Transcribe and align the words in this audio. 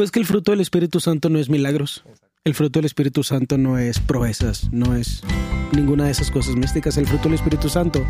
Pues 0.00 0.10
que 0.10 0.18
el 0.18 0.24
fruto 0.24 0.52
del 0.52 0.62
Espíritu 0.62 0.98
Santo 0.98 1.28
no 1.28 1.38
es 1.38 1.50
milagros. 1.50 2.04
El 2.44 2.54
fruto 2.54 2.78
del 2.78 2.86
Espíritu 2.86 3.22
Santo 3.22 3.58
no 3.58 3.76
es 3.76 4.00
proezas, 4.00 4.72
no 4.72 4.94
es 4.94 5.22
ninguna 5.72 6.06
de 6.06 6.10
esas 6.10 6.30
cosas 6.30 6.56
místicas. 6.56 6.96
El 6.96 7.06
fruto 7.06 7.24
del 7.24 7.34
Espíritu 7.34 7.68
Santo 7.68 8.02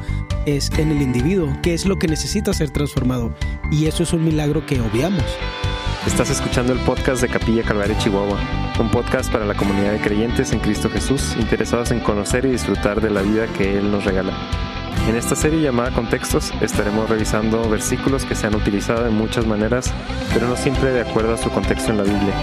es 0.46 0.71
en 0.79 0.92
el 0.92 1.03
individuo, 1.03 1.53
que 1.64 1.74
es 1.74 1.87
lo 1.87 1.98
que 1.98 2.06
necesita 2.06 2.53
ser 2.53 2.71
transformado. 2.71 3.34
Y 3.72 3.87
eso 3.87 4.04
es 4.04 4.12
un 4.12 4.24
milagro 4.24 4.64
que 4.66 4.80
obviamos. 4.80 5.24
Estás 6.06 6.30
escuchando 6.30 6.72
el 6.72 6.79
podcast 6.79 7.22
de 7.22 7.29
Capilla 7.29 7.64
Calvario 7.64 7.96
Chihuahua, 7.98 8.38
un 8.78 8.88
podcast 8.92 9.32
para 9.32 9.44
la 9.44 9.56
comunidad 9.56 9.90
de 9.90 10.00
creyentes 10.00 10.52
en 10.52 10.60
Cristo 10.60 10.88
Jesús 10.90 11.34
interesados 11.40 11.90
en 11.90 11.98
conocer 11.98 12.44
y 12.44 12.52
disfrutar 12.52 13.00
de 13.00 13.10
la 13.10 13.22
vida 13.22 13.48
que 13.58 13.78
Él 13.78 13.90
nos 13.90 14.04
regala. 14.04 14.79
En 15.08 15.16
esta 15.16 15.34
serie 15.34 15.60
llamada 15.60 15.90
Contextos 15.90 16.52
estaremos 16.60 17.09
revisando 17.09 17.68
versículos 17.68 18.24
que 18.24 18.34
se 18.34 18.46
han 18.46 18.54
utilizado 18.54 19.04
de 19.04 19.10
muchas 19.10 19.46
maneras, 19.46 19.92
pero 20.32 20.46
no 20.46 20.56
siempre 20.56 20.90
de 20.90 21.00
acuerdo 21.00 21.34
a 21.34 21.36
su 21.36 21.50
contexto 21.50 21.90
en 21.90 21.98
la 21.98 22.04
Biblia. 22.04 22.34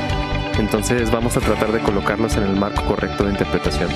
Entonces 0.60 1.11
vamos 1.11 1.38
a 1.38 1.39
tratar 1.39 1.71
de 1.71 1.79
colocarlos 1.79 2.36
en 2.36 2.43
el 2.43 2.55
marco 2.55 2.83
correcto 2.86 3.24
de 3.24 3.32
interpretación. 3.32 3.89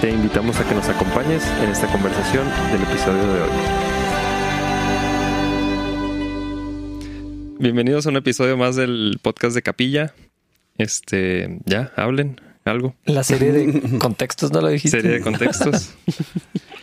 Te 0.00 0.10
invitamos 0.10 0.58
a 0.60 0.68
que 0.68 0.74
nos 0.74 0.88
acompañes 0.88 1.42
en 1.62 1.70
esta 1.70 1.90
conversación 1.90 2.48
del 2.72 2.82
episodio 2.82 3.32
de 3.34 3.42
hoy. 3.42 3.48
Bienvenidos 7.58 8.06
a 8.06 8.10
un 8.10 8.16
episodio 8.16 8.56
más 8.56 8.76
del 8.76 9.18
podcast 9.22 9.54
de 9.54 9.62
Capilla. 9.62 10.14
Este, 10.76 11.60
ya, 11.64 11.92
hablen 11.96 12.40
algo. 12.64 12.94
La 13.04 13.24
serie 13.24 13.52
de 13.52 13.98
contextos, 13.98 14.52
¿no 14.52 14.60
lo 14.60 14.68
dijiste? 14.68 15.00
Serie 15.00 15.18
de 15.18 15.20
contextos. 15.20 15.94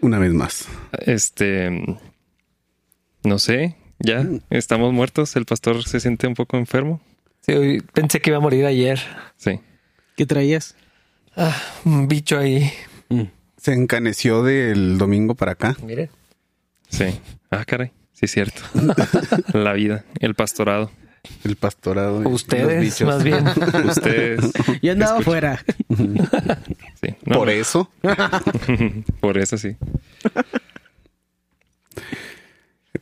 Una 0.00 0.18
vez 0.18 0.32
más. 0.32 0.68
Este, 1.06 1.70
no 3.24 3.38
sé, 3.38 3.76
ya 3.98 4.26
estamos 4.50 4.92
muertos. 4.92 5.36
El 5.36 5.46
pastor 5.46 5.84
se 5.84 6.00
siente 6.00 6.26
un 6.26 6.34
poco 6.34 6.56
enfermo. 6.56 7.00
Sí, 7.42 7.80
pensé 7.92 8.20
que 8.20 8.30
iba 8.30 8.38
a 8.38 8.40
morir 8.40 8.66
ayer. 8.66 9.00
Sí. 9.36 9.60
¿Qué 10.16 10.26
traías? 10.26 10.76
Ah, 11.36 11.56
un 11.84 12.08
bicho 12.08 12.38
ahí. 12.38 12.70
Se 13.56 13.72
encaneció 13.72 14.42
del 14.42 14.98
domingo 14.98 15.34
para 15.34 15.52
acá. 15.52 15.76
Mire. 15.82 16.10
Sí. 16.88 17.20
Ah, 17.50 17.64
caray. 17.64 17.92
Sí, 18.12 18.24
es 18.24 18.30
cierto. 18.30 18.62
La 19.52 19.74
vida, 19.74 20.04
el 20.20 20.34
pastorado. 20.34 20.90
El 21.44 21.56
pastorado. 21.56 22.22
y 22.22 22.26
Ustedes, 22.26 22.80
bichos. 22.80 23.06
más 23.06 23.22
bien. 23.24 23.44
Ustedes. 23.88 24.52
Yo 24.82 24.92
andaba 24.92 25.18
afuera. 25.18 25.64
Sí. 27.02 27.14
No, 27.26 27.36
Por 27.38 27.50
eso. 27.50 27.90
Por 29.20 29.36
eso 29.38 29.58
sí. 29.58 29.76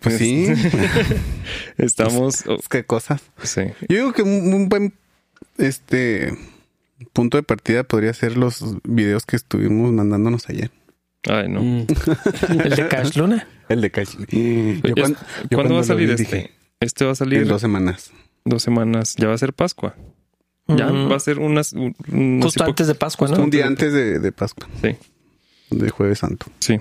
Pues 0.01 0.19
sí. 0.19 0.47
Estamos. 1.79 2.45
oh, 2.47 2.59
Qué 2.69 2.85
cosas. 2.85 3.23
sí. 3.43 3.63
Yo 3.89 3.97
digo 3.97 4.13
que 4.13 4.23
un, 4.23 4.53
un 4.53 4.69
buen 4.69 4.95
este 5.59 6.37
punto 7.13 7.37
de 7.37 7.43
partida 7.45 7.85
podría 7.85 8.13
ser 8.13 8.37
los 8.37 8.65
videos 8.83 9.25
que 9.25 9.37
estuvimos 9.37 9.93
mandándonos 9.93 10.49
ayer. 10.49 10.71
Ay, 11.27 11.49
no. 11.49 11.63
Mm. 11.63 11.87
El 12.65 12.71
de 12.77 12.89
Cash 12.89 13.17
Luna. 13.17 13.47
El 13.69 13.81
de 13.81 13.91
Cash. 13.91 14.17
Yo 14.29 14.89
yo 14.89 14.95
¿Cuándo 14.95 15.17
va 15.75 15.81
a 15.81 15.85
cuando 15.85 15.85
salir 15.85 16.15
vi 16.17 16.23
este? 16.23 16.51
Este 16.85 17.05
va 17.05 17.13
a 17.13 17.15
salir 17.17 17.43
En 17.43 17.49
dos 17.49 17.61
semanas. 17.61 18.13
dos 18.45 18.63
semanas. 18.63 19.15
Ya 19.17 19.29
va 19.29 19.35
a 19.35 19.39
ser 19.39 19.53
Pascua. 19.53 19.95
Ya 20.69 20.87
Mm. 20.91 21.11
va 21.11 21.17
a 21.17 21.21
ser 21.21 21.39
unas. 21.41 21.73
un- 21.73 21.95
un- 22.11 22.41
Justo 22.43 22.65
antes 22.65 22.87
de 22.87 22.95
Pascua, 22.95 23.29
¿no? 23.29 23.43
Un 23.43 23.51
día 23.51 23.67
antes 23.67 23.93
de, 23.93 24.19
de 24.19 24.33
Pascua, 24.33 24.67
Sí, 24.81 24.97
de 25.71 25.91
Jueves 25.91 26.21
Santo. 26.21 26.47
sí. 26.61 26.79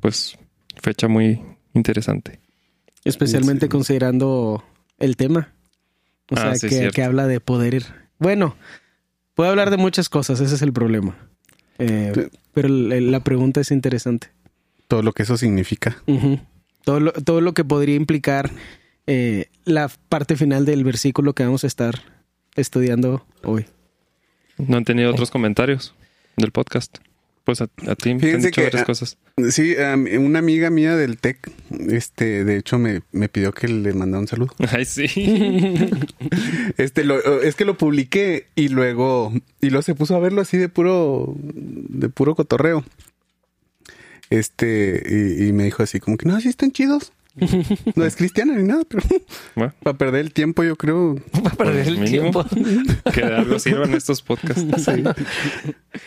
Pues 0.00 0.36
fecha 0.82 1.08
muy 1.08 1.40
interesante. 1.74 2.40
Especialmente 3.04 3.66
Sí. 3.66 3.70
considerando 3.70 4.64
el 4.98 5.16
tema. 5.16 5.52
O 6.30 6.36
Ah, 6.36 6.54
sea, 6.54 6.54
sí, 6.54 6.68
que, 6.68 6.90
que 6.90 7.02
habla 7.02 7.26
de 7.26 7.40
poder 7.40 7.74
ir. 7.74 7.86
Bueno, 8.18 8.54
puede 9.34 9.50
hablar 9.50 9.70
de 9.70 9.76
muchas 9.76 10.08
cosas, 10.08 10.40
ese 10.40 10.54
es 10.54 10.62
el 10.62 10.72
problema. 10.72 11.16
Eh, 11.78 12.28
pero 12.52 12.68
la 12.68 13.20
pregunta 13.24 13.60
es 13.60 13.70
interesante. 13.70 14.28
Todo 14.86 15.02
lo 15.02 15.12
que 15.12 15.22
eso 15.24 15.36
significa. 15.36 15.96
Todo, 16.84 17.00
lo, 17.00 17.12
todo 17.12 17.40
lo 17.40 17.52
que 17.54 17.64
podría 17.64 17.96
implicar 17.96 18.50
eh, 19.12 19.46
la 19.64 19.90
parte 20.08 20.36
final 20.36 20.64
del 20.64 20.84
versículo 20.84 21.32
que 21.32 21.42
vamos 21.42 21.64
a 21.64 21.66
estar 21.66 22.00
estudiando 22.54 23.26
hoy. 23.42 23.66
¿No 24.56 24.76
han 24.76 24.84
tenido 24.84 25.10
otros 25.10 25.32
comentarios 25.32 25.96
del 26.36 26.52
podcast? 26.52 26.98
Pues 27.42 27.60
a, 27.60 27.64
a 27.88 27.96
ti 27.96 28.16
te 28.16 28.34
han 28.34 28.40
dicho 28.40 28.52
que, 28.52 28.62
varias 28.62 28.82
ah, 28.82 28.84
cosas. 28.84 29.18
Sí, 29.50 29.74
um, 29.74 30.06
una 30.24 30.38
amiga 30.38 30.70
mía 30.70 30.94
del 30.94 31.18
TEC, 31.18 31.50
este, 31.88 32.44
de 32.44 32.58
hecho, 32.58 32.78
me, 32.78 33.02
me 33.10 33.28
pidió 33.28 33.50
que 33.50 33.66
le 33.66 33.92
mandara 33.94 34.20
un 34.20 34.28
saludo. 34.28 34.54
Ay, 34.70 34.84
sí. 34.84 35.08
Este, 36.76 37.02
lo, 37.02 37.42
es 37.42 37.56
que 37.56 37.64
lo 37.64 37.76
publiqué 37.76 38.46
y 38.54 38.68
luego, 38.68 39.32
y 39.60 39.70
luego 39.70 39.82
se 39.82 39.96
puso 39.96 40.14
a 40.14 40.20
verlo 40.20 40.40
así 40.40 40.56
de 40.56 40.68
puro, 40.68 41.34
de 41.36 42.08
puro 42.10 42.36
cotorreo. 42.36 42.84
Este, 44.30 45.02
y, 45.04 45.48
y 45.48 45.52
me 45.52 45.64
dijo 45.64 45.82
así 45.82 45.98
como 45.98 46.16
que 46.16 46.28
no, 46.28 46.40
sí 46.40 46.48
están 46.48 46.70
chidos. 46.70 47.12
No 47.94 48.04
es 48.04 48.16
cristiana 48.16 48.54
ni 48.54 48.62
nada, 48.64 48.82
pero 48.88 49.02
Bueno, 49.54 49.72
para 49.82 49.96
perder 49.98 50.20
el 50.20 50.32
tiempo, 50.32 50.62
yo 50.64 50.76
creo. 50.76 51.14
Va 51.46 51.50
a 51.50 51.54
perder 51.54 51.86
el 51.88 51.98
Mínimo. 51.98 52.44
tiempo. 52.44 52.44
que 53.12 53.20
de 53.24 53.34
algo 53.36 53.58
sirvan 53.58 53.94
estos 53.94 54.22
podcasts. 54.22 54.62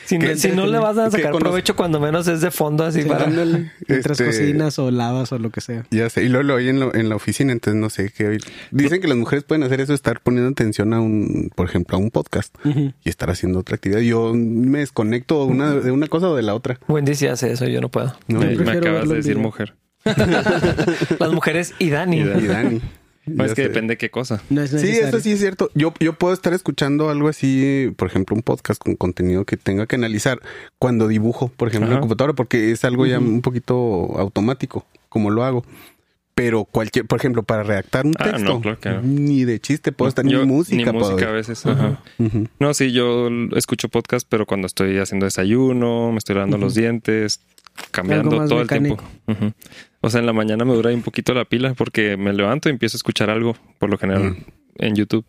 Si, 0.06 0.17
no, 0.17 0.35
si 0.35 0.50
le 0.51 0.79
vas 0.79 0.97
a 0.97 1.11
sacar 1.11 1.31
conoce- 1.34 1.39
provecho, 1.39 1.75
cuando 1.75 2.00
menos 2.00 2.28
es 2.28 2.41
de 2.41 2.51
fondo, 2.51 2.84
así 2.85 3.01
para. 3.03 3.25
Ándale. 3.25 3.72
Mientras 3.88 4.19
Este, 4.19 4.25
cocinas 4.25 4.79
o 4.79 4.91
lavas 4.91 5.31
o 5.31 5.39
lo 5.39 5.50
que 5.50 5.61
sea. 5.61 5.85
Ya 5.91 6.09
sé, 6.09 6.23
y 6.23 6.29
luego 6.29 6.44
lo 6.44 6.56
oí 6.56 6.69
en, 6.69 6.79
lo- 6.79 6.94
en 6.95 7.09
la 7.09 7.16
oficina, 7.16 7.51
entonces 7.51 7.79
no 7.79 7.90
sé 7.90 8.11
qué 8.16 8.28
oír. 8.28 8.41
Dicen 8.72 9.01
que 9.01 9.07
las 9.07 9.17
mujeres 9.17 9.44
pueden 9.44 9.63
hacer 9.63 9.81
eso, 9.81 9.94
estar 9.94 10.22
poniendo 10.22 10.50
atención 10.51 10.94
a 10.94 11.01
un, 11.01 11.51
por 11.55 11.67
ejemplo, 11.67 11.97
a 11.97 12.00
un 12.00 12.11
podcast 12.11 12.55
y 12.66 13.09
estar 13.09 13.29
haciendo 13.29 13.59
otra 13.59 13.75
actividad. 13.75 14.00
Yo 14.00 14.34
me 14.34 14.79
desconecto 14.79 15.44
una, 15.45 15.72
de 15.75 15.91
una 15.91 16.07
cosa 16.07 16.29
o 16.29 16.35
de 16.35 16.44
la 16.44 16.55
otra. 16.55 16.79
Wendy 16.88 17.16
sí 17.16 17.28
hace 17.28 17.51
eso, 17.51 17.67
yo 17.67 17.81
no 17.81 17.90
puedo. 17.90 18.16
¿no? 18.28 18.40
me, 18.40 18.53
acabas 18.72 19.09
de 19.09 19.16
decir 19.16 19.34
video. 19.35 19.44
mujer. 19.44 19.73
Las 21.19 21.31
mujeres 21.31 21.74
y 21.80 21.90
Dani. 21.90 22.18
Y 22.19 22.24
Dani. 22.24 22.44
Y 22.44 22.47
Dani. 22.47 22.81
No, 23.25 23.36
Ya 23.46 23.46
es 23.46 23.53
que 23.53 23.62
sé. 23.64 23.68
depende 23.69 23.97
qué 23.97 24.09
cosa. 24.09 24.41
No 24.50 24.62
es 24.62 24.72
Sí, 24.72 24.90
eso 24.90 25.19
sí 25.22 25.31
es 25.31 25.40
cierto. 25.40 25.69
Yo, 25.75 25.94
yo 26.00 26.14
puedo 26.14 26.34
estar 26.34 26.53
escuchando 26.53 27.09
algo 27.09 27.30
así, 27.30 27.94
por 27.96 28.09
ejemplo, 28.09 28.36
un 28.36 28.41
podcast 28.41 28.81
con 28.84 28.96
contenido 28.96 29.46
que 29.46 29.56
tenga 29.56 29.86
que 29.88 29.96
analizar 29.96 30.40
cuando 30.78 31.08
dibujo, 31.08 31.47
por 31.47 31.69
ejemplo, 31.69 31.88
en 31.88 31.91
Ajá. 31.94 32.00
la 32.00 32.02
computadora, 32.02 32.34
porque 32.34 32.72
es 32.72 32.84
algo 32.84 33.06
ya 33.06 33.19
un 33.19 33.41
poquito 33.41 34.18
automático, 34.19 34.86
como 35.09 35.30
lo 35.30 35.44
hago. 35.46 35.64
Pero 36.35 36.66
cualquier, 36.66 37.06
por 37.06 37.20
ejemplo, 37.20 37.44
para 37.44 37.62
redactar 37.64 38.08
un 38.08 38.16
Ah, 38.20 38.24
texto, 38.24 38.44
no, 38.56 38.59
claro 38.59 38.80
que 38.80 38.90
no. 38.90 39.02
ni 39.03 39.46
de 39.46 39.59
chiste 39.59 39.91
puedo 39.91 40.09
estar, 40.09 40.25
Yo- 40.25 40.40
ni 40.40 40.46
música 40.52 40.78
Ni 40.78 40.84
puedo 40.84 41.12
música 41.12 41.30
a 41.30 41.31
veces. 41.31 41.64
ajá. 41.66 42.02
No, 42.59 42.74
sí, 42.74 42.91
yo 42.91 43.30
escucho 43.56 43.88
podcast, 43.88 44.28
pero 44.28 44.46
cuando 44.47 44.66
estoy 44.66 44.97
haciendo 44.97 45.25
desayuno, 45.28 46.12
me 46.12 46.18
estoy 46.18 46.34
lavando 46.35 46.58
los 46.58 46.74
dientes, 46.74 47.40
cambiando 47.91 48.29
todo 48.47 48.59
mecánico. 48.59 49.03
el 49.28 49.35
tiempo. 49.38 49.57
O 50.01 50.09
sea, 50.09 50.19
en 50.19 50.25
la 50.25 50.34
mañana 50.34 50.66
me 50.66 50.73
dura 50.73 50.89
ahí 50.89 50.95
un 50.95 51.01
poquito 51.03 51.34
la 51.34 51.45
pila 51.45 51.73
porque 51.73 52.17
me 52.17 52.34
levanto 52.34 52.69
y 52.69 52.72
empiezo 52.72 52.95
a 52.95 53.00
escuchar 53.00 53.29
algo, 53.29 53.56
por 53.79 53.89
lo 53.89 53.97
general, 53.97 54.31
Mm. 54.31 54.38
en 54.79 54.95
YouTube. 54.95 55.25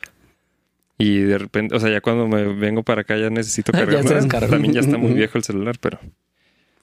Y 0.99 1.19
de 1.21 1.39
repente, 1.39 1.75
o 1.75 1.81
sea, 1.81 1.91
ya 1.91 2.01
cuando 2.01 2.27
me 2.29 2.45
vengo 2.55 2.83
para 2.83 3.01
acá 3.03 3.17
ya 3.17 3.31
necesito 3.31 3.73
Ya 3.73 3.81
cargar. 3.87 4.05
descargó. 4.05 4.49
También 4.49 4.75
ya 4.75 4.81
está 4.81 4.97
muy 4.99 5.13
viejo 5.15 5.39
el 5.39 5.45
celular, 5.45 5.77
pero... 5.81 5.99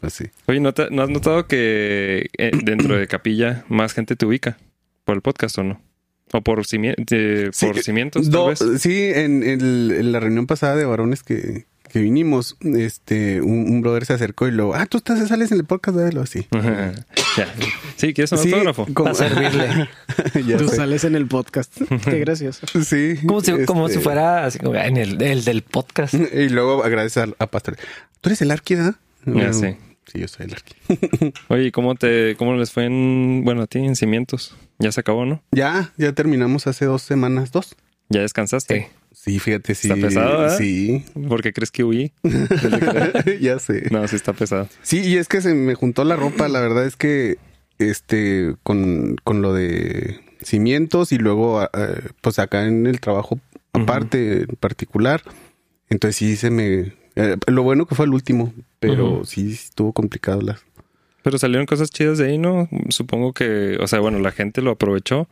Así. 0.02 0.26
Oye, 0.48 0.60
¿no, 0.60 0.74
te- 0.74 0.90
no 0.90 1.04
has 1.04 1.10
notado 1.10 1.46
que 1.48 2.30
eh, 2.38 2.52
dentro 2.64 2.98
de 2.98 3.06
Capilla 3.08 3.66
más 3.70 3.94
gente 3.94 4.16
te 4.16 4.26
ubica 4.26 4.58
por 5.06 5.16
el 5.16 5.22
podcast 5.22 5.58
o 5.60 5.64
no? 5.64 5.82
¿O 6.34 6.42
por, 6.42 6.60
cimie- 6.66 6.96
de- 6.98 7.50
Sí, 7.54 7.66
por 7.68 7.78
cimientos, 7.80 8.24
tal 8.24 8.32
Do- 8.32 8.48
vez? 8.48 8.60
sí, 8.82 9.12
en, 9.14 9.44
el- 9.44 9.92
en 9.96 10.12
la 10.12 10.20
reunión 10.20 10.48
pasada 10.48 10.76
de 10.76 10.86
varones 10.86 11.22
que, 11.24 11.66
que 11.92 12.00
vinimos, 12.00 12.56
este, 12.62 13.42
un, 13.42 13.70
un 13.70 13.82
brother 13.82 14.06
se 14.06 14.14
acercó 14.14 14.48
y 14.48 14.52
luego, 14.52 14.74
ah, 14.76 14.86
tú 14.86 14.98
estás, 14.98 15.28
sales 15.28 15.52
en 15.52 15.58
el 15.60 15.66
podcast 15.66 15.98
de 15.98 16.10
él, 16.10 16.18
así. 16.20 16.48
ya. 17.38 17.54
Sí, 17.98 18.14
¿quieres 18.14 18.32
un 18.32 18.38
Sí, 18.40 18.52
autógrafo? 18.54 18.86
como- 18.94 19.12
Para 19.12 19.16
servirle. 19.16 19.90
Tú 20.58 20.70
sé. 20.70 20.76
sales 20.78 21.04
en 21.04 21.16
el 21.16 21.28
podcast. 21.28 21.74
Qué 22.06 22.20
gracioso. 22.20 22.66
Sí. 22.84 23.16
Como 23.26 23.42
si, 23.42 23.66
como 23.66 23.88
este, 23.88 23.98
si 24.00 24.04
fuera 24.04 24.46
así, 24.46 24.60
como 24.60 24.76
en 24.76 24.98
el, 24.98 25.22
el 25.22 25.44
del 25.44 25.62
podcast. 25.64 26.14
Y 26.14 26.50
luego 26.50 26.84
agradeces 26.84 27.24
a, 27.24 27.28
a 27.44 27.48
Pastor. 27.48 27.76
¿Tú 28.22 28.30
eres 28.30 28.42
el 28.42 28.52
arqui, 28.52 28.76
verdad? 28.76 28.96
Ya 29.26 29.52
sé. 29.54 29.78
Sí, 30.12 30.20
yo 30.20 30.28
soy 30.28 30.46
el 30.48 30.54
arqui. 30.54 31.34
Oye, 31.50 31.66
¿y 31.66 31.72
¿cómo 31.72 31.96
te, 31.96 32.36
cómo 32.38 32.56
les 32.56 32.72
fue 32.72 32.86
en, 32.86 33.42
bueno, 33.44 33.64
a 33.64 33.68
ti 33.68 33.80
en 33.80 33.96
cimientos? 33.96 34.56
Ya 34.80 34.92
se 34.92 35.02
acabó, 35.02 35.26
¿no? 35.26 35.44
Ya, 35.52 35.92
ya 35.98 36.14
terminamos 36.14 36.68
hace 36.68 36.86
dos 36.86 37.02
semanas, 37.02 37.52
dos. 37.52 37.76
¿Ya 38.10 38.22
descansaste? 38.22 38.80
Sí, 38.82 38.88
fíjate, 39.40 39.76
sí. 39.76 39.90
Está 39.90 40.08
pesado, 40.08 40.40
¿verdad? 40.40 40.58
Sí. 40.58 41.04
¿Por 41.28 41.42
qué 41.42 41.54
crees 41.54 41.72
que 41.72 41.84
huí? 41.84 42.12
ya 43.42 43.60
sé. 43.60 43.88
No, 43.92 44.08
sí 44.08 44.16
está 44.16 44.34
pesado. 44.34 44.68
Sí, 44.82 45.02
y 45.02 45.18
es 45.18 45.28
que 45.28 45.42
se 45.42 45.54
me 45.54 45.76
juntó 45.76 46.04
la 46.04 46.16
ropa. 46.16 46.48
La 46.48 46.62
verdad 46.62 46.86
es 46.86 46.96
que, 46.96 47.38
este, 47.80 48.56
con, 48.64 49.18
con 49.24 49.42
lo 49.42 49.54
de 49.54 50.20
cimientos 50.42 51.12
y 51.12 51.18
luego, 51.18 51.64
eh, 51.64 52.10
pues 52.22 52.40
acá 52.40 52.66
en 52.66 52.88
el 52.88 53.00
trabajo 53.00 53.40
aparte, 53.74 54.42
en 54.44 54.56
particular. 54.60 55.22
Entonces 55.90 56.16
sí 56.16 56.36
se 56.36 56.50
me... 56.50 56.94
eh, 57.16 57.38
lo 57.48 57.64
bueno 57.64 57.86
que 57.86 57.96
fue 57.96 58.06
el 58.06 58.14
último, 58.14 58.54
pero 58.80 59.26
sí 59.26 59.52
estuvo 59.52 59.94
complicado 59.94 60.42
las... 60.42 60.64
Pero 61.24 61.38
salieron 61.38 61.68
cosas 61.68 61.92
chidas 61.92 62.18
de 62.18 62.28
ahí, 62.28 62.38
¿no? 62.38 62.68
Supongo 62.90 63.34
que, 63.34 63.78
o 63.80 63.88
sea, 63.88 64.00
bueno, 64.00 64.20
la 64.20 64.32
gente 64.32 64.62
lo 64.62 64.72
aprovechó 64.72 65.28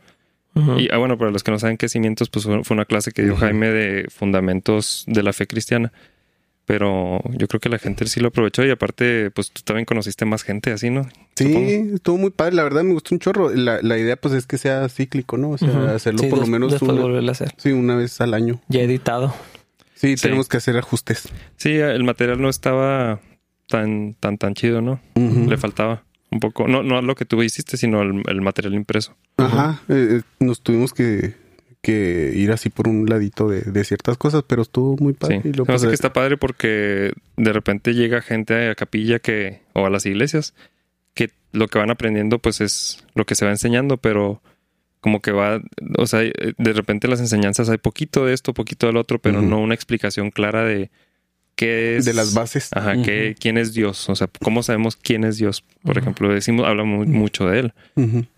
Y 0.54 0.88
ah, 0.92 0.96
bueno, 0.98 1.16
para 1.16 1.30
los 1.30 1.42
que 1.44 1.50
no 1.52 1.58
saben 1.58 1.76
qué 1.76 1.88
cimientos, 1.88 2.28
pues 2.28 2.44
fue 2.44 2.62
una 2.70 2.84
clase 2.84 3.12
que 3.12 3.22
dio. 3.22 3.36
Jaime 3.36 3.68
de 3.68 4.06
fundamentos 4.10 5.04
de 5.06 5.22
la 5.22 5.32
fe 5.32 5.46
cristiana. 5.46 5.92
Pero 6.66 7.20
yo 7.36 7.48
creo 7.48 7.58
que 7.60 7.68
la 7.68 7.78
gente 7.78 8.06
sí 8.06 8.20
lo 8.20 8.28
aprovechó 8.28 8.64
y 8.64 8.70
aparte, 8.70 9.30
pues 9.32 9.50
tú 9.50 9.62
también 9.64 9.86
conociste 9.86 10.24
más 10.24 10.44
gente 10.44 10.70
así, 10.70 10.88
¿no? 10.88 11.02
Sí, 11.34 11.44
Supongo. 11.48 11.94
estuvo 11.96 12.18
muy 12.18 12.30
padre. 12.30 12.54
La 12.54 12.62
verdad 12.62 12.84
me 12.84 12.92
gustó 12.92 13.14
un 13.14 13.18
chorro. 13.18 13.50
La, 13.50 13.80
la 13.82 13.98
idea 13.98 14.14
pues 14.16 14.34
es 14.34 14.46
que 14.46 14.56
sea 14.56 14.88
cíclico, 14.88 15.36
¿no? 15.36 15.50
O 15.50 15.58
sea, 15.58 15.94
hacerlo 15.94 16.20
Sí, 16.20 16.26
por 16.28 16.38
lo 16.38 16.46
menos 16.46 16.70
después 16.70 16.92
una, 16.92 17.02
volverlo 17.02 17.28
a 17.28 17.32
hacer. 17.32 17.54
sí, 17.56 17.72
una 17.72 17.96
vez 17.96 18.20
al 18.20 18.34
año. 18.34 18.60
Ya 18.68 18.80
editado. 18.82 19.34
Sí, 19.94 20.16
Sí. 20.16 20.22
tenemos 20.22 20.48
que 20.48 20.58
hacer 20.58 20.76
ajustes. 20.76 21.28
Sí, 21.56 21.70
el 21.74 22.04
material 22.04 22.40
no 22.40 22.48
estaba 22.48 23.20
tan, 23.66 24.14
tan, 24.14 24.38
tan 24.38 24.54
chido, 24.54 24.80
¿no? 24.80 25.00
Le 25.16 25.56
faltaba 25.56 26.04
un 26.30 26.40
poco. 26.40 26.68
No, 26.68 26.82
no 26.82 27.02
lo 27.02 27.14
que 27.14 27.24
tú 27.24 27.42
hiciste, 27.42 27.76
sino 27.76 28.02
el, 28.02 28.22
el 28.28 28.40
material 28.40 28.74
impreso. 28.74 29.16
Ajá, 29.36 29.82
eh, 29.88 30.18
eh, 30.18 30.22
nos 30.38 30.62
tuvimos 30.62 30.92
que, 30.92 31.34
que 31.82 32.32
ir 32.34 32.52
así 32.52 32.70
por 32.70 32.86
un 32.88 33.06
ladito 33.06 33.48
de, 33.48 33.62
de 33.62 33.84
ciertas 33.84 34.16
cosas, 34.18 34.44
pero 34.46 34.62
estuvo 34.62 34.96
muy 34.96 35.12
Sí. 35.14 35.18
padre. 35.18 35.40
Y 35.44 35.48
hace 35.50 35.64
pues, 35.64 35.84
que 35.86 35.94
está 35.94 36.12
padre 36.12 36.36
porque 36.36 37.12
de 37.36 37.52
repente 37.52 37.94
llega 37.94 38.20
gente 38.22 38.68
a 38.70 38.74
capilla 38.74 39.18
que, 39.18 39.60
o 39.72 39.86
a 39.86 39.90
las 39.90 40.06
iglesias, 40.06 40.54
que 41.14 41.30
lo 41.52 41.66
que 41.68 41.78
van 41.78 41.90
aprendiendo 41.90 42.38
pues 42.38 42.60
es 42.60 43.04
lo 43.14 43.24
que 43.24 43.34
se 43.34 43.44
va 43.44 43.50
enseñando, 43.50 43.96
pero 43.96 44.40
como 45.00 45.20
que 45.22 45.32
va, 45.32 45.60
o 45.96 46.06
sea, 46.06 46.20
de 46.20 46.72
repente 46.74 47.08
las 47.08 47.20
enseñanzas 47.20 47.70
hay 47.70 47.78
poquito 47.78 48.26
de 48.26 48.34
esto, 48.34 48.52
poquito 48.52 48.86
del 48.86 48.98
otro, 48.98 49.18
pero 49.18 49.40
no 49.40 49.58
una 49.58 49.74
explicación 49.74 50.30
clara 50.30 50.62
de 50.64 50.90
qué 51.60 51.96
es... 51.98 52.04
de 52.06 52.14
las 52.14 52.34
bases. 52.34 52.70
Ajá, 52.72 53.00
qué- 53.02 53.30
Ujú. 53.30 53.38
quién 53.40 53.58
es 53.58 53.74
Dios, 53.74 54.08
o 54.08 54.16
sea, 54.16 54.28
cómo 54.42 54.62
sabemos 54.62 54.96
quién 54.96 55.24
es 55.24 55.36
Dios. 55.36 55.62
Por 55.82 55.98
ejemplo, 55.98 56.32
decimos, 56.32 56.66
hablamos 56.66 57.06
mucho 57.06 57.46
de 57.46 57.60
él, 57.60 57.72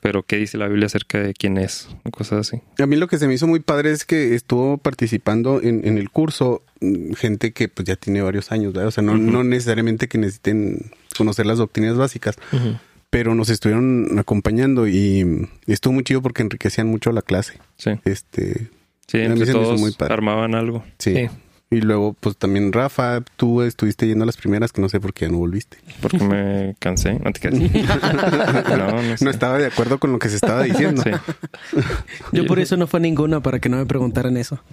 pero 0.01 0.23
qué 0.25 0.37
dice 0.37 0.59
la 0.59 0.69
Biblia 0.69 0.87
acerca 0.87 1.19
de 1.21 1.33
quién 1.35 1.57
es, 1.59 1.89
cosas 2.11 2.49
así. 2.49 2.61
A 2.83 2.87
mí 2.87 2.97
lo 2.97 3.07
que 3.09 3.19
se 3.19 3.27
me 3.29 3.35
hizo 3.35 3.47
muy 3.47 3.61
padre 3.61 3.93
es 3.93 4.05
que 4.05 4.35
estuvo 4.35 4.79
participando 4.79 5.61
en, 5.63 5.87
en 5.87 5.99
el 5.99 6.11
curso 6.11 6.63
mm, 6.81 7.13
gente 7.15 7.53
que 7.53 7.69
pues 7.69 7.87
ya 7.87 7.97
tiene 7.97 8.23
varios 8.23 8.53
años, 8.53 8.73
¿verdad? 8.73 8.89
O 8.89 8.91
sea, 8.91 9.03
no, 9.03 9.43
necesariamente 9.45 10.09
que 10.09 10.19
necesiten 10.19 10.91
conocer 11.17 11.47
las 11.47 11.59
doctrinas 11.59 11.97
básicas, 11.97 12.37
pero 13.11 13.35
nos 13.35 13.51
estuvieron 13.51 14.19
acompañando 14.19 14.89
y, 14.89 15.49
estuvo 15.67 15.93
muy 15.93 16.03
chido 16.05 16.23
porque 16.23 16.43
enriquecían 16.43 16.87
mucho 16.87 17.13
la 17.13 17.23
clase. 17.23 17.55
Sí, 17.77 17.91
Este, 18.05 18.69
sí, 19.07 19.19
entre 19.19 19.47
todos 19.53 19.79
muy 19.81 19.93
padre. 19.93 20.15
armaban 20.15 20.55
algo. 20.55 20.85
sí. 20.99 21.15
Sí. 21.15 21.29
Y 21.73 21.81
luego, 21.81 22.15
pues 22.21 22.37
también 22.37 22.73
Rafa, 22.73 23.23
tú 23.37 23.63
estuviste 23.63 24.07
yendo 24.07 24.23
a 24.23 24.27
las 24.27 24.37
primeras, 24.37 24.73
que 24.73 24.81
no 24.81 24.89
sé 24.89 25.01
por 25.01 25.13
qué 25.15 25.25
ya 25.25 25.33
no 25.33 25.39
volviste. 25.39 25.79
Porque 26.01 26.19
me 26.19 26.77
cansé. 26.79 27.15
No 27.19 27.33
te 27.33 27.41
creas. 27.41 27.55
No, 28.79 29.03
no 29.03 29.17
sé. 29.17 29.25
No 29.25 29.31
estaba 29.31 29.59
de 29.59 29.67
acuerdo 29.67 29.99
con 29.99 30.13
lo 30.13 30.19
que 30.19 30.29
se 30.29 30.37
estaba 30.37 30.63
diciendo. 30.63 31.03
Sí. 31.03 31.11
Yo 32.33 32.47
por 32.47 32.59
eso 32.59 32.77
no 32.77 32.87
fue 32.87 32.99
a 32.99 33.03
ninguna 33.03 33.43
para 33.43 33.59
que 33.59 33.69
no 33.69 33.77
me 33.79 33.87
preguntaran 33.87 34.37
eso. 34.37 34.61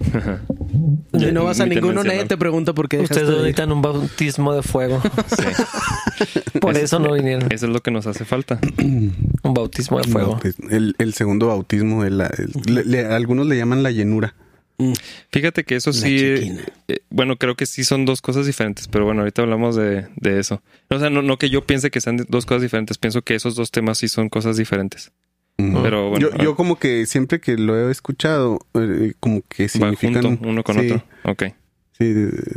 Si 1.18 1.32
no 1.32 1.44
vas 1.44 1.58
a 1.60 1.66
ninguno, 1.66 2.04
nadie 2.04 2.24
te 2.24 2.36
pregunta 2.36 2.72
por 2.72 2.88
qué 2.88 3.00
Ustedes 3.00 3.28
necesitan 3.28 3.72
un 3.72 3.82
bautismo 3.82 4.54
de 4.54 4.62
fuego. 4.62 5.02
Sí. 5.26 6.38
Por 6.60 6.76
eso 6.76 6.98
no 7.00 7.12
vinieron. 7.12 7.50
Eso 7.52 7.66
es 7.66 7.72
lo 7.72 7.80
que 7.80 7.90
nos 7.90 8.06
hace 8.06 8.24
falta. 8.24 8.60
Un 8.78 9.54
bautismo 9.54 9.98
de 9.98 10.04
fuego. 10.04 10.32
Bautismo. 10.32 10.68
El, 10.70 10.94
el 10.98 11.14
segundo 11.14 11.48
bautismo, 11.48 12.04
de 12.04 12.10
la- 12.10 12.26
el- 12.38 12.52
le- 12.74 12.84
le- 12.84 13.06
algunos 13.06 13.46
le 13.46 13.56
llaman 13.56 13.82
la 13.82 13.90
llenura. 13.90 14.34
Mm. 14.80 14.92
Fíjate 15.30 15.64
que 15.64 15.76
eso 15.76 15.90
La 15.90 15.96
sí. 15.96 16.58
eh, 16.88 17.00
bueno, 17.10 17.36
creo 17.36 17.54
que 17.54 17.66
sí 17.66 17.84
son 17.84 18.06
dos 18.06 18.22
cosas 18.22 18.46
diferentes, 18.46 18.88
pero 18.88 19.04
bueno, 19.04 19.20
ahorita 19.20 19.42
hablamos 19.42 19.76
de, 19.76 20.08
de 20.16 20.40
eso. 20.40 20.62
O 20.88 20.98
sea, 20.98 21.10
no, 21.10 21.22
no 21.22 21.36
que 21.36 21.50
yo 21.50 21.66
piense 21.66 21.90
que 21.90 22.00
sean 22.00 22.24
dos 22.28 22.46
cosas 22.46 22.62
diferentes, 22.62 22.96
pienso 22.96 23.22
que 23.22 23.34
esos 23.34 23.54
dos 23.54 23.70
temas 23.70 23.98
sí 23.98 24.08
son 24.08 24.28
cosas 24.28 24.56
diferentes. 24.56 25.12
Ujú. 25.58 25.82
Pero 25.82 26.08
bueno, 26.08 26.30
yo, 26.30 26.42
yo 26.42 26.56
como 26.56 26.78
que 26.78 27.04
siempre 27.04 27.40
que 27.40 27.58
lo 27.58 27.76
he 27.76 27.90
escuchado, 27.90 28.60
eh, 28.74 29.12
como 29.20 29.42
que 29.42 29.64
van 29.64 29.68
significan... 29.68 30.22
junto 30.22 30.48
uno 30.48 30.64
con 30.64 30.76
sí, 30.76 30.86
otro. 30.86 31.04
Ok. 31.24 31.42
Sí, 31.98 32.14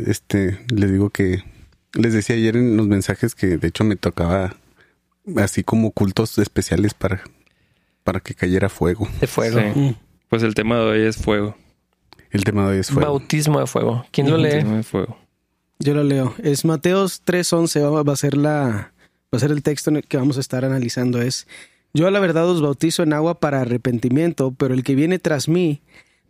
este, 0.08 0.60
les 0.74 0.92
digo 0.92 1.10
que... 1.10 1.44
Les 1.96 2.14
decía 2.14 2.36
ayer 2.36 2.56
en 2.56 2.78
los 2.78 2.88
mensajes 2.88 3.36
que 3.36 3.58
de 3.58 3.68
hecho 3.68 3.84
me 3.84 3.98
tocaba 3.98 4.56
así 5.36 5.64
como 5.64 5.92
cultos 5.92 6.38
especiales 6.38 6.94
para, 6.94 7.22
para 8.04 8.20
que 8.22 8.34
cayera 8.34 8.70
fuego. 8.70 9.08
De 9.20 9.28
fuego. 9.28 9.60
Sí. 9.60 9.80
Mm. 9.80 9.96
Pues 10.30 10.42
el 10.42 10.56
tema 10.56 10.78
de 10.78 10.84
hoy 10.84 11.02
es 11.02 11.18
fuego. 11.18 11.56
El 12.34 12.44
tema 12.44 12.66
de 12.68 12.74
hoy 12.74 12.80
es 12.80 12.90
fuego. 12.92 13.10
Bautismo 13.12 13.60
de 13.62 13.68
fuego. 13.68 14.06
¿Quién 14.12 14.30
lo 14.30 14.36
El 14.36 14.42
lee? 14.44 14.50
tema 14.50 14.76
de 14.78 14.84
fuego. 14.84 15.18
Yo 15.80 15.94
lo 15.94 16.04
leo. 16.04 16.34
Es 16.44 16.66
Mateos 16.66 17.22
3.11, 17.26 17.94
va, 17.94 18.04
va 18.04 18.14
a 18.14 18.18
ser 18.18 18.36
la 18.36 18.92
va 19.34 19.38
a 19.38 19.40
ser 19.40 19.52
el 19.52 19.64
texto 19.64 19.90
en 19.90 19.96
el 19.98 20.04
que 20.04 20.18
vamos 20.18 20.38
a 20.38 20.42
estar 20.42 20.66
analizando. 20.66 21.22
Es 21.22 21.48
Yo 21.94 22.08
a 22.08 22.12
la 22.12 22.20
verdad 22.20 22.48
os 22.50 22.62
bautizo 22.62 23.04
en 23.04 23.14
agua 23.14 23.40
para 23.40 23.62
arrepentimiento, 23.62 24.52
pero 24.58 24.74
el 24.74 24.84
que 24.84 24.96
viene 24.96 25.20
tras 25.20 25.48
mí, 25.48 25.82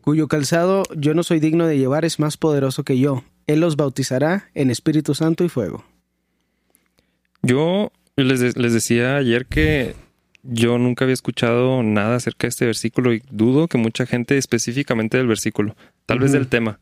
cuyo 0.01 0.27
calzado 0.27 0.83
yo 0.95 1.13
no 1.13 1.23
soy 1.23 1.39
digno 1.39 1.65
de 1.67 1.77
llevar, 1.77 2.05
es 2.05 2.19
más 2.19 2.37
poderoso 2.37 2.83
que 2.83 2.97
yo. 2.99 3.23
Él 3.47 3.59
los 3.61 3.75
bautizará 3.75 4.49
en 4.53 4.69
Espíritu 4.71 5.15
Santo 5.15 5.43
y 5.43 5.49
fuego. 5.49 5.83
Yo 7.41 7.91
les, 8.15 8.39
de- 8.39 8.53
les 8.61 8.73
decía 8.73 9.17
ayer 9.17 9.45
que 9.45 9.95
yo 10.43 10.77
nunca 10.77 11.05
había 11.05 11.13
escuchado 11.13 11.83
nada 11.83 12.15
acerca 12.17 12.47
de 12.47 12.49
este 12.49 12.65
versículo 12.65 13.13
y 13.13 13.21
dudo 13.31 13.67
que 13.67 13.77
mucha 13.77 14.05
gente 14.05 14.37
específicamente 14.37 15.17
del 15.17 15.27
versículo, 15.27 15.75
tal 16.05 16.19
vez 16.19 16.31
del 16.31 16.47
tema, 16.47 16.79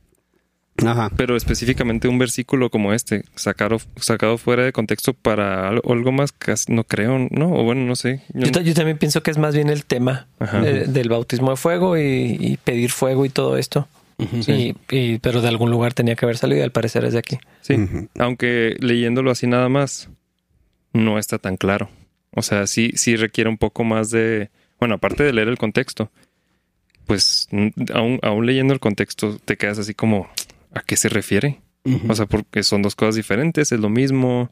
Ajá. 0.85 1.11
pero 1.15 1.35
específicamente 1.35 2.07
un 2.07 2.17
versículo 2.17 2.69
como 2.69 2.93
este, 2.93 3.23
sacado, 3.35 3.77
sacado 3.97 4.37
fuera 4.37 4.63
de 4.63 4.71
contexto 4.71 5.13
para 5.13 5.67
algo, 5.67 5.93
algo 5.93 6.11
más, 6.11 6.31
casi 6.31 6.73
no 6.73 6.83
creo, 6.83 7.27
¿no? 7.29 7.53
O 7.53 7.63
bueno, 7.63 7.85
no 7.85 7.95
sé. 7.95 8.23
Yo- 8.33 8.45
Yo, 8.47 8.51
ta- 8.51 8.61
yo 8.61 8.73
también 8.73 8.97
pienso 8.97 9.21
que 9.21 9.31
es 9.31 9.37
más 9.37 9.53
bien 9.53 9.69
el 9.69 9.85
tema 9.85 10.27
de- 10.39 10.85
del 10.87 11.09
bautismo 11.09 11.51
de 11.51 11.57
fuego 11.57 11.97
y, 11.97 12.37
y 12.39 12.57
pedir 12.57 12.89
fuego 12.91 13.25
y 13.25 13.29
todo 13.29 13.57
esto. 13.57 13.87
Sí. 14.41 14.75
Y, 14.89 14.95
y- 14.95 15.19
pero 15.19 15.41
de 15.41 15.47
algún 15.47 15.71
lugar 15.71 15.93
tenía 15.93 16.15
que 16.15 16.25
haber 16.25 16.37
salido 16.37 16.59
y 16.59 16.63
al 16.63 16.71
parecer 16.71 17.03
es 17.05 17.13
de 17.13 17.19
aquí. 17.19 17.37
sí, 17.61 17.75
aunque 18.19 18.75
leyéndolo 18.79 19.31
así 19.31 19.47
nada 19.47 19.67
más, 19.67 20.09
no 20.93 21.17
está 21.19 21.37
tan 21.39 21.57
claro. 21.57 21.89
O 22.35 22.41
sea, 22.43 22.65
sí, 22.67 22.91
sí 22.95 23.15
requiere 23.17 23.49
un 23.49 23.57
poco 23.57 23.83
más 23.83 24.09
de, 24.11 24.49
bueno, 24.79 24.95
aparte 24.95 25.23
de 25.23 25.33
leer 25.33 25.47
el 25.47 25.57
contexto, 25.57 26.11
pues 27.05 27.47
aún, 27.93 28.19
aún 28.21 28.45
leyendo 28.45 28.73
el 28.73 28.79
contexto 28.79 29.37
te 29.43 29.57
quedas 29.57 29.79
así 29.79 29.93
como, 29.93 30.29
¿a 30.73 30.81
qué 30.81 30.95
se 30.97 31.09
refiere? 31.09 31.61
O 32.07 32.15
sea, 32.15 32.27
porque 32.27 32.63
son 32.63 32.81
dos 32.81 32.95
cosas 32.95 33.15
diferentes, 33.15 33.71
es 33.71 33.79
lo 33.79 33.89
mismo. 33.89 34.51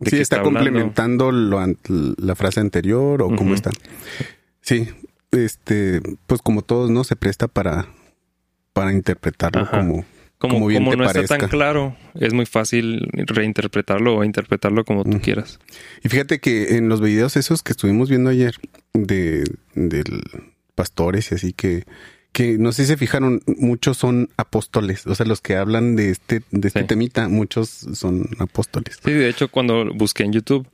¿De 0.00 0.10
Sí, 0.10 0.18
está, 0.18 0.42
complementando 0.42 1.32
lo 1.32 1.60
la 2.18 2.34
frase 2.34 2.60
anterior 2.60 3.22
o 3.22 3.28
cómo 3.28 3.50
Ujú. 3.50 3.54
están. 3.54 3.72
Sí, 4.60 4.88
este, 5.30 6.00
pues 6.26 6.42
como 6.42 6.62
todos, 6.62 6.90
¿no? 6.90 7.04
Se 7.04 7.16
presta 7.16 7.48
para, 7.48 7.88
para 8.72 8.92
interpretarlo 8.92 9.62
Ajá. 9.62 9.78
como, 9.78 10.04
Como, 10.38 10.54
como 10.54 10.66
bien 10.66 10.82
como 10.84 10.90
te 10.92 10.96
no 10.98 11.04
está 11.04 11.38
tan 11.38 11.48
claro, 11.48 11.96
es 12.14 12.32
muy 12.32 12.46
fácil 12.46 13.08
reinterpretarlo 13.12 14.16
o 14.16 14.24
interpretarlo 14.24 14.84
como 14.84 15.04
tú 15.04 15.20
quieras. 15.20 15.58
Y 16.04 16.08
fíjate 16.08 16.38
que 16.40 16.76
en 16.76 16.88
los 16.88 17.00
videos 17.00 17.36
esos 17.36 17.62
que 17.62 17.72
estuvimos 17.72 18.08
viendo 18.08 18.30
ayer 18.30 18.54
de 18.94 19.44
del 19.74 20.22
pastores 20.78 21.32
y 21.32 21.34
así 21.34 21.52
que 21.52 21.84
que 22.32 22.56
no 22.58 22.70
sé 22.72 22.82
si 22.82 22.88
se 22.88 22.96
fijaron, 22.96 23.40
muchos 23.46 23.96
son 23.96 24.28
apóstoles, 24.36 25.06
o 25.06 25.14
sea, 25.14 25.26
los 25.26 25.40
que 25.40 25.56
hablan 25.56 25.96
de 25.96 26.10
este 26.10 26.42
de 26.52 26.68
este 26.68 26.80
Sí. 26.82 26.86
temita, 26.86 27.28
muchos 27.28 27.68
son 27.94 28.28
apóstoles. 28.38 28.98
Sí, 29.04 29.10
de 29.12 29.28
hecho, 29.28 29.48
cuando 29.48 29.92
busqué 29.94 30.22
en 30.24 30.32
YouTube, 30.34 30.68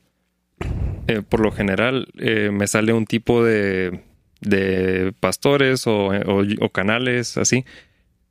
eh, 1.07 1.21
por 1.27 1.39
lo 1.39 1.51
general 1.51 2.07
eh, 2.17 2.49
me 2.51 2.67
sale 2.67 2.93
un 2.93 3.05
tipo 3.05 3.43
de, 3.43 4.01
de 4.41 5.13
pastores 5.19 5.87
o, 5.87 6.07
o- 6.07 6.43
o 6.59 6.69
canales 6.69 7.37
así, 7.37 7.65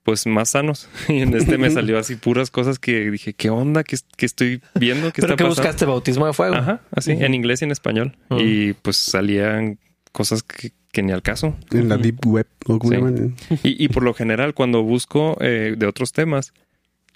pues 0.04 0.26
más 0.26 0.50
sanos. 0.50 0.88
Y 1.08 1.20
en 1.22 1.34
este 1.34 1.56
me 1.58 1.70
salió 1.70 1.98
así 1.98 2.16
puras 2.16 2.50
cosas 2.50 2.78
que 2.78 3.10
dije, 3.10 3.32
¿qué 3.34 3.50
onda? 3.50 3.84
¿Qué, 3.84 3.96
qué 4.16 4.26
estoy 4.26 4.60
viendo? 4.74 5.12
¿Qué 5.12 5.22
¿Pero 5.22 5.32
está 5.32 5.36
qué 5.36 5.44
pasando? 5.44 5.62
buscaste? 5.62 5.84
¿Bautismo 5.86 6.26
de 6.26 6.32
fuego? 6.34 6.54
Ajá, 6.56 6.82
así, 6.92 7.12
en 7.12 7.34
inglés 7.34 7.62
y 7.62 7.64
en 7.64 7.70
español. 7.72 8.16
Y 8.30 8.74
pues 8.74 8.96
salían 8.96 9.78
cosas 10.12 10.42
que, 10.42 10.72
que 10.94 11.02
ni 11.02 11.12
al 11.12 11.20
caso. 11.20 11.54
En 11.72 11.90
la 11.90 11.98
deep 11.98 12.24
web, 12.24 12.46
¿o 12.66 12.78
cómo 12.78 13.08
Sí. 13.08 13.58
Y, 13.62 13.84
y 13.84 13.88
por 13.88 14.02
lo 14.02 14.14
general, 14.14 14.54
cuando 14.54 14.82
busco 14.82 15.36
eh, 15.40 15.74
de 15.76 15.86
otros 15.86 16.12
temas, 16.12 16.54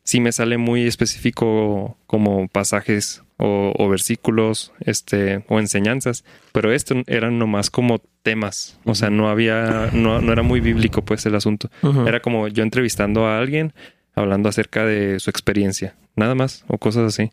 sí 0.02 0.20
me 0.20 0.32
sale 0.32 0.58
muy 0.58 0.86
específico 0.86 1.96
como 2.06 2.48
pasajes 2.48 3.22
o, 3.38 3.72
o 3.78 3.88
versículos, 3.88 4.72
este, 4.80 5.44
o 5.48 5.60
enseñanzas. 5.60 6.24
Pero 6.52 6.72
esto 6.72 6.96
eran 7.06 7.38
nomás 7.38 7.70
como 7.70 8.02
temas. 8.22 8.78
O 8.84 8.94
sea, 8.94 9.08
no 9.08 9.30
había, 9.30 9.90
no, 9.94 10.20
no 10.20 10.32
era 10.32 10.42
muy 10.42 10.60
bíblico, 10.60 11.02
pues, 11.02 11.24
el 11.24 11.36
asunto. 11.36 11.70
Era 12.06 12.20
como 12.20 12.48
yo 12.48 12.64
entrevistando 12.64 13.26
a 13.26 13.38
alguien, 13.38 13.72
hablando 14.14 14.48
acerca 14.48 14.84
de 14.84 15.20
su 15.20 15.30
experiencia. 15.30 15.94
Nada 16.16 16.34
más, 16.34 16.64
o 16.66 16.78
cosas 16.78 17.04
así. 17.04 17.30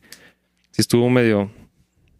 Sí 0.71 0.81
estuvo 0.81 1.09
medio, 1.09 1.49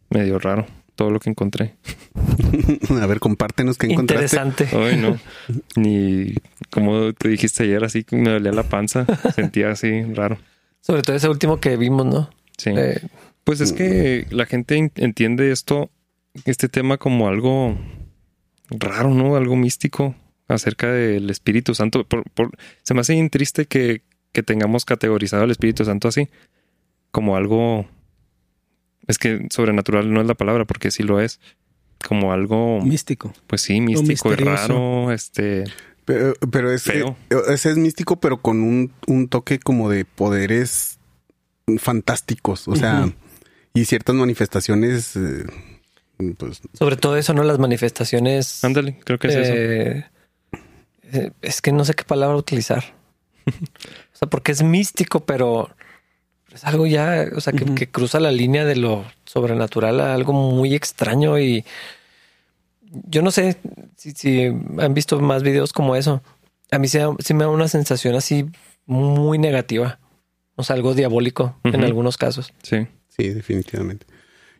medio 0.09 0.39
raro 0.39 0.65
todo 0.95 1.11
lo 1.11 1.19
que 1.19 1.29
encontré. 1.29 1.75
A 3.01 3.05
ver, 3.05 3.19
compártenos 3.19 3.77
qué 3.77 3.87
encontraste. 3.87 4.37
Interesante. 4.37 4.69
Ay, 4.75 4.97
no. 4.97 5.17
Ni 5.75 6.33
como 6.71 7.13
te 7.13 7.29
dijiste 7.29 7.63
ayer, 7.63 7.83
así 7.83 8.03
que 8.03 8.15
me 8.15 8.29
dolía 8.31 8.51
la 8.51 8.63
panza. 8.63 9.05
Sentía 9.35 9.71
así 9.71 10.03
raro. 10.13 10.37
Sobre 10.81 11.01
todo 11.01 11.15
ese 11.15 11.29
último 11.29 11.59
que 11.59 11.77
vimos, 11.77 12.05
¿no? 12.05 12.29
Sí. 12.57 12.71
Eh, 12.75 12.99
Pues 13.43 13.61
es 13.61 13.73
que 13.73 14.25
la 14.31 14.45
gente 14.45 14.75
en- 14.77 14.91
entiende 14.95 15.51
esto, 15.51 15.89
este 16.45 16.69
tema 16.69 16.97
como 16.97 17.27
algo 17.27 17.77
raro, 18.69 19.09
¿no? 19.13 19.35
Algo 19.35 19.55
místico. 19.55 20.15
acerca 20.47 20.91
del 20.91 21.29
Espíritu 21.31 21.73
Santo. 21.73 22.03
Por, 22.07 22.23
por- 22.31 22.51
se 22.83 22.93
me 22.93 23.01
hace 23.01 23.13
bien 23.13 23.29
triste 23.31 23.65
que, 23.65 24.03
que 24.31 24.43
tengamos 24.43 24.85
categorizado 24.85 25.41
al 25.43 25.49
Espíritu 25.51 25.83
Santo 25.85 26.07
así, 26.07 26.29
como 27.11 27.35
algo... 27.35 27.87
Es 29.07 29.17
que 29.17 29.47
sobrenatural 29.49 30.11
no 30.11 30.21
es 30.21 30.27
la 30.27 30.33
palabra, 30.33 30.65
porque 30.65 30.91
sí 30.91 31.03
lo 31.03 31.19
es. 31.19 31.39
Como 32.07 32.33
algo, 32.33 32.81
Místico. 32.81 33.33
pues 33.47 33.61
sí, 33.61 33.81
místico 33.81 34.31
y 34.33 34.35
raro, 34.35 35.11
este... 35.11 35.63
Pero, 36.03 36.33
pero 36.51 36.71
ese 36.71 37.03
es 37.49 37.77
místico, 37.77 38.19
pero 38.19 38.37
con 38.37 38.61
un, 38.61 38.91
un 39.07 39.27
toque 39.27 39.57
como 39.57 39.89
de 39.89 40.05
poderes 40.05 40.99
fantásticos. 41.79 42.67
O 42.67 42.75
sea, 42.75 43.11
y 43.73 43.85
ciertas 43.85 44.15
manifestaciones, 44.15 45.15
eh, 45.15 45.45
pues, 46.37 46.61
Sobre 46.73 46.95
todo 46.95 47.17
eso, 47.17 47.33
¿no? 47.33 47.43
Las 47.43 47.59
manifestaciones. 47.59 48.63
Ándale, 48.63 48.99
creo 49.03 49.17
que 49.17 49.27
es 49.27 49.35
eso. 49.35 49.53
eh, 49.55 50.05
eh, 51.11 51.31
es 51.41 51.61
que 51.61 51.71
no 51.71 51.83
sé 51.85 51.93
qué 51.93 52.03
palabra 52.03 52.37
utilizar. 52.37 52.83
o 53.47 54.15
sea, 54.17 54.29
porque 54.29 54.51
es 54.51 54.63
místico, 54.63 55.25
pero 55.25 55.75
es 56.55 56.63
algo 56.63 56.87
ya, 56.87 57.27
o 57.35 57.41
sea, 57.41 57.53
que, 57.53 57.87
cruza 57.87 58.19
la 58.19 58.31
línea 58.31 58.65
de 58.65 58.75
lo 58.75 59.05
sobrenatural 59.25 59.99
a 59.99 60.13
algo 60.13 60.33
muy 60.33 60.73
extraño 60.73 61.37
y 61.37 61.65
yo 62.81 63.21
no 63.21 63.31
sé 63.31 63.57
si, 63.97 64.11
si 64.11 64.45
han 64.45 64.93
visto 64.93 65.19
más 65.19 65.43
videos 65.43 65.73
como 65.73 65.95
eso. 65.95 66.23
A 66.71 66.79
mí 66.79 66.87
sí, 66.87 66.99
sí 67.19 67.33
me 67.33 67.43
da 67.43 67.49
una 67.49 67.67
sensación 67.67 68.15
así 68.15 68.45
muy 68.85 69.37
negativa. 69.37 69.99
O 70.55 70.63
sea, 70.63 70.75
algo 70.75 70.93
diabólico 70.93 71.59
en 71.63 71.75
Ujú. 71.75 71.85
algunos 71.85 72.17
casos. 72.17 72.53
Sí. 72.63 72.87
sí, 73.09 73.29
definitivamente. 73.29 74.05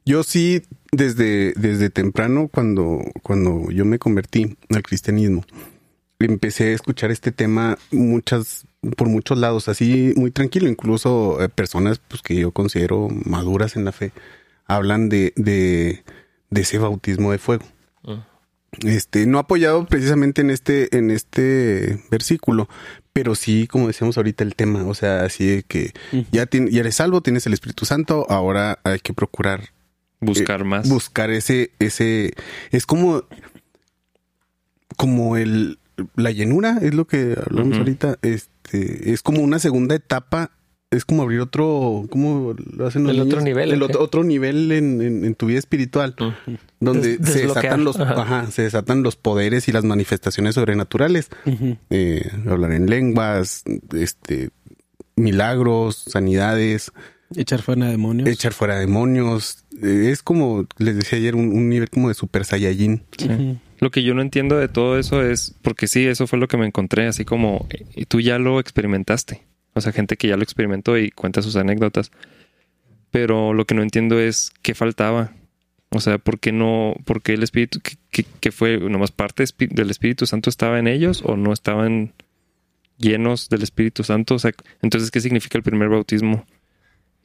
Yo 0.05 0.23
sí, 0.23 0.61
desde, 0.91 1.53
desde 1.53 1.89
temprano, 1.89 2.49
cuando, 2.53 3.01
cuando 3.23 3.71
yo 3.71 3.85
me 3.85 3.97
convertí 3.97 4.55
al 4.69 4.83
cristianismo, 4.83 5.43
empecé 6.19 6.65
a 6.65 6.73
escuchar 6.73 7.11
este 7.11 7.31
tema 7.31 7.77
muchas, 7.91 8.67
por 8.97 9.09
muchos 9.09 9.37
lados, 9.37 9.67
así 9.69 10.13
muy 10.15 10.31
tranquilo. 10.31 10.67
Incluso 10.69 11.41
eh, 11.41 11.49
personas 11.49 11.99
pues, 12.07 12.21
que 12.21 12.35
yo 12.35 12.51
considero 12.51 13.09
maduras 13.25 13.75
en 13.75 13.85
la 13.85 13.91
fe 13.91 14.11
hablan 14.67 15.09
de, 15.09 15.31
de, 15.35 16.03
de 16.49 16.61
ese 16.61 16.77
bautismo 16.77 17.31
de 17.31 17.37
fuego. 17.37 17.63
Este, 18.83 19.25
no 19.25 19.39
apoyado 19.39 19.85
precisamente 19.85 20.41
en 20.41 20.49
este, 20.49 20.97
en 20.97 21.09
este 21.09 22.03
versículo, 22.11 22.67
pero 23.13 23.33
sí, 23.33 23.67
como 23.67 23.87
decíamos 23.87 24.17
ahorita, 24.17 24.43
el 24.43 24.55
tema, 24.55 24.83
o 24.85 24.93
sea, 24.93 25.23
así 25.23 25.45
de 25.45 25.63
que 25.63 25.93
ya, 26.31 26.45
tien- 26.45 26.69
ya 26.69 26.81
eres 26.81 26.95
salvo, 26.95 27.21
tienes 27.21 27.45
el 27.47 27.53
Espíritu 27.53 27.85
Santo, 27.85 28.25
ahora 28.29 28.79
hay 28.83 28.99
que 28.99 29.13
procurar 29.13 29.69
Buscar 30.19 30.59
eh, 30.61 30.63
más. 30.65 30.89
buscar 30.89 31.29
ese, 31.29 31.71
ese, 31.79 32.33
es 32.71 32.85
como, 32.85 33.23
como 34.97 35.37
el, 35.37 35.79
la 36.15 36.31
llenura, 36.31 36.79
es 36.81 36.93
lo 36.93 37.05
que 37.07 37.37
hablamos 37.45 37.77
ahorita, 37.77 38.17
este, 38.23 38.51
es 38.71 39.21
como 39.21 39.41
una 39.41 39.59
segunda 39.59 39.95
etapa, 39.95 40.51
es 40.91 41.03
como 41.05 41.23
abrir 41.23 41.39
otro, 41.41 42.05
¿cómo 42.09 42.55
lo 42.73 42.87
hacen 42.87 43.03
los 43.03 43.11
El 43.13 43.21
otro 43.21 43.41
nivel, 43.41 43.71
El 43.73 43.81
¿o 43.81 43.85
otro, 43.87 44.01
otro 44.01 44.23
nivel 44.23 44.71
en, 44.71 45.01
en- 45.01 45.25
en 45.25 45.35
tu 45.35 45.47
vida 45.47 45.59
espiritual, 45.59 46.15
donde 46.79 47.17
Des- 47.17 47.29
se 47.33 47.47
desatan 47.47 47.83
los, 47.83 47.99
Ajá. 47.99 48.21
ajá, 48.21 48.51
se 48.51 48.61
desatan 48.61 49.03
los 49.03 49.15
poderes 49.15 49.67
y 49.67 49.71
las 49.71 49.83
manifestaciones 49.83 50.55
sobrenaturales, 50.55 51.29
eh, 51.89 52.29
hablar 52.47 52.71
en 52.71 52.89
lenguas, 52.89 53.63
este, 53.93 54.51
milagros, 55.15 55.95
sanidades, 56.07 56.91
Echar 57.35 57.61
fuera 57.63 57.87
demonios. 57.87 58.29
echar 58.29 58.53
fuera 58.53 58.77
demonios. 58.77 59.65
Eh, 59.81 60.09
es 60.11 60.21
como, 60.21 60.67
les 60.77 60.95
decía 60.95 61.17
ayer, 61.17 61.35
un, 61.35 61.47
un 61.49 61.67
nivel 61.69 61.89
como 61.89 62.07
de 62.07 62.13
super 62.13 62.45
saiyajin. 62.45 63.03
Lo 63.85 63.91
que 63.91 64.01
yo 64.01 64.15
no 64.15 64.23
entiendo 64.23 64.57
de 64.57 64.67
todo 64.67 64.97
eso 64.97 65.21
es, 65.21 65.53
porque 65.61 65.85
sí, 65.85 66.07
eso 66.07 66.25
fue 66.25 66.39
lo 66.39 66.47
que 66.47 66.57
me 66.57 66.65
encontré, 66.65 67.05
así 67.05 67.23
como 67.23 67.67
eh, 67.69 68.05
tú 68.07 68.19
ya 68.19 68.39
lo 68.39 68.59
experimentaste. 68.59 69.43
O 69.75 69.81
sea, 69.81 69.91
gente 69.91 70.17
que 70.17 70.27
ya 70.27 70.37
lo 70.37 70.41
experimentó 70.41 70.97
y 70.97 71.11
cuenta 71.11 71.43
sus 71.43 71.55
anécdotas. 71.55 72.09
Pero 73.11 73.53
lo 73.53 73.65
que 73.65 73.75
no 73.75 73.83
entiendo 73.83 74.19
es 74.19 74.51
qué 74.63 74.73
faltaba. 74.73 75.33
O 75.91 75.99
sea, 75.99 76.17
¿por 76.17 76.39
qué 76.39 76.51
no? 76.51 76.95
¿Por 77.05 77.21
qué 77.21 77.33
el 77.33 77.43
Espíritu, 77.43 77.79
que, 77.79 77.91
que- 78.09 78.25
que 78.39 78.51
fue 78.51 78.79
nomás 78.79 79.11
parte 79.11 79.45
del 79.59 79.91
Espíritu 79.91 80.25
Santo 80.25 80.49
estaba 80.49 80.79
en 80.79 80.87
ellos 80.87 81.21
o 81.23 81.37
no 81.37 81.53
estaban 81.53 82.13
llenos 82.97 83.49
del 83.49 83.61
Espíritu 83.61 84.03
Santo? 84.03 84.33
O 84.33 84.39
sea, 84.39 84.51
entonces, 84.81 85.11
¿qué 85.11 85.21
significa 85.21 85.59
el 85.59 85.63
primer 85.63 85.89
bautismo? 85.89 86.43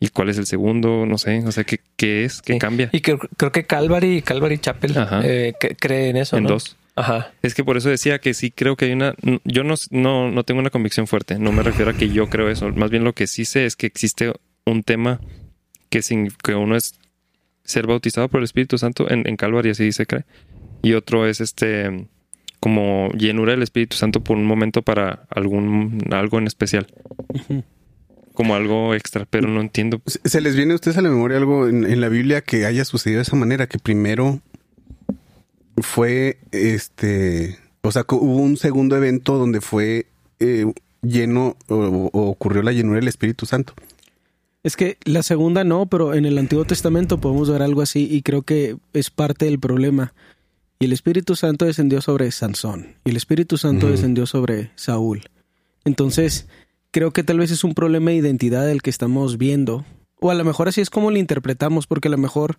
¿Y 0.03 0.09
cuál 0.09 0.31
es 0.31 0.39
el 0.39 0.47
segundo? 0.47 1.05
No 1.07 1.19
sé. 1.19 1.43
O 1.47 1.53
sea, 1.53 1.65
¿qué, 1.65 1.79
qué 1.97 2.25
es? 2.25 2.41
¿Qué 2.41 2.55
Sí. 2.55 2.59
cambia? 2.59 2.89
Y 2.93 3.01
creo, 3.03 3.19
creo 3.37 3.53
que 3.53 3.65
Calvary, 3.65 4.23
Calvary 4.23 4.59
Chapel 4.59 4.95
eh, 5.23 5.53
que- 5.61 5.77
cree 5.77 6.09
en 6.09 6.17
eso. 6.17 6.37
En 6.39 6.45
¿no? 6.45 6.51
dos. 6.51 6.77
Ajá. 6.97 7.33
Es 7.43 7.55
que 7.55 7.65
por 7.65 7.77
eso 7.77 7.89
decía 7.91 8.19
que 8.19 8.33
sí 8.35 8.51
creo 8.51 8.77
que 8.77 8.87
hay 8.87 8.93
una... 8.93 9.15
Yo 9.45 9.63
no, 9.63 9.75
no, 9.91 10.31
no 10.31 10.43
tengo 10.45 10.61
una 10.61 10.71
convicción 10.71 11.07
fuerte. 11.07 11.39
No 11.39 11.53
me 11.53 11.63
refiero 11.63 11.91
a 11.91 11.95
que 11.95 12.09
yo 12.09 12.29
creo 12.29 12.49
eso. 12.51 12.71
Más 12.71 12.91
bien 12.91 13.05
lo 13.05 13.13
que 13.13 13.27
sí 13.27 13.45
sé 13.45 13.67
es 13.67 13.77
que 13.77 13.87
existe 13.87 14.33
un 14.65 14.83
tema 14.83 15.21
que, 15.91 16.03
sin, 16.03 16.31
que 16.43 16.55
uno 16.55 16.77
es 16.77 16.95
ser 17.65 17.87
bautizado 17.87 18.29
por 18.29 18.39
el 18.41 18.45
Espíritu 18.45 18.79
Santo 18.79 19.11
en, 19.11 19.27
en 19.29 19.37
Calvary, 19.37 19.71
así 19.71 19.93
se 19.93 20.07
cree. 20.07 20.25
Y 20.83 20.95
otro 20.95 21.27
es 21.27 21.41
este 21.41 22.07
como 22.59 23.11
llenura 23.13 23.53
del 23.53 23.63
Espíritu 23.63 23.97
Santo 23.97 24.23
por 24.23 24.37
un 24.37 24.45
momento 24.45 24.83
para 24.83 25.25
algún 25.31 26.01
algo 26.11 26.39
en 26.39 26.47
especial. 26.47 26.87
Ujú. 27.29 27.65
Como 28.41 28.55
algo 28.55 28.95
extra, 28.95 29.27
pero 29.29 29.49
no 29.49 29.61
entiendo. 29.61 30.01
¿Se 30.07 30.41
les 30.41 30.57
viene 30.57 30.73
a 30.73 30.77
ustedes 30.77 30.97
a 30.97 31.03
la 31.03 31.11
memoria 31.11 31.37
algo 31.37 31.69
en, 31.69 31.85
en 31.85 32.01
la 32.01 32.09
Biblia 32.09 32.41
que 32.41 32.65
haya 32.65 32.87
sucedido 32.87 33.19
de 33.19 33.25
esa 33.25 33.37
manera? 33.37 33.67
Que 33.67 33.79
primero 33.79 34.41
fue 35.77 36.39
este. 36.51 37.59
O 37.83 37.93
sea, 37.93 38.05
que 38.05 38.15
hubo 38.15 38.37
un 38.37 38.57
segundo 38.57 38.97
evento 38.97 39.37
donde 39.37 39.61
fue 39.61 40.07
eh, 40.39 40.65
lleno 41.03 41.59
o, 41.69 42.09
o 42.15 42.31
ocurrió 42.31 42.63
la 42.63 42.73
llenura 42.73 42.97
del 42.97 43.09
Espíritu 43.09 43.45
Santo. 43.45 43.75
Es 44.63 44.75
que 44.75 44.97
la 45.05 45.23
segunda 45.23 45.63
no, 45.63 45.85
pero 45.85 46.15
en 46.15 46.25
el 46.25 46.39
Antiguo 46.39 46.65
Testamento 46.65 47.21
podemos 47.21 47.51
ver 47.51 47.61
algo 47.61 47.83
así 47.83 48.09
y 48.11 48.23
creo 48.23 48.41
que 48.41 48.79
es 48.95 49.11
parte 49.11 49.45
del 49.45 49.61
problema. 49.61 50.15
Y 50.79 50.87
el 50.87 50.95
Espíritu 50.95 51.37
Santo 51.37 51.67
descendió 51.67 52.01
sobre 52.01 52.31
Sansón 52.31 52.95
y 53.05 53.11
el 53.11 53.17
Espíritu 53.19 53.59
Santo 53.59 53.91
descendió 53.91 54.25
sobre 54.25 54.71
Saúl. 54.77 55.25
Entonces, 55.85 56.49
creo 56.91 57.13
que 57.13 57.23
tal 57.23 57.39
vez 57.39 57.51
es 57.51 57.65
un 57.65 57.75
problema 57.75 58.11
de 58.11 58.17
identidad 58.17 58.71
el 58.71 58.83
que 58.83 58.91
estamos 58.91 59.39
viendo. 59.39 59.85
O 60.21 60.31
a 60.31 60.35
lo 60.35 60.45
mejor 60.45 60.69
así 60.69 60.81
es 60.81 60.91
como 60.91 61.11
lo 61.11 61.19
interpretamos, 61.19 61.87
porque 61.87 62.09
a 62.09 62.11
lo 62.11 62.19
mejor 62.19 62.59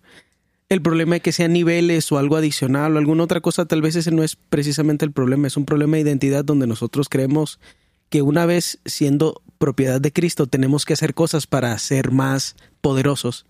el 0.70 0.82
problema 0.82 1.16
de 1.16 1.20
que 1.22 1.32
sean 1.32 1.54
niveles 1.54 2.12
o 2.12 2.18
algo 2.18 2.38
adicional 2.38 2.96
o 2.96 3.00
alguna 3.00 3.24
otra 3.24 3.42
cosa, 3.42 3.66
tal 3.66 3.82
vez 3.82 3.96
ese 3.96 4.12
no 4.12 4.24
es 4.24 4.36
precisamente 4.36 5.06
el 5.06 5.12
problema, 5.12 5.48
es 5.48 5.58
un 5.58 5.66
problema 5.66 5.98
de 5.98 6.04
identidad 6.04 6.46
donde 6.46 6.66
nosotros 6.66 7.10
creemos 7.10 7.60
que 8.10 8.22
una 8.22 8.46
vez 8.46 8.80
siendo 8.86 9.42
propiedad 9.58 10.02
de 10.02 10.12
Cristo 10.12 10.48
tenemos 10.48 10.86
que 10.86 10.94
hacer 10.94 11.14
cosas 11.14 11.46
para 11.46 11.78
ser 11.78 12.12
más 12.12 12.56
poderosos. 12.82 13.46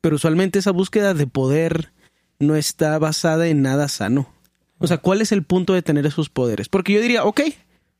Pero 0.00 0.16
usualmente 0.16 0.58
esa 0.58 0.70
búsqueda 0.70 1.14
de 1.14 1.26
poder 1.26 1.92
no 2.38 2.56
está 2.56 2.98
basada 2.98 3.48
en 3.48 3.62
nada 3.62 3.88
sano. 3.88 4.32
O 4.78 4.86
sea, 4.86 4.98
¿cuál 4.98 5.20
es 5.20 5.32
el 5.32 5.42
punto 5.42 5.74
de 5.74 5.82
tener 5.82 6.06
esos 6.06 6.28
poderes? 6.28 6.68
Porque 6.68 6.92
yo 6.92 7.00
diría, 7.00 7.24
ok, 7.24 7.40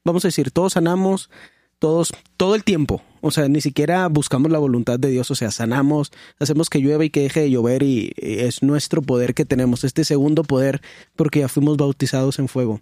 vamos 0.05 0.25
a 0.25 0.29
decir, 0.29 0.51
todos 0.51 0.75
sanamos, 0.75 1.29
todos, 1.79 2.13
todo 2.37 2.55
el 2.55 2.65
tiempo. 2.65 3.03
O 3.21 3.31
sea, 3.31 3.49
ni 3.49 3.61
siquiera 3.61 4.07
buscamos 4.09 4.51
la 4.51 4.59
voluntad 4.59 4.99
de 4.99 5.09
Dios. 5.09 5.31
O 5.31 5.35
sea, 5.35 5.51
sanamos, 5.51 6.13
hacemos 6.39 6.71
que 6.71 6.79
llueva 6.79 7.05
y 7.05 7.11
que 7.11 7.23
deje 7.23 7.41
de 7.41 7.51
llover 7.51 7.83
y 7.83 8.13
es 8.17 8.63
nuestro 8.63 9.03
poder 9.03 9.35
que 9.35 9.45
tenemos, 9.45 9.85
este 9.85 10.05
segundo 10.05 10.45
poder, 10.45 10.81
porque 11.17 11.41
ya 11.41 11.49
fuimos 11.49 11.77
bautizados 11.77 12.39
en 12.39 12.49
fuego. 12.49 12.81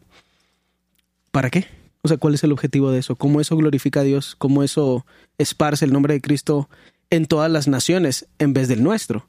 ¿Para 1.31 1.51
qué? 1.51 1.67
O 2.03 2.09
sea, 2.09 2.19
¿cuál 2.19 2.35
es 2.35 2.45
el 2.45 2.53
objetivo 2.53 2.91
de 2.91 3.01
eso? 3.01 3.17
¿Cómo 3.17 3.41
eso 3.41 3.57
glorifica 3.57 4.01
a 4.01 4.05
Dios? 4.05 4.37
¿Cómo 4.37 4.63
eso 4.63 5.05
esparce 5.39 5.85
el 5.85 5.93
nombre 5.93 6.15
de 6.15 6.21
Cristo 6.21 6.69
en 7.11 7.27
todas 7.27 7.51
las 7.51 7.69
naciones 7.69 8.27
en 8.39 8.53
vez 8.53 8.69
del 8.69 8.83
nuestro? 8.83 9.27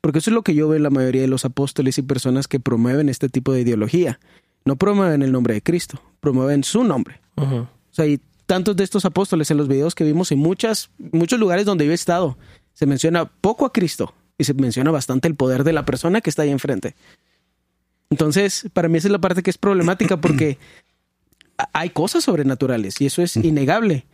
Porque 0.00 0.20
eso 0.20 0.30
es 0.30 0.34
lo 0.34 0.42
que 0.42 0.54
yo 0.54 0.68
veo 0.68 0.76
en 0.76 0.82
la 0.82 0.90
mayoría 0.90 1.22
de 1.22 1.28
los 1.28 1.44
apóstoles 1.44 1.98
y 1.98 2.02
personas 2.02 2.48
que 2.48 2.60
promueven 2.60 3.08
este 3.08 3.28
tipo 3.28 3.52
de 3.52 3.62
ideología. 3.62 4.20
No 4.64 4.76
promueven 4.76 5.22
el 5.22 5.32
nombre 5.32 5.54
de 5.54 5.62
Cristo, 5.62 6.00
promueven 6.20 6.64
su 6.64 6.84
nombre. 6.84 7.20
O 7.36 7.66
sea, 7.90 8.06
y 8.06 8.20
tantos 8.50 8.74
de 8.74 8.82
estos 8.82 9.04
apóstoles 9.04 9.48
en 9.52 9.58
los 9.58 9.68
videos 9.68 9.94
que 9.94 10.02
vimos 10.02 10.32
en 10.32 10.40
muchas, 10.40 10.90
muchos 11.12 11.38
lugares 11.38 11.64
donde 11.66 11.86
yo 11.86 11.92
he 11.92 11.94
estado, 11.94 12.36
se 12.74 12.84
menciona 12.84 13.26
poco 13.26 13.64
a 13.64 13.72
Cristo 13.72 14.12
y 14.38 14.42
se 14.44 14.54
menciona 14.54 14.90
bastante 14.90 15.28
el 15.28 15.36
poder 15.36 15.62
de 15.62 15.72
la 15.72 15.84
persona 15.84 16.20
que 16.20 16.30
está 16.30 16.42
ahí 16.42 16.50
enfrente. 16.50 16.96
Entonces, 18.10 18.68
para 18.72 18.88
mí 18.88 18.98
esa 18.98 19.06
es 19.06 19.12
la 19.12 19.20
parte 19.20 19.44
que 19.44 19.50
es 19.50 19.56
problemática 19.58 20.16
porque 20.20 20.58
hay 21.72 21.90
cosas 21.90 22.24
sobrenaturales 22.24 23.00
y 23.00 23.06
eso 23.06 23.22
es 23.22 23.36
innegable. 23.36 24.04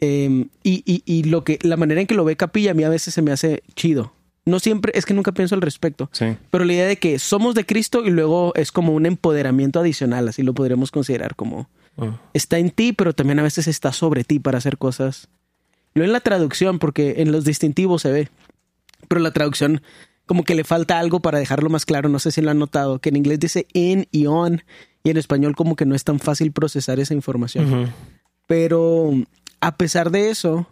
Eh, 0.00 0.46
y, 0.62 0.82
y- 0.86 1.02
y 1.04 1.24
lo 1.24 1.42
que, 1.42 1.58
la 1.62 1.76
manera 1.76 2.00
en 2.00 2.06
que 2.06 2.14
lo 2.14 2.24
ve 2.24 2.36
Capilla 2.36 2.70
a 2.70 2.74
mí 2.74 2.84
a 2.84 2.88
veces 2.88 3.14
se 3.14 3.22
me 3.22 3.32
hace 3.32 3.64
chido. 3.74 4.12
No 4.44 4.58
siempre, 4.58 4.92
es 4.96 5.06
que 5.06 5.14
nunca 5.14 5.32
pienso 5.32 5.54
al 5.54 5.60
respecto. 5.62 6.08
Sí. 6.12 6.36
Pero 6.50 6.64
la 6.64 6.72
idea 6.72 6.86
de 6.86 6.96
que 6.96 7.18
somos 7.18 7.54
de 7.54 7.64
Cristo 7.64 8.04
y 8.04 8.10
luego 8.10 8.52
es 8.56 8.72
como 8.72 8.92
un 8.92 9.06
empoderamiento 9.06 9.78
adicional, 9.80 10.28
así 10.28 10.42
lo 10.42 10.52
podríamos 10.52 10.90
considerar 10.90 11.36
como 11.36 11.68
Ujú. 11.96 12.18
está 12.34 12.58
en 12.58 12.70
ti, 12.70 12.92
pero 12.92 13.12
también 13.14 13.38
a 13.38 13.42
veces 13.44 13.68
está 13.68 13.92
sobre 13.92 14.24
ti 14.24 14.40
para 14.40 14.58
hacer 14.58 14.78
cosas. 14.78 15.28
Lo 15.94 16.04
en 16.04 16.12
la 16.12 16.20
traducción, 16.20 16.78
porque 16.78 17.16
en 17.18 17.30
los 17.30 17.44
distintivos 17.44 18.02
se 18.02 18.10
ve. 18.10 18.28
Pero 19.08 19.20
la 19.20 19.32
traducción 19.32 19.82
como 20.26 20.44
que 20.44 20.54
le 20.54 20.64
falta 20.64 20.98
algo 20.98 21.20
para 21.20 21.38
dejarlo 21.38 21.68
más 21.68 21.84
claro, 21.84 22.08
no 22.08 22.18
sé 22.18 22.30
si 22.30 22.40
lo 22.40 22.50
han 22.50 22.58
notado, 22.58 23.00
que 23.00 23.10
en 23.10 23.16
inglés 23.16 23.40
dice 23.40 23.66
in 23.74 24.06
y 24.12 24.26
on 24.26 24.62
y 25.04 25.10
en 25.10 25.16
español 25.18 25.54
como 25.56 25.76
que 25.76 25.84
no 25.84 25.94
es 25.94 26.04
tan 26.04 26.20
fácil 26.20 26.52
procesar 26.52 27.00
esa 27.00 27.12
información. 27.12 27.92
Pero 28.46 29.10
a 29.60 29.76
pesar 29.76 30.10
de 30.10 30.30
eso, 30.30 30.66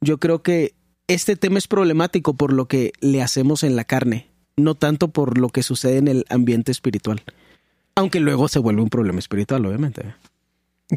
yo 0.00 0.18
creo 0.18 0.42
que 0.42 0.74
este 1.08 1.36
tema 1.36 1.58
es 1.58 1.68
problemático 1.68 2.34
por 2.34 2.52
lo 2.52 2.66
que 2.66 2.92
le 3.00 3.22
hacemos 3.22 3.62
en 3.62 3.76
la 3.76 3.84
carne, 3.84 4.28
no 4.56 4.74
tanto 4.74 5.08
por 5.08 5.38
lo 5.38 5.48
que 5.48 5.62
sucede 5.62 5.98
en 5.98 6.08
el 6.08 6.24
ambiente 6.28 6.72
espiritual. 6.72 7.22
Aunque 7.94 8.20
luego 8.20 8.48
se 8.48 8.58
vuelve 8.58 8.82
un 8.82 8.90
problema 8.90 9.18
espiritual, 9.18 9.64
obviamente. 9.64 10.02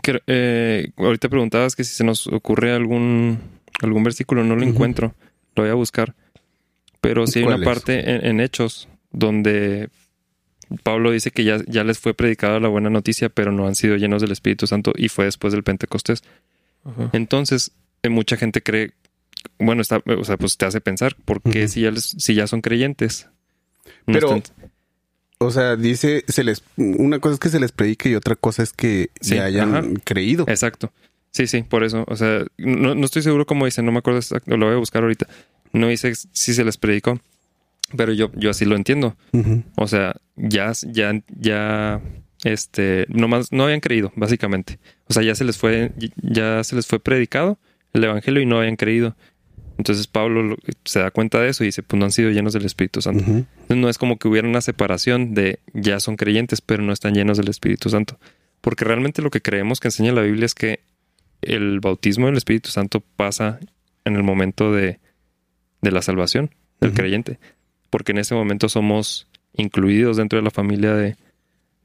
Que, 0.03 0.21
eh, 0.27 0.91
ahorita 0.97 1.29
preguntabas 1.29 1.75
que 1.75 1.83
si 1.83 1.93
se 1.95 2.03
nos 2.03 2.27
ocurre 2.27 2.73
algún, 2.73 3.39
algún 3.81 4.03
versículo, 4.03 4.43
no 4.43 4.55
lo 4.55 4.63
encuentro, 4.63 5.13
lo 5.55 5.63
voy 5.63 5.71
a 5.71 5.75
buscar. 5.75 6.13
Pero 7.01 7.25
sí 7.27 7.39
hay 7.39 7.45
una 7.45 7.63
parte 7.63 8.11
en, 8.11 8.25
en, 8.25 8.39
Hechos 8.41 8.89
donde 9.11 9.89
Pablo 10.83 11.11
dice 11.11 11.31
que 11.31 11.43
ya, 11.43 11.59
ya 11.65 11.83
les 11.83 11.97
fue 11.97 12.13
predicada 12.13 12.59
la 12.59 12.67
buena 12.67 12.89
noticia, 12.89 13.29
pero 13.29 13.51
no 13.51 13.67
han 13.67 13.75
sido 13.75 13.95
llenos 13.95 14.21
del 14.21 14.31
Espíritu 14.31 14.67
Santo 14.67 14.93
y 14.95 15.09
fue 15.09 15.25
después 15.25 15.53
del 15.53 15.63
Pentecostés. 15.63 16.23
Entonces, 17.13 17.71
eh, 18.03 18.09
mucha 18.09 18.37
gente 18.37 18.61
cree, 18.61 18.93
bueno, 19.57 19.81
está, 19.81 20.01
o 20.05 20.23
sea, 20.23 20.37
pues 20.37 20.57
te 20.57 20.65
hace 20.65 20.81
pensar, 20.81 21.15
¿por 21.25 21.41
qué 21.41 21.67
si, 21.67 21.81
ya 21.81 21.91
si 21.95 22.33
ya 22.33 22.47
son 22.47 22.61
creyentes? 22.61 23.27
pero, 24.05 24.41
o 25.39 25.51
sea, 25.51 25.75
dice, 25.75 26.23
se 26.27 26.43
les, 26.43 26.63
una 26.77 27.19
cosa 27.19 27.35
es 27.35 27.39
que 27.39 27.49
se 27.49 27.59
les 27.59 27.71
predique 27.71 28.09
y 28.09 28.15
otra 28.15 28.35
cosa 28.35 28.63
es 28.63 28.73
que 28.73 29.09
se 29.21 29.39
hayan 29.39 29.95
creído. 30.03 30.45
Exacto. 30.47 30.91
Sí, 31.31 31.47
sí, 31.47 31.63
por 31.63 31.83
eso. 31.83 32.03
O 32.07 32.15
sea, 32.15 32.43
no, 32.57 32.95
no 32.95 33.05
estoy 33.05 33.21
seguro 33.21 33.45
cómo 33.45 33.65
dice, 33.65 33.81
no 33.81 33.91
me 33.91 33.99
acuerdo 33.99 34.19
exacto, 34.19 34.57
lo 34.57 34.65
voy 34.65 34.75
a 34.75 34.79
buscar 34.79 35.03
ahorita. 35.03 35.27
No 35.71 35.87
dice 35.87 36.13
si 36.15 36.53
se 36.53 36.63
les 36.63 36.77
predicó, 36.77 37.19
pero 37.95 38.13
yo, 38.13 38.31
yo 38.35 38.49
así 38.49 38.65
lo 38.65 38.75
entiendo. 38.75 39.15
O 39.75 39.87
sea, 39.87 40.15
ya, 40.35 40.71
ya, 40.87 41.21
ya, 41.39 42.01
este, 42.43 43.05
nomás 43.09 43.51
no 43.51 43.63
habían 43.63 43.79
creído, 43.79 44.11
básicamente. 44.15 44.79
O 45.07 45.13
sea, 45.13 45.23
ya 45.23 45.35
se 45.35 45.43
les 45.43 45.57
fue, 45.57 45.91
ya 46.21 46.63
se 46.63 46.75
les 46.75 46.87
fue 46.87 46.99
predicado 46.99 47.59
el 47.93 48.03
evangelio 48.03 48.41
y 48.41 48.45
no 48.45 48.59
habían 48.59 48.75
creído. 48.75 49.15
Entonces 49.77 50.07
Pablo 50.07 50.57
se 50.83 50.99
da 50.99 51.09
cuenta 51.09 51.39
de 51.39 51.49
eso 51.49 51.63
y 51.63 51.67
dice, 51.67 51.83
pues 51.83 51.97
no 51.97 52.05
han 52.05 52.11
sido 52.11 52.31
llenos 52.31 52.51
del 52.53 52.65
Espíritu 52.65 53.01
Santo. 53.01 53.23
Entonces 53.23 53.77
no 53.77 53.87
es 53.87 53.97
como 53.97 54.17
que 54.17 54.27
hubiera 54.27 54.47
una 54.47 54.59
separación 54.59 55.33
de 55.33 55.59
ya 55.73 56.01
son 56.01 56.17
creyentes, 56.17 56.59
pero 56.59 56.83
no 56.83 56.91
están 56.91 57.13
llenos 57.13 57.37
del 57.37 57.47
Espíritu 57.47 57.89
Santo. 57.89 58.19
Porque 58.59 58.83
realmente 58.83 59.21
lo 59.21 59.29
que 59.29 59.41
creemos 59.41 59.79
que 59.79 59.87
enseña 59.87 60.11
la 60.11 60.21
Biblia 60.21 60.45
es 60.45 60.53
que 60.53 60.81
el 61.41 61.79
bautismo 61.79 62.25
del 62.25 62.35
Espíritu 62.35 62.69
Santo 62.69 63.01
pasa 63.15 63.59
en 64.03 64.17
el 64.17 64.23
momento 64.23 64.73
de, 64.73 64.99
de 65.81 65.91
la 65.91 66.01
salvación 66.01 66.53
del 66.81 66.93
creyente. 66.93 67.39
Porque 67.89 68.11
en 68.11 68.17
ese 68.17 68.35
momento 68.35 68.67
somos 68.67 69.27
incluidos 69.53 70.17
dentro 70.17 70.37
de 70.37 70.43
la 70.43 70.51
familia 70.51 70.93
de, 70.93 71.15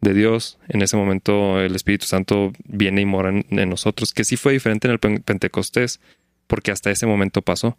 de 0.05 0.15
Dios. 0.15 0.59
En 0.69 0.83
ese 0.83 0.97
momento 0.97 1.61
el 1.61 1.75
Espíritu 1.75 2.07
Santo 2.07 2.53
viene 2.65 3.01
y 3.01 3.07
mora 3.07 3.31
en, 3.31 3.69
nosotros, 3.69 4.13
que 4.13 4.23
sí 4.23 4.37
fue 4.37 4.53
diferente 4.53 4.87
en 4.87 4.93
el 4.93 5.01
Pentecostés, 5.01 6.01
porque 6.47 6.71
hasta 6.71 6.93
ese 6.93 7.07
momento 7.07 7.43
pasó. 7.43 7.77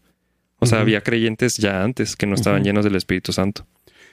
O 0.59 0.65
sea, 0.65 0.81
había 0.81 1.01
creyentes 1.01 1.57
ya 1.57 1.83
antes 1.83 2.15
que 2.15 2.25
no 2.25 2.35
estaban 2.35 2.63
llenos 2.63 2.83
del 2.83 2.95
Espíritu 2.95 3.31
Santo. 3.31 3.65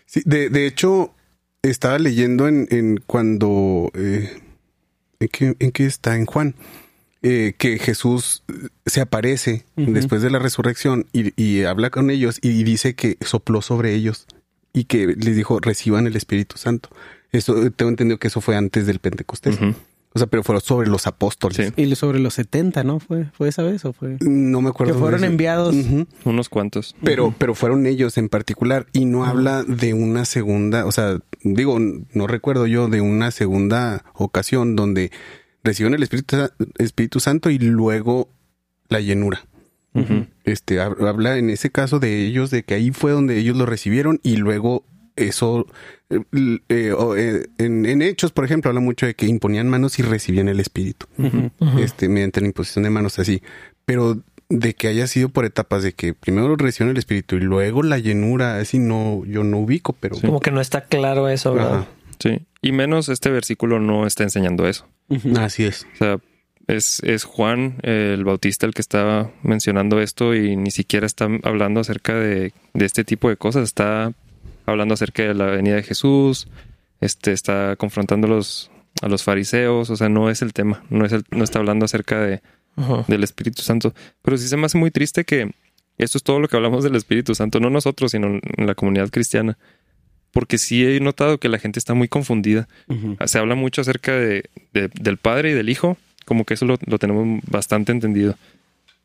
Sí, 0.07 0.23
de, 0.25 0.51
de 0.51 0.67
hecho, 0.67 1.15
estaba 1.63 1.99
leyendo 1.99 2.47
en, 2.47 2.69
en 2.71 3.03
cuando... 3.07 3.91
Eh, 3.95 4.31
¿en, 5.21 5.29
qué, 5.29 5.57
¿En 5.59 5.73
qué 5.73 5.87
está? 5.87 6.17
En 6.17 6.27
Juan. 6.27 6.55
Eh, 7.25 7.55
que 7.57 7.79
Jesús 7.79 8.43
se 8.85 9.01
aparece 9.01 9.65
después 9.77 10.23
de 10.23 10.31
la 10.31 10.41
resurrección 10.41 11.07
y, 11.13 11.41
y, 11.41 11.63
habla 11.63 11.91
con 11.91 12.11
ellos 12.11 12.41
y 12.43 12.65
dice 12.65 12.97
que 12.97 13.17
sopló 13.21 13.63
sobre 13.63 13.95
ellos 13.95 14.27
y 14.73 14.87
que 14.87 15.07
les 15.07 15.37
dijo 15.37 15.61
reciban 15.61 16.09
el 16.09 16.17
Espíritu 16.17 16.59
Santo. 16.59 16.89
Eso 17.33 17.71
tengo 17.73 17.91
entendido 17.91 18.19
que 18.19 18.29
eso 18.29 18.41
fue 18.41 18.57
antes 18.57 18.87
del 18.87 18.99
Pentecostés. 18.99 19.59
O 20.15 20.19
sea, 20.19 20.27
pero 20.27 20.43
fueron 20.43 20.61
sobre 20.61 20.89
los 20.89 21.07
apóstoles. 21.07 21.73
Y 21.77 21.95
sobre 21.95 22.19
los 22.19 22.35
70, 22.35 22.85
¿no? 22.85 23.01
¿Fue, 23.01 23.25
fue 23.33 23.49
esa 23.49 23.63
vez 23.63 23.85
o 23.87 23.95
fue? 23.95 24.19
No 24.21 24.61
me 24.61 24.69
acuerdo. 24.69 24.93
Que 24.93 24.99
fueron 24.99 25.25
enviados. 25.25 25.75
Unos 26.25 26.51
cuantos. 26.51 26.95
Pero, 27.03 27.35
pero 27.39 27.55
fueron 27.55 27.87
ellos 27.87 28.19
en 28.19 28.29
particular. 28.29 28.87
Y 28.93 29.07
no 29.07 29.25
habla 29.25 29.63
de 29.63 29.95
una 29.95 30.27
segunda, 30.27 30.85
o 30.85 30.93
sea, 30.93 31.19
digo, 31.43 31.79
no 31.79 32.27
recuerdo 32.27 32.67
yo 32.67 32.89
de 32.89 33.01
una 33.01 33.31
segunda 33.31 34.05
ocasión 34.13 34.77
donde 34.77 35.11
reciben 35.65 35.95
el 35.95 36.03
Espíritu, 36.03 36.37
Espíritu 36.77 37.21
Santo 37.21 37.49
y 37.49 37.59
luego 37.59 38.29
la 38.89 39.01
llenura. 39.01 39.47
Este 40.45 40.81
habla 40.81 41.37
en 41.37 41.51
ese 41.51 41.71
caso 41.71 42.01
de 42.01 42.27
ellos, 42.27 42.51
de 42.51 42.63
que 42.63 42.75
ahí 42.75 42.91
fue 42.93 43.13
donde 43.13 43.37
ellos 43.39 43.57
lo 43.57 43.67
recibieron 43.67 44.21
y 44.23 44.37
luego 44.37 44.85
eso 45.17 45.67
eh, 46.11 46.59
eh, 46.69 47.47
en, 47.59 48.03
hechos, 48.03 48.33
por 48.33 48.45
ejemplo, 48.45 48.69
habla 48.69 48.81
mucho 48.81 49.07
de 49.07 49.15
que 49.15 49.27
imponían 49.27 49.69
manos 49.69 49.99
y 49.99 50.03
recibían 50.03 50.49
el 50.49 50.61
espíritu, 50.61 51.07
este 51.79 52.09
mediante 52.09 52.41
la 52.41 52.49
imposición 52.49 52.85
de 52.85 52.91
manos 52.91 53.19
así, 53.19 53.43
pero 53.85 54.23
de 54.49 54.75
que 54.75 54.89
haya 54.89 55.07
sido 55.07 55.31
por 55.31 55.47
etapas 55.47 55.83
de 55.83 55.95
que 55.95 56.13
primero 56.13 56.55
reciben 56.57 56.91
el 56.91 56.99
espíritu 56.99 57.37
y 57.37 57.41
luego 57.41 57.83
la 57.83 57.99
llenura, 57.99 58.59
así 58.59 58.79
no, 58.79 59.25
yo 59.25 59.45
no 59.45 59.59
ubico, 59.59 59.95
pero 59.99 60.17
como 60.21 60.41
que 60.41 60.51
no 60.51 60.61
está 60.61 60.83
claro 60.83 61.29
eso, 61.29 61.55
¿verdad? 61.55 61.87
Sí, 62.19 62.43
y 62.61 62.73
menos 62.73 63.09
este 63.09 63.31
versículo 63.31 63.81
no 63.81 64.07
está 64.07 64.23
enseñando 64.23 64.69
eso. 64.69 64.87
Así 65.37 65.65
es. 65.65 65.87
O 65.95 65.97
sea, 65.97 66.19
es, 66.69 67.01
es 67.05 67.25
Juan 67.25 67.79
el 67.83 68.25
Bautista 68.25 68.67
el 68.67 68.75
que 68.75 68.83
estaba 68.83 69.31
mencionando 69.43 70.01
esto 70.01 70.35
y 70.35 70.57
ni 70.57 70.71
siquiera 70.71 71.07
está 71.07 71.29
hablando 71.43 71.81
acerca 71.81 72.15
de, 72.15 72.53
de 72.75 72.85
este 72.85 73.05
tipo 73.05 73.29
de 73.29 73.37
cosas. 73.37 73.65
Está 73.65 74.13
hablando 74.67 74.95
acerca 74.95 75.23
de 75.23 75.35
la 75.35 75.47
venida 75.47 75.77
de 75.77 75.83
Jesús, 75.83 76.49
este 77.01 77.33
está 77.33 77.77
confrontando 77.77 78.27
a 78.27 78.31
los, 78.31 78.71
a 79.01 79.09
los 79.09 79.23
fariseos, 79.23 79.91
o 79.91 79.97
sea, 79.97 80.09
no 80.09 80.31
es 80.31 80.43
el 80.43 80.53
tema, 80.53 80.85
no, 80.91 81.05
es 81.05 81.13
el, 81.13 81.25
no 81.31 81.45
está 81.45 81.59
hablando 81.59 81.85
acerca 81.85 82.21
de, 82.21 82.41
del 83.09 83.25
Espíritu 83.25 83.63
Santo. 83.63 83.95
Pero 84.23 84.37
sí 84.37 84.49
se 84.49 84.57
me 84.57 84.67
hace 84.67 84.79
muy 84.79 84.91
triste 84.91 85.25
que 85.25 85.51
esto 85.99 86.19
es 86.19 86.25
todo 86.25 86.41
lo 86.41 86.49
que 86.49 86.57
hablamos 86.57 86.85
del 86.85 86.97
Espíritu 86.97 87.35
Santo, 87.35 87.61
no 87.61 87.71
nosotros, 87.71 88.13
sino 88.13 88.29
en 88.57 88.67
la 88.67 88.75
comunidad 88.75 89.11
cristiana. 89.11 89.59
Porque 90.33 90.57
sí 90.57 90.85
he 90.85 90.99
notado 91.01 91.39
que 91.39 91.51
la 91.51 91.59
gente 91.59 91.79
está 91.79 91.93
muy 91.93 92.09
confundida. 92.09 92.67
Se 93.27 93.39
habla 93.39 93.55
mucho 93.55 93.83
acerca 93.83 94.13
de, 94.13 94.49
del 94.73 95.19
Padre 95.19 95.51
y 95.51 95.55
del 95.55 95.69
Hijo, 95.69 95.99
como 96.25 96.45
que 96.45 96.55
eso 96.55 96.65
lo, 96.65 96.79
lo 96.87 96.99
tenemos 96.99 97.43
bastante 97.47 97.93
entendido. 97.93 98.37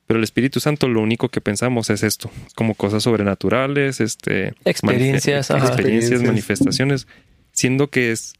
Pero 0.07 0.17
el 0.19 0.23
Espíritu 0.23 0.61
Santo 0.61 0.87
lo 0.87 1.01
único 1.01 1.27
que 1.29 1.41
pensamos 1.41 1.89
es 1.89 2.01
esto, 2.01 2.31
como 2.55 2.75
cosas 2.75 3.03
sobrenaturales, 3.03 3.99
este 3.99 4.53
experiencias, 4.63 5.49
experiencias, 5.49 6.23
manifestaciones, 6.23 7.07
siendo 7.51 7.89
que 7.89 8.11
es 8.11 8.33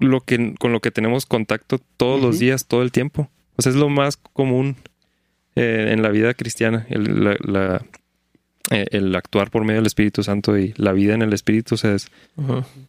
lo 0.00 0.20
que 0.20 0.54
con 0.54 0.72
lo 0.72 0.80
que 0.80 0.92
tenemos 0.92 1.26
contacto 1.26 1.80
todos 1.96 2.22
los 2.22 2.38
días, 2.38 2.66
todo 2.66 2.82
el 2.82 2.92
tiempo. 2.92 3.28
O 3.56 3.62
sea, 3.62 3.70
es 3.70 3.76
lo 3.76 3.88
más 3.88 4.16
común 4.16 4.76
eh, 5.56 5.90
en 5.92 6.02
la 6.02 6.10
vida 6.10 6.34
cristiana, 6.34 6.86
el, 6.88 7.24
la, 7.24 7.84
eh, 8.70 8.86
el, 8.90 9.14
actuar 9.14 9.50
por 9.50 9.64
medio 9.64 9.80
del 9.80 9.86
Espíritu 9.86 10.22
Santo 10.22 10.56
y 10.58 10.72
la 10.76 10.92
vida 10.92 11.14
en 11.14 11.22
el 11.22 11.32
Espíritu, 11.32 11.74
o 11.74 11.78
sea, 11.78 11.94
es 11.94 12.08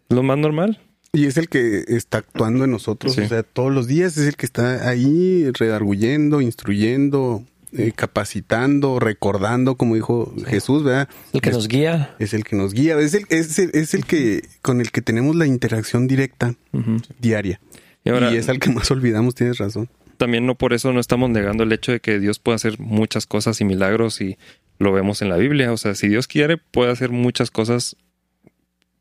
lo 0.09 0.23
más 0.23 0.37
normal. 0.37 0.79
Y 1.13 1.27
es 1.27 1.37
el 1.37 1.47
que 1.47 1.83
está 1.87 2.19
actuando 2.19 2.65
en 2.65 2.71
nosotros, 2.71 3.17
o 3.17 3.27
sea, 3.27 3.43
todos 3.43 3.73
los 3.73 3.87
días 3.87 4.17
es 4.17 4.27
el 4.27 4.35
que 4.35 4.45
está 4.45 4.89
ahí 4.89 5.49
redarguyendo, 5.51 6.41
instruyendo, 6.41 7.43
eh, 7.77 7.91
capacitando, 7.95 8.99
recordando, 8.99 9.75
como 9.75 9.95
dijo 9.95 10.33
Jesús, 10.47 10.83
¿verdad? 10.83 11.09
El 11.33 11.41
que 11.41 11.51
nos 11.51 11.67
guía. 11.67 12.15
Es 12.19 12.33
el 12.33 12.43
que 12.43 12.55
nos 12.55 12.73
guía, 12.73 12.97
es 12.99 13.13
el, 13.13 13.25
es 13.29 13.59
el, 13.59 13.71
es 13.73 13.93
el 13.93 14.05
que 14.05 14.47
con 14.61 14.81
el 14.81 14.91
que 14.91 15.01
tenemos 15.01 15.35
la 15.35 15.45
interacción 15.45 16.07
directa 16.07 16.55
diaria. 17.19 17.59
Y, 18.03 18.09
ahora, 18.09 18.31
y 18.33 18.37
es 18.37 18.49
al 18.49 18.59
que 18.59 18.69
más 18.69 18.89
olvidamos, 18.91 19.35
tienes 19.35 19.57
razón. 19.57 19.89
También 20.17 20.45
no 20.45 20.55
por 20.55 20.73
eso 20.73 20.93
no 20.93 20.99
estamos 20.99 21.29
negando 21.29 21.63
el 21.63 21.73
hecho 21.73 21.91
de 21.91 21.99
que 21.99 22.19
Dios 22.19 22.39
puede 22.39 22.55
hacer 22.55 22.79
muchas 22.79 23.25
cosas 23.25 23.59
y 23.59 23.65
milagros 23.65 24.21
y 24.21 24.37
lo 24.79 24.93
vemos 24.93 25.21
en 25.21 25.29
la 25.29 25.37
Biblia. 25.37 25.71
O 25.73 25.77
sea, 25.77 25.95
si 25.95 26.07
Dios 26.07 26.27
quiere, 26.27 26.57
puede 26.57 26.91
hacer 26.91 27.09
muchas 27.09 27.51
cosas 27.51 27.97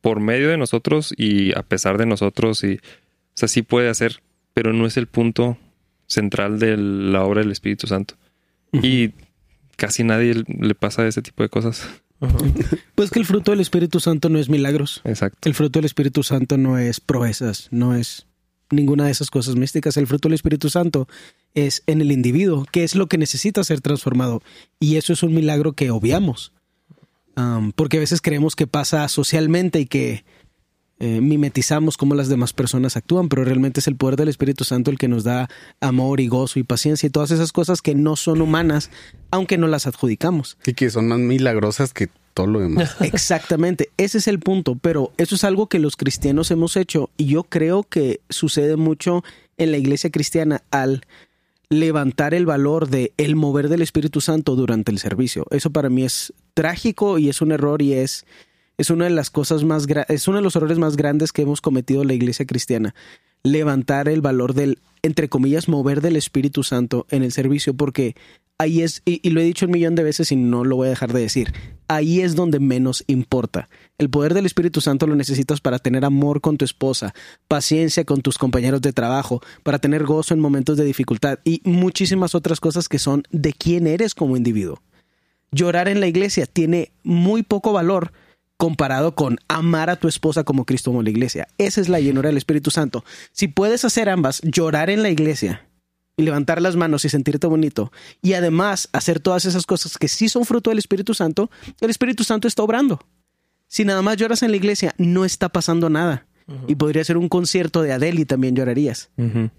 por 0.01 0.21
medio 0.21 0.49
de 0.49 0.59
nosotros 0.59 1.15
y 1.17 1.57
a 1.57 1.63
pesar 1.63 1.99
de 1.99 2.07
nosotros. 2.07 2.65
Y, 2.65 2.75
o 2.75 3.37
sea, 3.37 3.49
sí 3.49 3.63
puede 3.63 3.89
hacer, 3.89 4.23
pero 4.53 4.73
no 4.73 4.87
es 4.87 4.97
el 4.97 5.07
punto 5.07 5.59
central 6.07 6.59
de 6.59 6.77
la 6.77 7.25
obra 7.25 7.41
del 7.41 7.53
Espíritu 7.53 7.87
Santo. 7.87 8.17
Y 8.83 9.13
casi 9.77 10.05
nadie 10.05 10.45
le 10.47 10.75
pasa 10.75 11.07
ese 11.07 11.23
tipo 11.23 11.43
de 11.43 11.49
cosas. 11.49 11.87
Pues 12.95 13.11
que 13.11 13.19
el 13.19 13.27
fruto 13.27 13.51
del 13.51 13.61
Espíritu 13.61 14.01
Santo 14.01 14.29
no 14.29 14.39
es 14.39 14.49
milagros. 14.49 15.01
Exacto. 15.05 15.49
El 15.49 15.55
fruto 15.55 15.79
del 15.79 15.85
Espíritu 15.85 16.23
Santo 16.23 16.57
no 16.57 16.79
es 16.79 17.01
proezas, 17.01 17.69
no 17.71 17.95
es 17.95 18.27
ninguna 18.71 19.07
de 19.07 19.11
esas 19.11 19.31
cosas 19.31 19.57
místicas. 19.57 19.97
El 19.97 20.07
fruto 20.07 20.29
del 20.29 20.35
Espíritu 20.35 20.71
Santo 20.71 21.09
es 21.55 21.83
en 21.87 22.01
el 22.01 22.13
individuo, 22.13 22.67
que 22.71 22.85
es 22.85 22.95
lo 22.95 23.09
que 23.09 23.19
necesita 23.19 23.65
ser 23.65 23.81
transformado. 23.81 24.43
Y 24.81 24.97
eso 24.97 25.13
es 25.13 25.23
un 25.23 25.35
milagro 25.35 25.73
que 25.73 25.91
obviamos. 25.91 26.53
porque 27.75 27.97
a 27.97 28.01
veces 28.01 28.21
creemos 28.21 28.55
que 28.55 28.67
pasa 28.67 29.07
socialmente 29.09 29.81
y 29.81 29.87
que 29.87 30.25
eh, 31.07 31.21
mimetizamos 31.21 31.99
cómo 31.99 32.15
las 32.15 32.31
demás 32.31 32.55
personas 32.55 32.97
actúan, 32.97 33.29
pero 33.29 33.45
realmente 33.45 33.81
es 33.81 33.89
el 33.89 33.95
poder 33.95 34.17
del 34.17 34.29
Espíritu 34.29 34.65
Santo 34.65 34.91
el 34.91 34.97
que 34.97 35.07
nos 35.07 35.23
da 35.23 35.51
amor 35.79 36.19
y 36.19 36.29
gozo 36.29 36.59
y 36.59 36.63
paciencia 36.63 37.07
y 37.07 37.11
todas 37.11 37.31
esas 37.31 37.53
cosas 37.53 37.83
que 37.83 37.95
no 37.95 38.17
son 38.17 38.41
humanas, 38.41 38.91
aunque 39.31 39.59
no 39.59 39.67
las 39.67 39.87
adjudicamos. 39.87 40.57
Y 40.65 40.73
que 40.73 40.89
son 40.89 41.09
más 41.09 41.19
milagrosas 41.19 41.93
que 41.93 42.09
todo 42.33 42.47
lo 42.47 42.61
demás. 42.61 42.97
Exactamente, 43.01 43.91
ese 43.99 44.17
es 44.17 44.29
el 44.29 44.39
punto, 44.39 44.77
pero 44.77 45.13
eso 45.19 45.35
es 45.35 45.45
algo 45.45 45.67
que 45.67 45.79
los 45.79 45.97
cristianos 45.97 46.51
hemos 46.51 46.75
hecho 46.75 47.11
y 47.19 47.27
yo 47.27 47.43
creo 47.43 47.83
que 47.83 48.23
sucede 48.31 48.77
mucho 48.77 49.23
en 49.59 49.73
la 49.73 49.77
iglesia 49.77 50.09
cristiana 50.09 50.63
al 50.71 51.03
levantar 51.69 52.33
el 52.33 52.47
valor 52.47 52.89
de 52.89 53.13
el 53.19 53.37
mover 53.37 53.69
del 53.69 53.83
Espíritu 53.83 54.23
Santo 54.23 54.57
durante 54.57 54.91
el 54.91 54.99
servicio. 54.99 55.45
Eso 55.51 55.69
para 55.69 55.91
mí 55.91 56.03
es 56.03 56.33
trágico 56.55 57.19
y 57.19 57.29
es 57.29 57.43
un 57.43 57.53
error 57.53 57.83
y 57.83 57.93
es 57.93 58.25
es 58.79 58.91
una 58.91 59.05
de 59.05 59.11
las 59.11 59.31
cosas 59.31 59.65
más 59.65 59.87
es 60.09 60.29
uno 60.29 60.39
de 60.39 60.43
los 60.43 60.57
errores 60.57 60.79
más 60.79 60.97
grandes 60.97 61.33
que 61.33 61.43
hemos 61.43 61.61
cometido 61.61 62.05
la 62.05 62.15
iglesia 62.15 62.47
cristiana. 62.47 62.95
Levantar 63.43 64.09
el 64.09 64.21
valor 64.21 64.55
del 64.55 64.79
entre 65.03 65.29
comillas 65.29 65.69
mover 65.69 66.01
del 66.01 66.17
Espíritu 66.17 66.63
Santo 66.63 67.07
en 67.11 67.23
el 67.23 67.31
servicio 67.31 67.75
porque 67.75 68.17
ahí 68.59 68.83
es, 68.83 69.03
y, 69.05 69.29
lo 69.31 69.41
he 69.41 69.45
dicho 69.45 69.67
un 69.67 69.73
millón 69.73 69.95
de 69.95 70.03
veces 70.03 70.33
y 70.33 70.37
no 70.37 70.65
lo 70.65 70.77
voy 70.77 70.87
a 70.87 70.91
dejar 70.91 71.13
de 71.13 71.21
decir, 71.21 71.53
ahí 71.87 72.21
es 72.21 72.35
donde 72.37 72.59
menos 72.59 73.05
importa. 73.07 73.69
El 73.99 74.09
poder 74.09 74.33
del 74.33 74.47
Espíritu 74.47 74.81
Santo 74.81 75.07
lo 75.07 75.15
necesitas 75.15 75.61
para 75.61 75.79
tener 75.79 76.05
amor 76.05 76.41
con 76.41 76.57
tu 76.57 76.65
esposa, 76.65 77.15
paciencia 77.49 78.05
con 78.05 78.23
tus 78.23 78.39
compañeros 78.39 78.81
de 78.81 78.93
trabajo, 78.93 79.43
para 79.63 79.79
tener 79.79 80.05
gozo 80.05 80.33
en 80.33 80.41
momentos 80.41 80.77
de 80.79 80.85
dificultad 80.85 81.39
y 81.45 81.61
muchísimas 81.65 82.35
otras 82.35 82.61
cosas 82.61 82.89
que 82.89 82.99
son 82.99 83.25
de 83.31 83.53
quién 83.53 83.87
eres 83.87 84.15
como 84.15 84.37
individuo. 84.37 84.81
Llorar 85.51 85.89
en 85.89 86.01
la 86.01 86.07
iglesia 86.07 86.47
tiene 86.47 86.93
muy 87.03 87.43
poco 87.43 87.73
valor 87.73 88.13
comparado 88.65 89.15
con 89.15 89.37
amar 89.47 89.91
a 89.91 89.97
tu 89.97 90.09
esposa 90.09 90.43
como 90.43 90.65
Cristo 90.65 90.91
amó 90.91 91.03
la 91.03 91.11
iglesia. 91.11 91.49
Esa 91.59 91.83
es 91.83 91.91
la 91.91 92.01
llenura 92.01 92.31
del 92.31 92.39
Espíritu 92.39 92.71
Santo. 92.71 93.05
Si 93.31 93.47
puedes 93.47 93.85
hacer 93.85 94.09
ambas, 94.09 94.41
llorar 94.41 94.89
en 94.89 95.03
la 95.03 95.11
iglesia 95.11 95.69
y 96.17 96.23
levantar 96.23 96.63
las 96.63 96.75
manos 96.75 97.05
y 97.05 97.11
sentirte 97.11 97.47
bonito, 97.47 97.93
y 98.23 98.33
además 98.33 98.89
hacer 98.93 99.21
todas 99.21 99.45
esas 99.45 99.67
cosas 99.67 99.99
que 99.99 100.09
sí 100.09 100.31
son 100.31 100.47
fruto 100.47 100.71
del 100.71 100.79
Espíritu 100.79 101.13
Santo, 101.13 101.51
el 101.83 101.91
Espíritu 101.91 102.25
Santo 102.25 102.49
está 102.49 102.63
obrando. 102.63 103.07
Si 103.69 103.85
nada 103.85 104.01
más 104.01 104.17
lloras 104.17 104.43
en 104.43 104.51
la 104.51 104.57
iglesia, 104.57 104.95
no 104.97 105.27
está 105.27 105.51
pasando 105.51 105.91
nada. 105.91 106.27
Y 106.69 106.75
podría 106.75 107.03
ser 107.05 107.17
un 107.17 107.29
concierto 107.29 107.81
de 107.81 107.93
Adele 107.93 108.21
y 108.21 108.25
también 108.27 108.55
llorarías. 108.55 109.11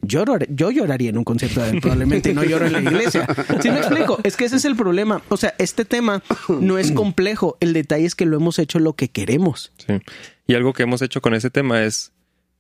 yo, 0.02 0.24
yo 0.50 0.71
lloraría 0.71 1.10
en 1.10 1.17
un 1.17 1.24
concierto 1.24 1.60
de 1.60 1.67
Adele, 1.67 1.82
probablemente 1.82 2.34
no 2.34 2.43
lloro 2.43 2.67
en 2.67 2.74
la 2.74 2.82
iglesia. 2.82 3.28
Si 3.62 3.71
me 3.71 3.80
explico, 3.80 4.19
es 4.24 4.38
que 4.38 4.45
ese 4.45 4.58
es 4.58 4.65
el 4.65 4.76
problema. 4.76 5.21
O 5.30 5.38
sea, 5.38 5.56
este 5.58 5.86
tema 5.86 6.21
no 6.48 6.78
es 6.78 6.91
complejo. 6.91 7.58
El 7.60 7.74
detalle 7.74 8.06
es 8.06 8.15
que 8.15 8.26
lo 8.26 8.38
hemos 8.38 8.60
hecho 8.60 8.80
lo 8.80 8.93
que 8.93 9.10
queremos. 9.10 9.71
Sí. 9.86 9.93
Y 10.48 10.54
algo 10.54 10.74
que 10.74 10.84
hemos 10.84 11.02
hecho 11.02 11.21
con 11.21 11.34
ese 11.34 11.50
tema 11.50 11.84
es 11.84 12.12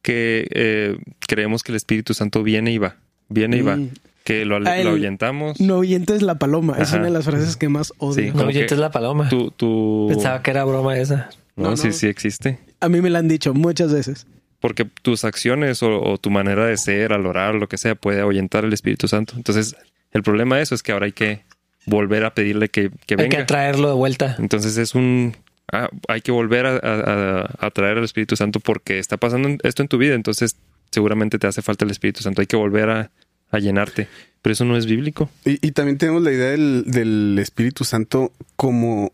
que 0.01 0.47
eh, 0.51 0.97
creemos 1.27 1.63
que 1.63 1.71
el 1.71 1.75
Espíritu 1.75 2.13
Santo 2.13 2.43
viene 2.43 2.71
y 2.71 2.77
va. 2.77 2.97
Viene 3.29 3.57
y 3.57 3.61
va. 3.61 3.75
Mm. 3.75 3.89
Que 4.23 4.45
lo, 4.45 4.57
ah, 4.57 4.75
ahuyentamos. 4.85 5.59
No 5.59 5.77
oyentes 5.77 6.23
la 6.23 6.39
paloma. 6.39 6.77
Es 6.79 6.93
una 6.93 7.05
de 7.05 7.11
las 7.11 7.25
frases 7.25 7.57
que 7.57 7.69
más 7.69 7.93
odio. 7.99 8.33
no 8.33 8.45
oyentes 8.45 8.79
la 8.79 8.89
paloma. 8.89 9.29
Pensaba 9.29 10.41
que 10.41 10.51
era 10.51 10.63
broma 10.63 10.97
esa. 10.97 11.29
No, 11.55 11.77
sí, 11.77 11.91
sí 11.91 12.07
existe. 12.07 12.59
A 12.85 12.89
mí 12.89 13.01
me 13.01 13.09
la 13.09 13.19
han 13.19 13.27
dicho 13.27 13.53
muchas 13.53 13.91
veces. 13.91 14.27
Porque 14.59 14.85
tus 14.85 15.25
acciones 15.25 15.81
o, 15.83 16.17
tu 16.19 16.29
manera 16.29 16.65
de 16.65 16.77
ser, 16.77 17.13
al 17.13 17.25
orar, 17.25 17.55
lo 17.55 17.67
que 17.67 17.77
sea, 17.77 17.95
puede 17.95 18.21
ahuyentar 18.21 18.63
el 18.63 18.73
Espíritu 18.73 19.07
Santo. 19.07 19.33
Entonces, 19.35 19.75
el 20.11 20.23
problema 20.23 20.57
de 20.57 20.63
eso 20.63 20.75
es 20.75 20.83
que 20.83 20.91
ahora 20.91 21.05
hay 21.05 21.11
que 21.11 21.43
volver 21.85 22.25
a 22.25 22.33
pedirle 22.33 22.69
que, 22.69 22.91
que 23.05 23.15
venga. 23.15 23.37
Hay 23.37 23.43
que 23.43 23.47
traerlo 23.47 23.89
de 23.89 23.95
vuelta. 23.95 24.35
Entonces 24.39 24.77
es 24.77 24.95
un... 24.95 25.35
Ah, 25.71 25.89
hay 26.07 26.21
que 26.21 26.31
volver 26.31 26.65
a, 26.67 27.71
traer 27.73 27.97
al 27.97 28.03
Espíritu 28.03 28.35
Santo 28.35 28.59
porque 28.59 28.99
está 28.99 29.17
pasando 29.17 29.49
esto 29.63 29.81
en 29.81 29.87
tu 29.87 29.97
vida. 29.97 30.13
Entonces, 30.13 30.57
seguramente 30.91 31.39
te 31.39 31.47
hace 31.47 31.61
falta 31.61 31.85
el 31.85 31.91
Espíritu 31.91 32.21
Santo. 32.21 32.41
Hay 32.41 32.47
que 32.47 32.55
volver 32.55 32.89
a, 32.89 33.11
llenarte. 33.59 34.07
Pero 34.41 34.53
eso 34.53 34.65
no 34.65 34.77
es 34.77 34.85
bíblico. 34.85 35.29
Y, 35.45 35.71
también 35.71 35.97
tenemos 35.97 36.21
la 36.21 36.31
idea 36.31 36.51
del, 36.51 36.83
del 36.87 37.39
Espíritu 37.39 37.83
Santo 37.83 38.31
como 38.55 39.11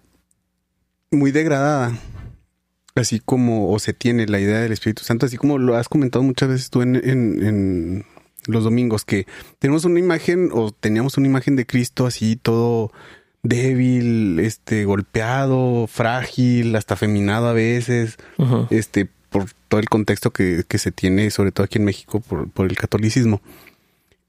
muy 1.11 1.31
degradada 1.31 1.93
así 2.95 3.19
como, 3.19 3.71
o 3.71 3.79
se 3.79 3.93
tiene 3.93 4.27
la 4.27 4.39
idea 4.39 4.59
del 4.59 4.71
Espíritu 4.71 5.03
Santo, 5.03 5.25
así 5.25 5.37
como 5.37 5.57
lo 5.57 5.75
has 5.75 5.89
comentado 5.89 6.23
muchas 6.23 6.49
veces 6.49 6.69
tú 6.69 6.81
en, 6.81 6.95
en, 6.95 8.05
los 8.47 8.63
domingos, 8.63 9.05
que 9.05 9.27
tenemos 9.59 9.85
una 9.85 9.99
imagen 9.99 10.49
o 10.51 10.71
teníamos 10.71 11.17
una 11.17 11.27
imagen 11.27 11.55
de 11.55 11.67
Cristo 11.67 12.07
así 12.07 12.35
todo 12.35 12.91
débil, 13.43 14.39
este, 14.39 14.85
golpeado, 14.85 15.87
frágil, 15.87 16.75
hasta 16.75 16.95
afeminado 16.95 17.47
a 17.47 17.53
veces, 17.53 18.17
este, 18.71 19.09
por 19.29 19.45
todo 19.67 19.79
el 19.79 19.89
contexto 19.89 20.31
que, 20.31 20.63
que, 20.67 20.77
se 20.77 20.91
tiene, 20.91 21.29
sobre 21.31 21.51
todo 21.51 21.65
aquí 21.65 21.77
en 21.77 21.85
México, 21.85 22.19
por, 22.19 22.49
por 22.49 22.69
el 22.69 22.77
catolicismo. 22.77 23.41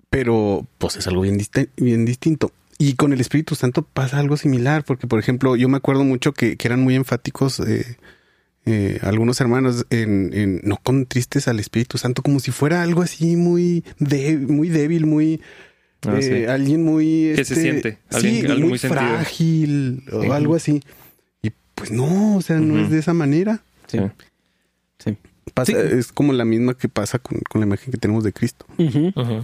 Pero, 0.09 0.67
pues 0.79 0.97
es 0.97 1.07
algo 1.07 1.23
bien, 1.23 1.39
bien 1.77 2.05
distinto. 2.05 2.53
Y 2.79 2.95
con 2.95 3.13
el 3.13 3.21
Espíritu 3.21 3.55
Santo 3.55 3.83
pasa 3.83 4.19
algo 4.19 4.37
similar, 4.37 4.85
porque, 4.85 5.07
por 5.07 5.19
ejemplo, 5.19 5.57
yo 5.57 5.69
me 5.69 5.77
acuerdo 5.77 6.05
mucho 6.05 6.33
que, 6.33 6.57
que 6.57 6.69
eran 6.69 6.83
muy 6.83 6.95
enfáticos 6.95 7.61
eh, 7.61 7.97
eh, 8.65 8.99
algunos 9.03 9.41
hermanos 9.41 9.87
en, 9.91 10.61
no 10.63 10.77
contristes 10.77 11.49
al 11.49 11.59
Espíritu 11.59 11.99
Santo 11.99 12.23
como 12.23 12.39
si 12.41 12.53
fuera 12.53 12.83
algo 12.83 13.03
así 13.03 13.37
muy, 13.37 13.85
muy 13.99 14.69
débil, 14.69 15.07
muy... 15.07 15.41
Ah, 16.05 16.19
eh, 16.21 16.49
alguien 16.49 16.85
muy... 16.85 17.33
Que 17.37 17.45
se 17.45 17.55
este, 17.55 17.63
siente. 17.63 17.99
Alguien, 18.11 18.69
muy, 18.69 18.79
frágil 18.79 20.05
o 20.13 20.33
algo 20.33 20.57
así. 20.57 20.83
Y 21.43 21.51
pues 21.75 21.93
no, 21.93 22.37
o 22.37 22.43
sea, 22.43 22.59
no 22.59 22.79
es 22.81 22.91
de 22.91 22.99
esa 22.99 23.15
manera. 23.15 23.63
Sí. 23.87 23.99
sí. 24.99 25.17
Es 25.69 26.13
como 26.13 26.33
la 26.33 26.45
misma 26.45 26.75
que 26.75 26.89
pasa 26.89 27.19
con, 27.19 27.41
la 27.55 27.67
imagen 27.67 27.93
que 27.93 27.99
tenemos 27.99 28.25
de 28.25 28.33
Cristo. 28.33 28.67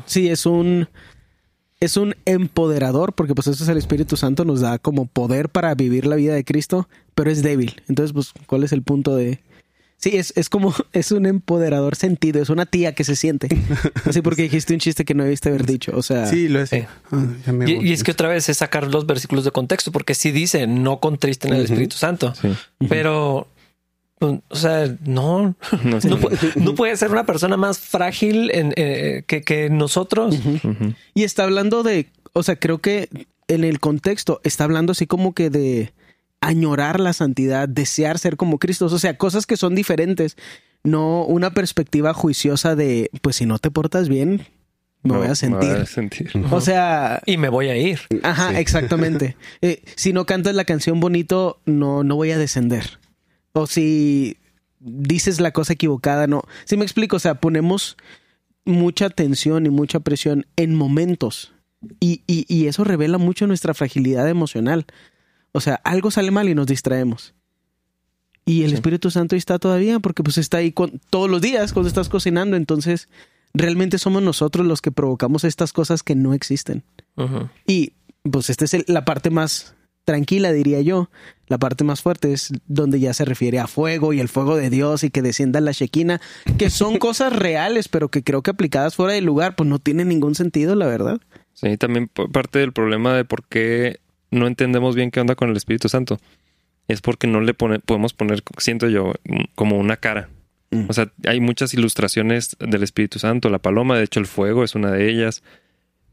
Sí, 0.07 0.29
es 0.29 0.47
un 0.47 0.89
es 1.81 1.97
un 1.97 2.17
empoderador, 2.25 3.13
porque 3.13 3.35
pues 3.35 3.47
eso 3.47 3.63
es 3.63 3.69
el 3.69 3.79
Espíritu 3.79 4.17
Santo, 4.17 4.45
nos 4.45 4.61
da 4.61 4.79
como 4.79 5.07
poder 5.07 5.49
para 5.49 5.75
vivir 5.75 6.07
la 6.07 6.17
vida 6.17 6.35
de 6.35 6.45
Cristo, 6.45 6.89
pero 7.15 7.31
es 7.31 7.43
débil. 7.43 7.81
Entonces, 7.89 8.13
pues, 8.13 8.33
¿cuál 8.47 8.65
es 8.65 8.73
el 8.73 8.83
punto 8.83 9.15
de...? 9.15 9.41
Sí, 9.97 10.11
es, 10.17 10.33
es 10.37 10.49
como, 10.49 10.75
es 10.93 11.13
un 11.13 11.27
empoderador 11.27 11.97
sentido, 11.97 12.43
es 12.43 12.51
una 12.51 12.67
tía 12.67 12.95
que 12.95 13.05
se 13.05 13.17
siente. 13.17 13.49
Así 14.05 14.23
porque 14.23 14.43
dijiste 14.43 14.75
un 14.75 14.81
chiste 14.81 15.05
que 15.05 15.15
no 15.15 15.25
debiste 15.25 15.49
haber 15.49 15.67
dicho, 15.67 15.93
o 15.95 16.03
sea... 16.03 16.27
Sí, 16.27 16.49
lo 16.49 16.61
es. 16.61 16.73
Ah, 16.73 16.87
y, 17.67 17.93
es 17.93 18.03
que 18.03 18.13
otra 18.13 18.29
vez 18.29 18.49
es 18.49 18.59
sacar 18.59 18.89
los 18.89 19.07
versículos 19.07 19.45
de 19.45 19.53
contexto, 19.53 19.93
porque 19.93 20.15
sí 20.15 20.33
dice, 20.33 20.67
no 20.67 20.99
contristen 20.99 21.53
el 21.53 21.63
Espíritu 21.63 21.97
Santo, 21.97 22.33
pero 22.89 23.49
o 24.21 24.43
sea, 24.57 24.97
no, 25.05 25.55
no, 26.57 26.75
puede 26.75 26.97
ser 26.97 27.11
una 27.11 27.25
persona 27.25 27.57
más 27.57 27.79
frágil 27.79 28.51
eh, 28.53 29.23
que, 29.27 29.71
nosotros. 29.71 30.39
Y 31.15 31.25
está 31.25 31.45
hablando 31.45 31.83
de, 31.83 32.09
o 32.33 32.43
sea, 32.43 32.57
creo 32.57 32.79
que 32.79 33.09
en 33.47 33.65
el 33.65 33.81
contexto 33.81 34.41
está 34.45 34.65
hablando 34.65 34.93
así 34.93 35.07
como 35.07 35.35
que 35.35 35.51
de 35.51 35.93
añorar 36.41 37.01
la 37.01 37.13
santidad, 37.13 37.69
desear 37.69 38.19
ser 38.19 38.37
como 38.37 38.59
Cristo, 38.59 38.87
o 38.87 38.99
sea, 38.99 39.17
cosas 39.17 39.47
que 39.47 39.57
son 39.57 39.75
diferentes, 39.75 40.37
no 40.85 41.25
una 41.25 41.51
perspectiva 41.51 42.15
juiciosa 42.15 42.77
de, 42.77 43.11
pues 43.23 43.37
si 43.37 43.47
no 43.47 43.59
te 43.59 43.71
portas 43.71 44.09
bien, 44.09 44.47
me 45.03 45.17
voy 45.17 45.29
a 45.29 45.37
sentir. 45.37 45.87
O 46.51 46.61
sea. 46.61 47.23
Y 47.25 47.37
me 47.37 47.49
voy 47.49 47.69
a 47.69 47.77
ir. 47.77 48.01
Ajá, 48.23 48.59
exactamente. 48.59 49.37
Eh, 49.63 49.83
si 49.97 50.13
no 50.13 50.27
cantas 50.27 50.55
la 50.55 50.65
canción 50.65 51.01
bonito, 51.01 51.61
no, 51.65 52.05
no 52.05 52.15
voy 52.17 52.31
a 52.31 52.39
descender 52.39 52.99
o 53.59 53.67
si 53.67 54.39
dices 54.81 55.41
la 55.41 55.53
cosa 55.53 55.73
equivocada, 55.73 56.27
no. 56.27 56.43
Si 56.65 56.77
me 56.77 56.85
explico, 56.85 57.17
o 57.17 57.21
sea, 57.21 57.37
ponemos 57.37 57.97
mucha 58.65 59.11
tensión 59.11 59.67
y 59.67 59.71
mucha 59.71 60.01
presión 60.01 60.47
en 60.57 60.75
momentos 60.75 61.53
y, 62.01 62.23
y, 62.27 62.67
eso 62.67 62.85
revela 62.85 63.19
mucho 63.19 63.47
nuestra 63.47 63.73
fragilidad 63.75 64.29
emocional. 64.29 64.87
O 65.53 65.61
sea, 65.61 65.77
algo 65.85 66.11
sale 66.11 66.31
mal 66.31 66.49
y 66.49 66.55
nos 66.55 66.67
distraemos. 66.67 67.35
Y 68.45 68.65
el 68.65 68.73
Espíritu 68.73 69.11
Santo 69.11 69.37
está 69.37 69.59
todavía 69.59 70.01
porque 70.01 70.23
pues 70.23 70.39
está 70.39 70.57
ahí 70.57 70.75
todos 71.11 71.31
los 71.31 71.41
días 71.43 71.73
cuando 71.73 71.89
estás 71.89 72.09
cocinando. 72.09 72.57
Entonces, 72.57 73.09
realmente 73.55 73.99
somos 73.99 74.23
nosotros 74.23 74.67
los 74.67 74.81
que 74.81 74.91
provocamos 74.91 75.45
estas 75.45 75.73
cosas 75.73 76.03
que 76.03 76.15
no 76.15 76.35
existen. 76.35 76.83
Y 77.67 77.93
pues 78.29 78.51
esta 78.51 78.65
es 78.65 78.89
la 78.89 79.05
parte 79.05 79.31
más 79.31 79.75
tranquila, 80.09 80.53
diría 80.53 80.81
yo. 80.81 81.11
La 81.49 81.59
parte 81.59 81.85
más 81.85 82.01
fuerte 82.01 82.33
es 82.33 82.51
donde 82.67 82.99
ya 82.99 83.13
se 83.13 83.27
refiere 83.27 83.59
a 83.59 83.67
fuego 83.67 84.15
y 84.15 84.21
el 84.21 84.31
fuego 84.31 84.57
de 84.57 84.71
Dios 84.71 85.05
y 85.05 85.11
que 85.11 85.21
descienda 85.21 85.61
la 85.61 85.73
Shekinah, 85.73 86.19
que 86.57 86.71
son 86.71 86.99
cosas 86.99 87.31
reales, 87.31 87.89
pero 87.89 88.09
que 88.09 88.23
creo 88.23 88.43
que 88.43 88.51
aplicadas 88.51 88.95
fuera 88.95 89.13
del 89.13 89.27
lugar, 89.27 89.55
pues 89.55 89.69
no 89.69 89.79
tienen 89.79 90.09
ningún 90.09 90.35
sentido, 90.35 90.75
la 90.77 90.87
verdad. 90.87 91.21
Sí, 91.53 91.77
también 91.77 92.09
parte 92.09 92.59
del 92.59 92.73
problema 92.73 93.13
de 93.13 93.27
por 93.27 93.47
qué 93.47 94.01
no 94.31 94.47
entendemos 94.47 94.97
bien 94.97 95.11
qué 95.11 95.21
onda 95.21 95.35
con 95.35 95.51
el 95.51 95.59
Espíritu 95.59 95.91
Santo 95.91 96.19
es 96.87 97.03
porque 97.03 97.27
no 97.27 97.43
le 97.43 97.53
podemos 97.53 98.15
poner, 98.15 98.43
siento 98.57 98.89
yo, 98.89 99.13
como 99.55 99.77
una 99.77 99.99
cara. 99.99 100.31
Mm. 100.71 100.87
O 100.89 100.93
sea, 100.95 101.13
hay 101.27 101.39
muchas 101.41 101.75
ilustraciones 101.75 102.57
del 102.61 102.83
Espíritu 102.83 103.19
Santo, 103.19 103.51
la 103.51 103.59
paloma, 103.59 103.99
de 103.99 104.05
hecho 104.05 104.21
el 104.21 104.27
fuego 104.27 104.65
es 104.65 104.75
una 104.75 104.91
de 104.91 105.11
ellas, 105.11 105.43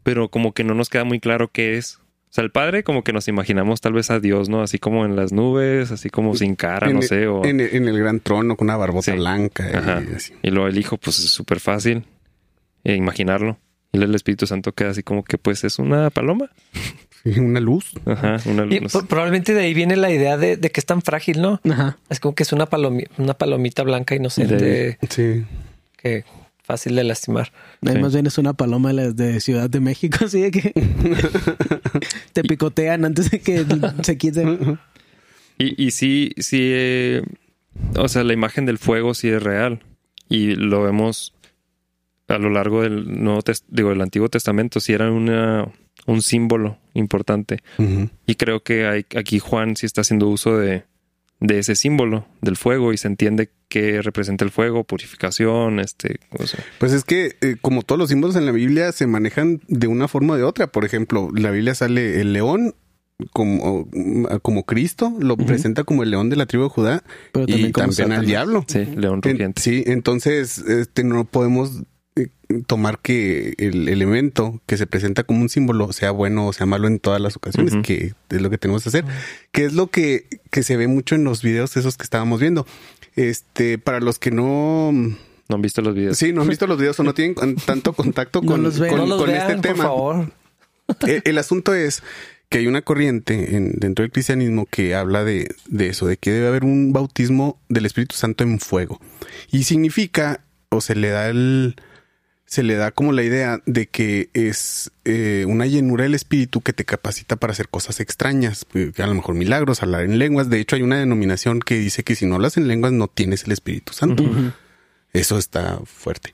pero 0.03 0.27
como 0.27 0.53
que 0.53 0.65
no 0.65 0.73
nos 0.73 0.89
queda 0.89 1.05
muy 1.05 1.21
claro 1.21 1.47
qué 1.47 1.77
es 1.77 2.01
sea, 2.35 2.43
el 2.43 2.51
Padre 2.51 2.83
como 2.83 3.03
que 3.03 3.13
nos 3.13 3.27
imaginamos 3.27 3.79
tal 3.81 3.93
vez 3.93 4.11
a 4.11 4.19
Dios, 4.19 4.49
¿no? 4.49 4.61
Así 4.61 4.77
como 4.77 5.05
en 5.05 5.15
las 5.15 5.31
nubes, 5.31 5.91
así 5.91 6.09
como 6.09 6.35
sin 6.35 6.55
cara, 6.55 6.87
en 6.87 6.95
no 6.95 6.99
el- 7.01 7.07
sé. 7.07 7.27
O... 7.27 7.45
En, 7.45 7.59
el- 7.61 7.73
en 7.75 7.87
el 7.87 7.97
gran 7.97 8.19
trono 8.19 8.55
con 8.57 8.65
una 8.67 8.77
barbota 8.77 9.11
Sí. 9.11 9.17
blanca. 9.17 9.69
y 9.71 9.75
Ajá. 9.75 10.03
así. 10.15 10.33
Y 10.43 10.51
luego 10.51 10.67
el 10.67 10.77
Hijo, 10.77 10.97
pues 10.97 11.19
es 11.19 11.29
súper 11.31 11.59
fácil 11.59 12.03
eh, 12.83 12.95
imaginarlo. 12.95 13.57
Y 13.93 13.97
luego 13.97 14.09
el 14.11 14.15
Espíritu 14.15 14.45
Santo 14.47 14.73
queda 14.73 14.89
así 14.89 15.01
como 15.03 15.23
que 15.23 15.37
pues 15.37 15.63
es 15.63 15.79
una 15.79 16.09
paloma. 16.09 16.49
Una 17.37 17.59
luz. 17.59 17.91
Ajá, 18.05 18.37
una 18.45 18.65
Y 18.65 18.81
luz. 18.81 18.91
pro- 18.91 19.05
probablemente 19.05 19.53
de 19.53 19.61
ahí 19.61 19.73
viene 19.73 19.95
la 19.95 20.11
idea 20.11 20.37
de, 20.37 20.57
de 20.57 20.69
que 20.69 20.79
es 20.79 20.85
tan 20.85 21.01
frágil, 21.01 21.41
¿no? 21.41 21.59
Ajá. 21.67 21.97
Es 22.09 22.19
como 22.19 22.35
que 22.35 22.43
es 22.43 22.51
una, 22.53 22.69
palomi- 22.69 23.07
una 23.17 23.33
palomita 23.33 23.81
blanca 23.83 24.13
inocente 24.13 24.57
De- 24.57 24.97
Sí. 25.09 25.45
que 25.97 26.23
fácil 26.65 26.95
de 26.95 27.03
lastimar. 27.03 27.51
Sí. 27.81 27.97
más 27.99 28.13
bien 28.13 28.25
es 28.25 28.37
una 28.37 28.53
paloma 28.53 28.91
de 28.93 29.39
Ciudad 29.39 29.69
de 29.69 29.79
México, 29.79 30.17
así 30.25 30.41
de 30.41 30.51
que 30.51 30.73
te 32.33 32.43
picotean 32.43 33.05
antes 33.05 33.31
de 33.31 33.39
que 33.39 33.65
se 34.03 34.17
quite. 34.17 34.45
Y, 35.57 35.85
y 35.85 35.91
sí, 35.91 36.31
sí, 36.37 36.59
eh, 36.61 37.21
o 37.95 38.09
sea, 38.09 38.25
la 38.25 38.33
imagen 38.33 38.65
del 38.65 38.77
fuego 38.77 39.13
sí 39.13 39.29
es 39.29 39.41
real. 39.41 39.79
Y 40.27 40.55
lo 40.55 40.83
vemos 40.83 41.33
a 42.27 42.37
lo 42.37 42.49
largo 42.49 42.81
del 42.81 43.23
Nuevo 43.23 43.41
digo, 43.69 43.89
del 43.91 44.01
Antiguo 44.01 44.27
Testamento, 44.27 44.81
sí 44.81 44.91
era 44.91 45.09
una, 45.11 45.71
un 46.07 46.21
símbolo 46.21 46.77
importante. 46.93 47.63
Y 48.25 48.35
creo 48.35 48.63
que 48.63 48.85
hay, 48.85 49.05
aquí 49.15 49.39
Juan 49.39 49.77
sí 49.77 49.85
está 49.85 50.01
haciendo 50.01 50.27
uso 50.27 50.57
de, 50.57 50.83
de 51.39 51.59
ese 51.59 51.75
símbolo 51.75 52.25
del 52.41 52.55
fuego 52.55 52.93
y 52.93 52.97
se 52.97 53.07
entiende 53.07 53.49
que 53.67 54.01
representa 54.01 54.45
el 54.45 54.51
fuego, 54.51 54.83
purificación, 54.85 55.79
este, 55.79 56.19
o 56.39 56.45
sea, 56.47 56.63
Pues 56.79 56.93
es 56.93 57.03
que, 57.03 57.35
eh, 57.41 57.57
como 57.61 57.81
todos 57.81 57.99
los 57.99 58.09
símbolos 58.09 58.35
en 58.37 58.45
la 58.45 58.51
Biblia, 58.53 58.91
se 58.91 59.05
manejan 59.07 59.61
de 59.67 59.87
una 59.87 60.07
forma 60.07 60.35
o 60.35 60.37
de 60.37 60.43
otra. 60.43 60.67
Por 60.67 60.85
ejemplo, 60.85 61.29
la 61.35 61.51
Biblia 61.51 61.75
sale 61.75 62.21
el 62.21 62.31
león 62.33 62.73
como, 63.31 63.87
como 64.41 64.63
Cristo, 64.65 65.13
lo 65.19 65.37
presenta 65.37 65.83
como 65.85 66.03
el 66.03 66.11
león 66.11 66.29
de 66.29 66.35
la 66.35 66.45
tribu 66.45 66.65
de 66.65 66.69
Judá 66.69 67.03
Pero 67.31 67.45
y 67.45 67.51
también 67.51 67.71
como 67.71 67.87
también 67.87 68.11
al 68.11 68.25
diablo. 68.25 68.65
sí, 68.67 68.85
león 68.85 69.21
En- 69.23 69.31
rugiente. 69.31 69.61
sí, 69.61 69.83
entonces 69.87 70.57
este, 70.57 71.03
no 71.05 71.23
podemos 71.25 71.83
tomar 72.67 72.99
que 72.99 73.53
el 73.57 73.87
elemento 73.89 74.61
que 74.67 74.77
se 74.77 74.85
presenta 74.87 75.23
como 75.23 75.41
un 75.41 75.49
símbolo 75.49 75.91
sea 75.93 76.11
bueno 76.11 76.47
o 76.47 76.53
sea 76.53 76.65
malo 76.65 76.87
en 76.87 76.99
todas 76.99 77.19
las 77.21 77.35
ocasiones, 77.35 77.73
que 77.83 78.13
es 78.29 78.41
lo 78.41 78.49
que 78.49 78.57
tenemos 78.57 78.83
que 78.83 78.89
hacer, 78.89 79.05
que 79.51 79.65
es 79.65 79.73
lo 79.73 79.87
que, 79.87 80.27
que 80.51 80.63
se 80.63 80.77
ve 80.77 80.87
mucho 80.87 81.15
en 81.15 81.23
los 81.23 81.41
videos 81.41 81.75
esos 81.77 81.97
que 81.97 82.03
estábamos 82.03 82.39
viendo. 82.39 82.65
Este, 83.15 83.77
para 83.77 83.99
los 83.99 84.19
que 84.19 84.29
no, 84.31 84.91
¿No 84.91 85.55
han 85.55 85.61
visto 85.61 85.81
los 85.81 85.95
videos? 85.95 86.17
sí, 86.17 86.33
no 86.33 86.41
han 86.41 86.49
visto 86.49 86.67
los 86.67 86.77
videos 86.77 86.99
o 86.99 87.03
no 87.03 87.13
tienen 87.13 87.35
tanto 87.65 87.93
contacto 87.93 88.41
con, 88.43 88.61
no 88.63 88.69
con 88.71 88.79
vean, 89.29 89.41
este 89.41 89.53
por 89.55 89.61
tema. 89.61 89.83
favor. 89.85 90.31
El, 91.07 91.21
el 91.25 91.37
asunto 91.39 91.73
es 91.73 92.03
que 92.49 92.59
hay 92.59 92.67
una 92.67 92.83
corriente 92.83 93.55
en- 93.55 93.71
dentro 93.79 94.03
del 94.03 94.11
cristianismo 94.11 94.67
que 94.69 94.93
habla 94.93 95.23
de, 95.23 95.55
de 95.67 95.87
eso, 95.87 96.05
de 96.05 96.17
que 96.17 96.29
debe 96.31 96.47
haber 96.47 96.63
un 96.63 96.93
bautismo 96.93 97.59
del 97.69 97.87
Espíritu 97.87 98.15
Santo 98.15 98.43
en 98.43 98.59
fuego. 98.59 99.01
Y 99.51 99.63
significa, 99.63 100.41
o 100.69 100.79
se 100.81 100.93
le 100.93 101.09
da 101.09 101.27
el, 101.29 101.75
se 102.45 102.61
le 102.63 102.75
da 102.75 102.91
como 102.91 103.11
la 103.11 103.23
idea 103.23 103.59
de 103.65 103.87
que 103.87 104.29
es 104.33 104.91
eh, 105.03 105.45
una 105.47 105.65
llenura 105.65 106.03
del 106.03 106.13
Espíritu 106.13 106.61
que 106.61 106.73
te 106.73 106.85
capacita 106.85 107.35
para 107.37 107.53
hacer 107.53 107.69
cosas 107.69 107.99
extrañas, 107.99 108.65
eh, 108.75 108.91
a 108.97 109.07
lo 109.07 109.15
mejor 109.15 109.35
milagros, 109.35 109.81
hablar 109.81 110.03
en 110.03 110.19
lenguas. 110.19 110.49
De 110.49 110.59
hecho, 110.59 110.75
hay 110.75 110.83
una 110.83 110.99
denominación 110.99 111.59
que 111.59 111.75
dice 111.77 112.03
que 112.03 112.15
si 112.15 112.25
no 112.25 112.35
hablas 112.35 112.57
en 112.57 112.67
lenguas 112.67 112.91
no 112.93 113.07
tienes 113.07 113.43
el 113.45 113.51
Espíritu 113.51 113.93
Santo. 113.93 114.23
Eso 115.11 115.37
está 115.37 115.79
fuerte. 115.85 116.33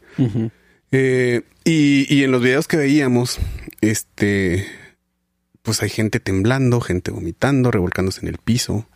Eh, 0.92 1.44
y, 1.64 2.14
y 2.14 2.24
en 2.24 2.32
los 2.32 2.42
videos 2.42 2.68
que 2.68 2.78
veíamos, 2.78 3.40
este, 3.80 4.66
pues 5.62 5.82
hay 5.82 5.90
gente 5.90 6.20
temblando, 6.20 6.82
gente 6.82 7.12
vomitando, 7.12 7.72
revolcándose 7.72 8.22
en 8.22 8.28
el 8.28 8.38
piso, 8.38 8.88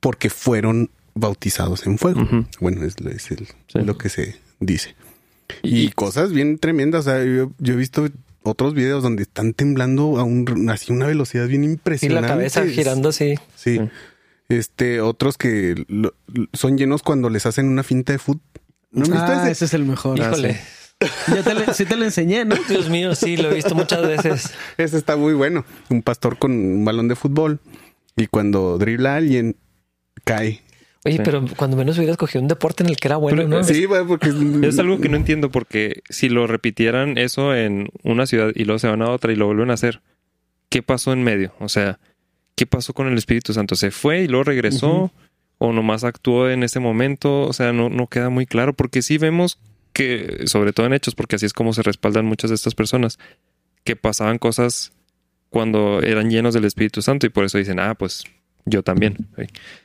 porque 0.00 0.30
fueron 0.30 0.90
bautizados 1.14 1.86
en 1.86 1.98
fuego. 1.98 2.26
Bueno, 2.60 2.84
es, 2.84 3.00
lo- 3.00 3.10
es 3.10 3.30
el- 3.30 3.46
Sí. 3.68 3.78
lo 3.84 3.96
que 3.98 4.08
se 4.08 4.36
dice. 4.60 4.94
Y, 5.62 5.90
cosas 5.90 6.32
bien 6.32 6.58
tremendas. 6.58 7.06
O 7.06 7.10
sea, 7.10 7.24
yo, 7.24 7.52
yo 7.58 7.74
he 7.74 7.76
visto 7.76 8.08
otros 8.42 8.74
videos 8.74 9.02
donde 9.02 9.22
están 9.22 9.52
temblando 9.54 10.18
a 10.18 10.22
un, 10.22 10.68
así 10.70 10.92
una 10.92 11.06
velocidad 11.06 11.46
bien 11.48 11.64
Y 11.64 11.66
impresionante. 11.68 12.22
la 12.22 12.28
cabeza 12.28 12.64
girando 12.66 13.08
así. 13.10 13.34
Sí. 13.54 13.78
Sí. 13.78 13.88
Este, 14.48 15.00
otros 15.00 15.36
que 15.38 15.84
lo- 15.88 16.14
son 16.52 16.78
llenos 16.78 17.02
cuando 17.02 17.30
les 17.30 17.46
hacen 17.46 17.66
una 17.68 17.82
finta 17.82 18.12
de 18.12 18.18
fútbol. 18.18 18.42
¿No 18.92 19.04
han 19.04 19.10
visto 19.10 19.26
Ah, 19.26 19.42
ese? 19.42 19.50
ese 19.52 19.64
es 19.64 19.74
el 19.74 19.84
mejor. 19.84 20.18
Híjole. 20.18 20.60
Ya 21.28 21.42
te 21.42 21.54
le- 21.54 21.74
sí 21.74 21.84
te 21.84 21.96
lo 21.96 22.04
enseñé, 22.04 22.44
¿no? 22.44 22.54
Dios 22.68 22.88
mío, 22.88 23.14
sí, 23.14 23.36
lo 23.36 23.50
he 23.50 23.54
visto 23.54 23.74
muchas 23.74 24.02
veces. 24.06 24.50
Ese 24.78 24.96
está 24.96 25.16
muy 25.16 25.34
bueno. 25.34 25.64
Un 25.90 26.02
pastor 26.02 26.38
con 26.38 26.52
un 26.52 26.84
balón 26.84 27.08
de 27.08 27.16
fútbol 27.16 27.58
y 28.16 28.28
cuando 28.28 28.78
dribla 28.78 29.14
a 29.14 29.16
alguien, 29.16 29.56
cae. 30.24 30.62
Oye, 31.06 31.16
Sí. 31.16 31.22
pero 31.24 31.44
cuando 31.56 31.76
menos 31.76 31.96
hubiera 31.98 32.12
escogido 32.12 32.42
un 32.42 32.48
deporte 32.48 32.82
en 32.82 32.90
el 32.90 32.96
que 32.96 33.08
era 33.08 33.16
bueno, 33.16 33.36
Pero- 33.38 33.48
¿no? 33.48 33.64
Sí, 33.64 33.84
güey, 33.84 34.04
porque 34.06 34.28
Es 34.62 34.78
algo 34.78 35.00
que 35.00 35.08
no 35.08 35.16
entiendo 35.16 35.50
porque 35.50 36.02
si 36.08 36.28
lo 36.28 36.46
repitieran 36.46 37.16
eso 37.18 37.54
en 37.54 37.88
una 38.02 38.26
ciudad 38.26 38.50
y 38.54 38.64
luego 38.64 38.78
se 38.78 38.88
van 38.88 39.02
a 39.02 39.10
otra 39.10 39.32
y 39.32 39.36
lo 39.36 39.46
vuelven 39.46 39.70
a 39.70 39.74
hacer, 39.74 40.00
¿qué 40.68 40.82
pasó 40.82 41.12
en 41.12 41.22
medio? 41.22 41.52
O 41.60 41.68
sea, 41.68 41.98
¿qué 42.56 42.66
pasó 42.66 42.92
con 42.92 43.06
el 43.06 43.16
Espíritu 43.18 43.52
Santo? 43.52 43.76
¿Se 43.76 43.90
fue 43.90 44.22
y 44.22 44.28
luego 44.28 44.44
regresó? 44.44 44.92
Ujú. 45.04 45.10
¿O 45.58 45.72
nomás 45.72 46.04
actuó 46.04 46.50
en 46.50 46.62
ese 46.62 46.80
momento? 46.80 47.42
O 47.42 47.52
sea, 47.52 47.72
no, 47.72 47.88
no 47.88 48.08
queda 48.08 48.28
muy 48.28 48.44
claro 48.46 48.74
porque 48.74 49.00
sí 49.00 49.16
vemos 49.16 49.58
que, 49.94 50.42
sobre 50.46 50.72
todo 50.74 50.84
en 50.86 50.92
hechos, 50.92 51.14
porque 51.14 51.36
así 51.36 51.46
es 51.46 51.54
como 51.54 51.72
se 51.72 51.82
respaldan 51.82 52.26
muchas 52.26 52.50
de 52.50 52.56
estas 52.56 52.74
personas, 52.74 53.18
que 53.84 53.96
pasaban 53.96 54.36
cosas 54.38 54.92
cuando 55.48 56.02
eran 56.02 56.28
llenos 56.30 56.52
del 56.52 56.66
Espíritu 56.66 57.00
Santo 57.00 57.24
y 57.24 57.30
por 57.30 57.44
eso 57.44 57.56
dicen, 57.56 57.78
ah, 57.80 57.94
pues 57.94 58.24
yo 58.66 58.82
también. 58.82 59.16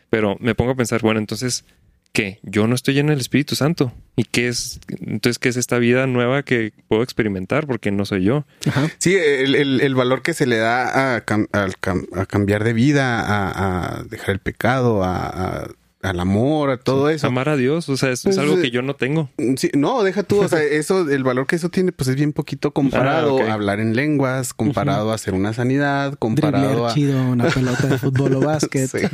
Pero 0.09 0.35
me 0.41 0.55
pongo 0.55 0.71
a 0.71 0.75
pensar, 0.75 1.01
bueno, 1.01 1.19
entonces, 1.19 1.63
¿qué? 2.11 2.39
Yo 2.43 2.67
no 2.67 2.75
estoy 2.75 2.93
lleno 2.95 3.11
del 3.11 3.19
Espíritu 3.21 3.55
Santo. 3.55 3.93
¿Y 4.17 4.25
qué 4.25 4.49
es? 4.49 4.79
Entonces, 4.99 5.39
¿qué 5.39 5.47
es 5.49 5.55
esta 5.55 5.77
vida 5.79 6.05
nueva 6.07 6.43
que 6.43 6.73
puedo 6.89 7.01
experimentar? 7.03 7.65
Porque 7.67 7.91
no 7.91 8.03
soy 8.05 8.23
yo. 8.25 8.45
Ajá. 8.67 8.89
Sí, 8.97 9.15
el, 9.15 9.55
el- 9.55 9.79
el 9.81 9.95
valor 9.95 10.21
que 10.21 10.33
se 10.33 10.45
le 10.45 10.57
da 10.57 11.15
a, 11.15 11.25
cam- 11.25 11.47
a 11.53 12.25
cambiar 12.25 12.63
de 12.65 12.73
vida, 12.73 13.21
a, 13.21 13.99
a 13.99 14.03
dejar 14.03 14.31
el 14.31 14.39
pecado, 14.39 15.03
a, 15.03 15.27
a- 15.27 15.67
al 16.03 16.19
amor, 16.19 16.69
a 16.71 16.77
todo 16.77 17.09
eso. 17.09 17.27
Amar 17.27 17.49
a 17.49 17.55
Dios, 17.57 17.87
o 17.89 17.95
sea, 17.97 18.09
es, 18.09 18.19
es 18.19 18.23
Pues, 18.23 18.37
algo 18.39 18.57
eh, 18.57 18.61
que 18.63 18.71
yo 18.71 18.81
no 18.81 18.95
tengo. 18.95 19.29
Sí, 19.57 19.69
no, 19.75 20.01
deja 20.03 20.23
tú, 20.23 20.41
o 20.41 20.47
sea, 20.47 20.61
eso, 20.63 21.09
el 21.09 21.23
valor 21.23 21.45
que 21.47 21.55
eso 21.55 21.69
tiene, 21.69 21.91
pues 21.91 22.09
es 22.09 22.15
bien 22.15 22.33
poquito 22.33 22.71
comparado 22.71 23.39
Ah, 23.39 23.51
a 23.51 23.53
hablar 23.53 23.79
en 23.79 23.95
lenguas, 23.95 24.53
comparado 24.53 25.11
a 25.11 25.15
hacer 25.15 25.33
una 25.33 25.53
sanidad, 25.53 26.15
comparado 26.17 26.65
Driblear 26.67 26.89
a, 26.89 26.93
chido 26.93 27.23
una 27.23 27.47
pelota 27.49 27.87
de 27.87 27.97
fútbol 27.97 28.35
o 28.35 28.39
básquet. 28.45 28.89
Sí, 28.89 29.05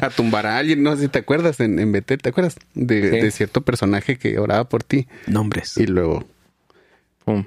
a 0.00 0.10
tumbar 0.10 0.46
a 0.46 0.58
alguien. 0.58 0.82
No 0.82 0.94
sé 0.96 1.02
si 1.02 1.08
te 1.08 1.18
acuerdas 1.18 1.58
en, 1.60 1.78
en 1.78 1.90
Betel, 1.92 2.18
¿te 2.22 2.28
acuerdas? 2.28 2.56
De, 2.74 3.10
Sí. 3.10 3.20
de 3.20 3.30
cierto 3.30 3.60
personaje 3.62 4.16
que 4.18 4.38
oraba 4.38 4.68
por 4.68 4.82
ti 4.82 5.06
Nombres. 5.26 5.76
y 5.78 5.86
luego, 5.86 6.24
Pum. 7.24 7.44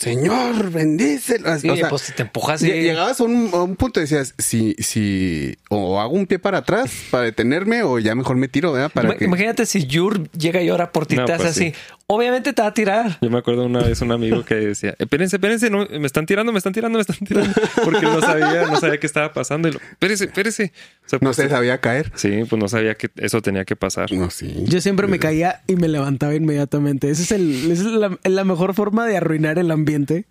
Señor, 0.00 0.70
bendícelo. 0.70 1.58
Sí, 1.58 1.68
o 1.68 1.76
sea, 1.76 1.88
pues 1.90 2.02
si 2.02 2.12
te 2.12 2.22
empujas 2.22 2.62
y... 2.62 2.68
lle- 2.68 2.82
llegabas 2.82 3.20
a 3.20 3.24
un, 3.24 3.50
a 3.52 3.62
un 3.62 3.76
punto 3.76 4.00
y 4.00 4.04
decías, 4.04 4.34
si, 4.38 4.74
si, 4.78 5.58
o 5.68 6.00
hago 6.00 6.14
un 6.14 6.26
pie 6.26 6.38
para 6.38 6.58
atrás 6.58 6.90
para 7.10 7.24
detenerme 7.24 7.82
o 7.82 7.98
ya 7.98 8.14
mejor 8.14 8.36
me 8.36 8.48
tiro, 8.48 8.72
¿verdad? 8.72 8.90
Para 8.90 9.10
Ima- 9.10 9.16
que... 9.18 9.24
Imagínate 9.26 9.66
si 9.66 9.86
Yur 9.86 10.30
llega 10.32 10.62
y 10.62 10.70
ora 10.70 10.90
por 10.90 11.04
ti, 11.06 11.16
No, 11.16 11.26
te 11.26 11.32
hace 11.34 11.42
pues 11.44 11.50
así. 11.56 11.74
Obviamente 12.12 12.52
te 12.52 12.60
va 12.60 12.66
a 12.66 12.74
tirar. 12.74 13.18
Yo 13.20 13.30
me 13.30 13.38
acuerdo 13.38 13.64
una 13.66 13.84
vez 13.84 14.00
un 14.00 14.10
amigo 14.10 14.44
que 14.44 14.56
decía, 14.56 14.96
espérense, 14.98 15.36
espérense, 15.36 15.70
no, 15.70 15.86
me 15.86 16.06
están 16.06 16.26
tirando, 16.26 16.50
me 16.50 16.58
están 16.58 16.72
tirando, 16.72 16.98
me 16.98 17.02
están 17.02 17.18
tirando. 17.18 17.52
Porque 17.84 18.02
no 18.02 18.20
sabía, 18.20 18.66
no 18.66 18.80
sabía 18.80 18.98
qué 18.98 19.06
estaba 19.06 19.32
pasando. 19.32 19.68
Y 19.68 19.72
lo, 19.74 19.78
espérese, 19.78 20.24
espérese. 20.24 20.72
O 21.06 21.08
sea, 21.08 21.18
No 21.22 21.28
pues, 21.28 21.36
se 21.36 21.48
sabía 21.48 21.78
caer. 21.80 22.10
Sí, 22.16 22.42
pues 22.48 22.60
no 22.60 22.68
sabía 22.68 22.96
que 22.96 23.10
eso 23.14 23.40
tenía 23.42 23.64
que 23.64 23.76
pasar. 23.76 24.10
No, 24.12 24.28
sí. 24.30 24.64
Yo 24.66 24.80
siempre 24.80 25.06
me 25.06 25.20
caía 25.20 25.62
y 25.68 25.76
me 25.76 25.86
levantaba 25.86 26.34
inmediatamente. 26.34 27.10
Esa 27.10 27.22
es, 27.22 27.30
el, 27.30 27.70
esa 27.70 27.82
es 27.82 27.92
la, 27.92 28.18
la 28.24 28.44
mejor 28.44 28.74
forma 28.74 29.06
de 29.06 29.16
arruinar 29.16 29.60
el 29.60 29.70
ambiente. 29.70 30.26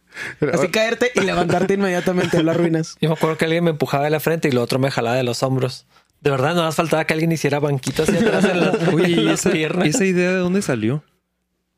Así 0.52 0.68
caerte 0.68 1.12
y 1.16 1.22
levantarte 1.22 1.76
inmediatamente 1.76 2.44
lo 2.44 2.52
arruinas. 2.52 2.98
Yo 3.00 3.08
me 3.08 3.16
acuerdo 3.16 3.38
que 3.38 3.46
alguien 3.46 3.64
me 3.64 3.70
empujaba 3.70 4.04
de 4.04 4.10
la 4.10 4.20
frente 4.20 4.50
y 4.50 4.52
lo 4.52 4.62
otro 4.62 4.80
me 4.80 4.92
jalaba 4.92 5.16
de 5.16 5.24
los 5.24 5.44
hombros. 5.44 5.86
De 6.20 6.30
verdad, 6.30 6.56
no 6.56 6.64
más 6.64 6.76
faltaba 6.76 7.06
que 7.06 7.14
alguien 7.14 7.32
hiciera 7.32 7.60
banquito 7.60 8.04
hacia 8.04 8.20
atrás 8.20 8.44
en 8.44 8.60
las, 8.60 8.88
Oye, 8.94 9.06
en 9.06 9.12
¿y 9.12 9.24
las 9.24 9.40
esa, 9.40 9.52
piernas. 9.52 9.88
esa 9.88 10.04
idea 10.04 10.32
de 10.32 10.38
dónde 10.40 10.62
salió? 10.62 11.06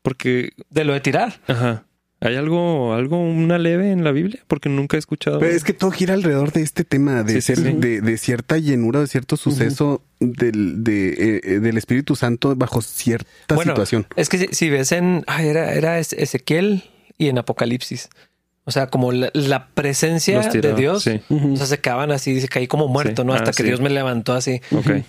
Porque, 0.02 0.50
De 0.70 0.84
lo 0.84 0.92
de 0.92 1.00
tirar. 1.00 1.40
ajá, 1.46 1.84
¿hay 2.20 2.36
algo, 2.36 2.94
algo, 2.94 3.18
una 3.20 3.58
leve 3.58 3.90
en 3.92 4.04
la 4.04 4.12
Biblia? 4.12 4.42
Porque 4.46 4.68
nunca 4.68 4.96
he 4.96 4.98
escuchado. 4.98 5.38
Pero 5.38 5.52
es 5.54 5.64
que 5.64 5.72
todo 5.72 5.90
gira 5.90 6.14
alrededor 6.14 6.52
de 6.52 6.62
este 6.62 6.84
tema, 6.84 7.22
de, 7.22 7.34
Sí, 7.34 7.40
ser- 7.40 7.58
sí. 7.58 7.72
De, 7.78 8.00
de 8.00 8.18
cierta 8.18 8.58
llenura, 8.58 9.00
de 9.00 9.06
cierto 9.06 9.36
suceso 9.36 10.02
del, 10.20 10.82
de, 10.84 11.08
eh, 11.10 11.40
eh, 11.44 11.58
del 11.60 11.76
Espíritu 11.78 12.16
Santo 12.16 12.54
bajo 12.56 12.82
cierta 12.82 13.54
bueno, 13.54 13.72
situación. 13.72 14.06
es 14.16 14.28
que 14.28 14.38
si, 14.38 14.48
si 14.52 14.70
ves 14.70 14.92
en... 14.92 15.24
ay, 15.26 15.48
era, 15.48 15.72
era 15.74 15.98
Es- 15.98 16.12
Ezequiel 16.12 16.84
y 17.18 17.28
en 17.28 17.38
Apocalipsis. 17.38 18.08
O 18.64 18.70
sea, 18.70 18.86
como 18.86 19.10
la, 19.10 19.28
la 19.34 19.66
presencia 19.74 20.38
de 20.40 20.72
Dios. 20.74 21.02
sí. 21.02 21.20
O 21.28 21.56
sea, 21.56 21.66
se 21.66 21.80
quedaban 21.80 22.12
así, 22.12 22.40
se 22.40 22.46
caí 22.46 22.68
como 22.68 22.86
muerto, 22.86 23.22
Sí. 23.22 23.26
¿no? 23.26 23.34
Hasta 23.34 23.50
Ah, 23.50 23.52
que 23.52 23.62
sí. 23.64 23.68
Dios 23.68 23.80
me 23.80 23.90
levantó 23.90 24.34
así. 24.34 24.60
Ok. 24.70 24.86
Eh, 24.88 25.04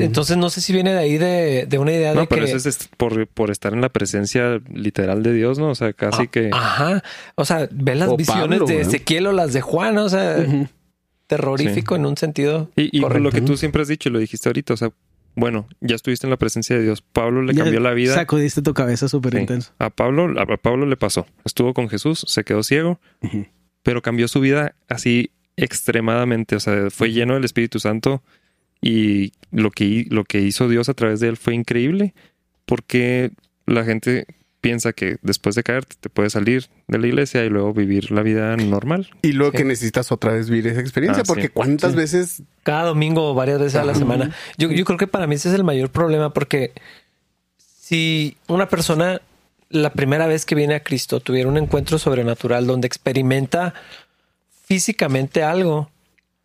Entonces 0.00 0.36
no 0.36 0.50
sé 0.50 0.60
si 0.60 0.72
viene 0.72 0.92
de 0.92 0.98
ahí 0.98 1.16
de, 1.16 1.66
de 1.68 1.78
una 1.78 1.92
idea 1.92 2.10
de 2.10 2.16
No, 2.16 2.26
pero 2.26 2.44
que... 2.46 2.52
eso 2.52 2.68
es 2.68 2.88
por, 2.96 3.28
por 3.28 3.52
estar 3.52 3.72
en 3.74 3.80
la 3.80 3.90
presencia 3.90 4.60
literal 4.74 5.22
de 5.22 5.32
Dios, 5.34 5.56
¿no? 5.58 5.70
O 5.70 5.74
sea, 5.76 5.92
casi 5.92 6.22
Ah, 6.22 6.26
que... 6.26 6.50
Ajá. 6.52 7.02
O 7.36 7.44
sea, 7.44 7.68
ve 7.70 7.94
las 7.94 8.08
O 8.08 8.16
visiones 8.16 8.58
Pablo, 8.58 8.66
de. 8.74 8.80
Ezequiel 8.80 9.28
o 9.28 9.32
las 9.32 9.52
de 9.52 9.60
Juan, 9.60 9.96
o 9.98 10.08
sea, 10.08 10.44
terrorífico 11.26 11.96
en 11.96 12.06
un 12.06 12.16
sentido. 12.16 12.70
Y, 12.76 12.96
y 12.98 13.00
correcto. 13.02 13.22
lo 13.22 13.30
que 13.30 13.40
tú 13.40 13.56
siempre 13.56 13.82
has 13.82 13.88
dicho, 13.88 14.08
y 14.08 14.12
lo 14.12 14.18
dijiste 14.18 14.48
ahorita, 14.48 14.74
o 14.74 14.76
sea, 14.76 14.90
bueno, 15.36 15.68
ya 15.80 15.94
estuviste 15.94 16.26
en 16.26 16.30
la 16.30 16.36
presencia 16.38 16.76
de 16.76 16.82
Dios. 16.82 17.02
Pablo 17.02 17.42
le 17.42 17.52
Ya 17.54 17.62
cambió 17.62 17.78
la 17.80 17.92
vida. 17.92 18.14
Sacudiste 18.14 18.62
tu 18.62 18.74
cabeza 18.74 19.06
súper 19.08 19.34
Sí. 19.34 19.38
intenso. 19.40 19.72
A 19.78 19.90
Pablo, 19.90 20.34
a 20.40 20.56
Pablo 20.56 20.86
le 20.86 20.96
pasó. 20.96 21.26
Estuvo 21.44 21.74
con 21.74 21.88
Jesús, 21.88 22.24
se 22.26 22.42
quedó 22.42 22.62
ciego, 22.62 22.98
pero 23.82 24.02
cambió 24.02 24.26
su 24.28 24.40
vida 24.40 24.74
así 24.88 25.30
extremadamente. 25.56 26.56
O 26.56 26.60
sea, 26.60 26.90
fue 26.90 27.12
lleno 27.12 27.34
del 27.34 27.44
Espíritu 27.44 27.78
Santo 27.78 28.22
y 28.80 29.32
lo 29.50 29.70
que, 29.70 30.06
lo 30.10 30.24
que 30.24 30.40
hizo 30.40 30.68
Dios 30.68 30.88
a 30.88 30.94
través 30.94 31.20
de 31.20 31.28
él 31.28 31.36
fue 31.36 31.54
increíble 31.54 32.14
porque 32.64 33.30
la 33.66 33.84
gente 33.84 34.26
piensa 34.66 34.92
que 34.92 35.16
después 35.22 35.54
de 35.54 35.62
caerte 35.62 35.96
te 36.00 36.08
puedes 36.10 36.32
salir 36.32 36.66
de 36.88 36.98
la 36.98 37.06
iglesia 37.06 37.44
y 37.44 37.48
luego 37.50 37.72
vivir 37.72 38.10
la 38.10 38.22
vida 38.22 38.56
normal. 38.56 39.08
Y 39.22 39.32
luego 39.32 39.52
Sí. 39.52 39.58
que 39.58 39.64
necesitas 39.64 40.10
otra 40.10 40.32
vez 40.32 40.50
vivir 40.50 40.66
esa 40.72 40.80
experiencia, 40.80 41.22
Ah, 41.22 41.24
sí. 41.24 41.28
porque 41.32 41.48
cuántas 41.50 41.92
Sí. 41.92 41.96
veces 41.96 42.42
Cada 42.64 42.84
domingo 42.84 43.30
o 43.30 43.34
varias 43.34 43.60
veces 43.60 43.76
a 43.76 43.84
la 43.84 43.94
semana. 43.94 44.34
Yo, 44.58 44.70
yo 44.72 44.84
creo 44.84 44.98
que 44.98 45.06
para 45.06 45.26
mí 45.28 45.36
ese 45.36 45.48
es 45.50 45.54
el 45.54 45.62
mayor 45.64 45.90
problema 45.90 46.32
porque 46.32 46.72
si 47.80 48.36
una 48.48 48.68
persona 48.68 49.20
la 49.70 49.90
primera 49.92 50.26
vez 50.26 50.44
que 50.46 50.54
viene 50.54 50.74
a 50.74 50.80
Cristo 50.82 51.20
tuviera 51.20 51.48
un 51.48 51.56
encuentro 51.58 51.98
sobrenatural 51.98 52.66
donde 52.66 52.86
experimenta 52.86 53.74
físicamente 54.64 55.42
algo 55.42 55.90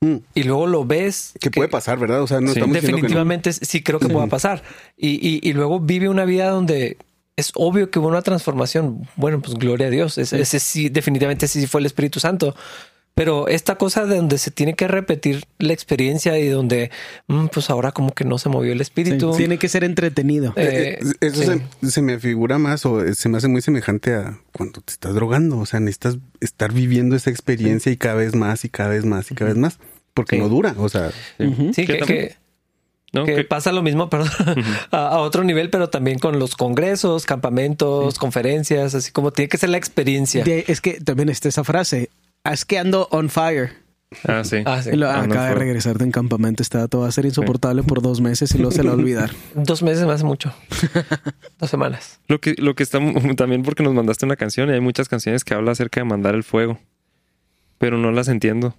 mm, 0.01 0.15
y 0.33 0.43
luego 0.43 0.67
lo 0.67 0.85
ves 0.85 1.33
que 1.39 1.51
puede 1.51 1.69
pasar, 1.69 1.99
¿verdad? 1.99 2.21
O 2.21 2.27
sea, 2.27 2.39
no 2.41 2.47
Sí. 2.53 2.59
estamos 2.59 2.73
diciendo 2.75 2.97
que 2.97 3.01
no. 3.03 3.07
definitivamente 3.07 3.53
sí 3.53 3.83
creo 3.83 3.99
que 3.99 4.09
pueda 4.09 4.27
pasar 4.27 4.63
y, 4.97 5.09
y- 5.27 5.39
y 5.47 5.53
luego 5.53 5.79
vive 5.79 6.09
una 6.09 6.25
vida 6.25 6.49
donde 6.49 6.97
es 7.41 7.51
obvio 7.55 7.89
que 7.91 7.99
hubo 7.99 8.07
una 8.07 8.21
transformación 8.21 9.07
bueno 9.17 9.41
pues 9.41 9.55
gloria 9.55 9.87
a 9.87 9.89
Dios 9.89 10.17
ese, 10.17 10.39
ese 10.41 10.59
sí 10.59 10.89
definitivamente 10.89 11.47
sí 11.47 11.67
fue 11.67 11.81
el 11.81 11.85
Espíritu 11.87 12.19
Santo 12.19 12.55
pero 13.13 13.49
esta 13.49 13.75
cosa 13.75 14.05
de 14.05 14.15
donde 14.15 14.37
se 14.37 14.51
tiene 14.51 14.73
que 14.73 14.87
repetir 14.87 15.43
la 15.59 15.73
experiencia 15.73 16.39
y 16.39 16.47
donde 16.47 16.91
mm, 17.27 17.47
pues 17.47 17.69
ahora 17.69 17.91
como 17.91 18.13
que 18.13 18.23
no 18.23 18.37
se 18.37 18.47
movió 18.47 18.71
el 18.71 18.77
Sí. 18.79 18.83
espíritu 18.83 19.33
Tiene 19.35 19.57
que 19.59 19.67
ser 19.67 19.83
entretenido. 19.83 20.53
Eh, 20.55 20.97
Eh, 21.01 21.13
Eso 21.19 21.43
sí. 21.43 21.61
se, 21.81 21.91
se 21.91 22.01
me 22.01 22.19
figura 22.19 22.57
más 22.57 22.85
o 22.85 23.13
se 23.13 23.27
me 23.27 23.37
hace 23.37 23.49
muy 23.49 23.61
semejante 23.61 24.13
a 24.15 24.39
cuando 24.53 24.79
te 24.79 24.93
estás 24.93 25.13
drogando. 25.13 25.59
O 25.59 25.65
sea, 25.65 25.81
necesitas 25.81 26.19
estar 26.39 26.71
viviendo 26.71 27.17
esa 27.17 27.29
experiencia 27.29 27.91
y 27.91 27.97
cada 27.97 28.15
vez 28.15 28.33
más 28.33 28.63
y 28.63 28.69
cada 28.69 28.89
vez 28.89 29.03
más 29.03 29.29
y 29.29 29.35
cada 29.35 29.49
vez 29.49 29.57
más. 29.57 29.77
Porque 30.13 30.37
Sí. 30.37 30.41
no 30.41 30.47
dura. 30.47 30.73
O 30.77 30.87
sea, 30.87 31.11
sí 31.37 31.85
¿Qué 31.85 31.85
que, 31.85 31.97
que- 32.05 32.35
¿no? 33.13 33.25
que 33.25 33.35
Que- 33.35 33.43
pasa 33.43 33.71
lo 33.71 33.81
mismo 33.81 34.09
perdón, 34.09 34.29
a, 34.91 35.07
a 35.09 35.17
otro 35.19 35.43
nivel 35.43 35.69
pero 35.69 35.89
también 35.89 36.19
con 36.19 36.39
los 36.39 36.55
congresos 36.55 37.25
campamentos 37.25 38.17
conferencias 38.17 38.95
así 38.95 39.11
como 39.11 39.31
tiene 39.31 39.49
que 39.49 39.57
ser 39.57 39.69
la 39.69 39.77
experiencia 39.77 40.43
De- 40.43 40.65
es 40.67 40.81
que 40.81 40.99
también 41.01 41.29
está 41.29 41.49
esa 41.49 41.63
frase. 41.63 42.09
Es 42.43 42.65
que 42.65 42.79
ando 42.79 43.07
on 43.11 43.29
fire. 43.29 43.73
Ah, 44.27 44.43
sí. 44.43 44.57
Ah, 44.65 44.81
sí. 44.83 44.91
Lo- 44.93 45.09
Ah, 45.09 45.25
no 45.27 45.33
acaba 45.33 45.49
de 45.49 45.55
regresar 45.55 45.97
de 45.97 46.03
un 46.05 46.11
campamento. 46.11 46.61
Estaba 46.63 46.87
todo 46.87 47.03
va 47.03 47.07
a 47.07 47.11
ser 47.11 47.25
insoportable 47.25 47.83
por 47.83 48.01
dos 48.01 48.19
meses 48.19 48.53
y 48.55 48.57
luego 48.57 48.71
se 48.71 48.83
lo 48.83 48.89
va 48.89 48.95
a 48.95 48.97
olvidar. 48.97 49.31
dos 49.55 49.83
meses 49.83 50.05
me 50.05 50.13
hace 50.13 50.23
mucho 50.25 50.53
dos 51.59 51.69
semanas 51.69 52.19
Lo 52.27 52.39
que, 52.41 52.55
lo 52.57 52.75
que 52.75 52.83
está 52.83 52.99
también 53.37 53.63
porque 53.63 53.83
nos 53.83 53.93
mandaste 53.93 54.25
una 54.25 54.35
canción 54.35 54.69
y 54.69 54.73
hay 54.73 54.81
muchas 54.81 55.07
canciones 55.07 55.43
que 55.43 55.53
habla 55.53 55.71
acerca 55.71 56.01
de 56.01 56.05
mandar 56.05 56.35
el 56.35 56.43
fuego, 56.43 56.79
pero 57.77 57.97
no 57.97 58.11
las 58.11 58.27
entiendo. 58.27 58.75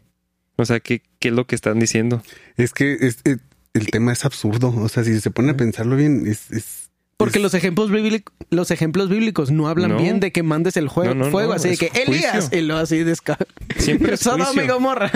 O 0.56 0.64
sea, 0.66 0.80
¿qué, 0.80 1.02
qué 1.18 1.28
es 1.28 1.34
lo 1.34 1.46
que 1.46 1.54
están 1.54 1.78
diciendo? 1.78 2.22
es 2.56 2.72
que 2.74 2.92
es- 3.00 3.20
es- 3.24 3.38
el 3.74 3.86
tema 3.88 4.12
es 4.12 4.24
absurdo. 4.24 4.74
O 4.76 4.88
sea, 4.88 5.04
si 5.04 5.20
se 5.20 5.30
pone 5.30 5.50
a 5.52 5.56
pensarlo 5.56 5.96
bien, 5.96 6.26
es... 6.26 6.50
es- 6.50 6.90
Porque 7.16 7.38
los 7.38 7.54
ejemplos 7.54 7.90
bíblicos, 7.90 8.34
los 8.50 8.70
ejemplos 8.70 9.08
bíblicos 9.08 9.50
no 9.50 9.68
hablan 9.68 9.92
No. 9.92 9.98
bien 9.98 10.18
de 10.20 10.32
que 10.32 10.42
mandes 10.42 10.76
el 10.76 10.88
juego, 10.88 11.14
No, 11.14 11.26
no, 11.26 11.30
fuego, 11.30 11.50
no, 11.50 11.54
así 11.56 11.68
de 11.70 11.76
que 11.76 11.90
Elías 12.02 12.50
y 12.52 12.62
lo 12.62 12.76
así 12.76 13.02
desca. 13.04 13.38
Siempre 13.76 14.14
es 14.14 14.22
juicio. 14.26 14.66
Gomorra. 14.74 15.10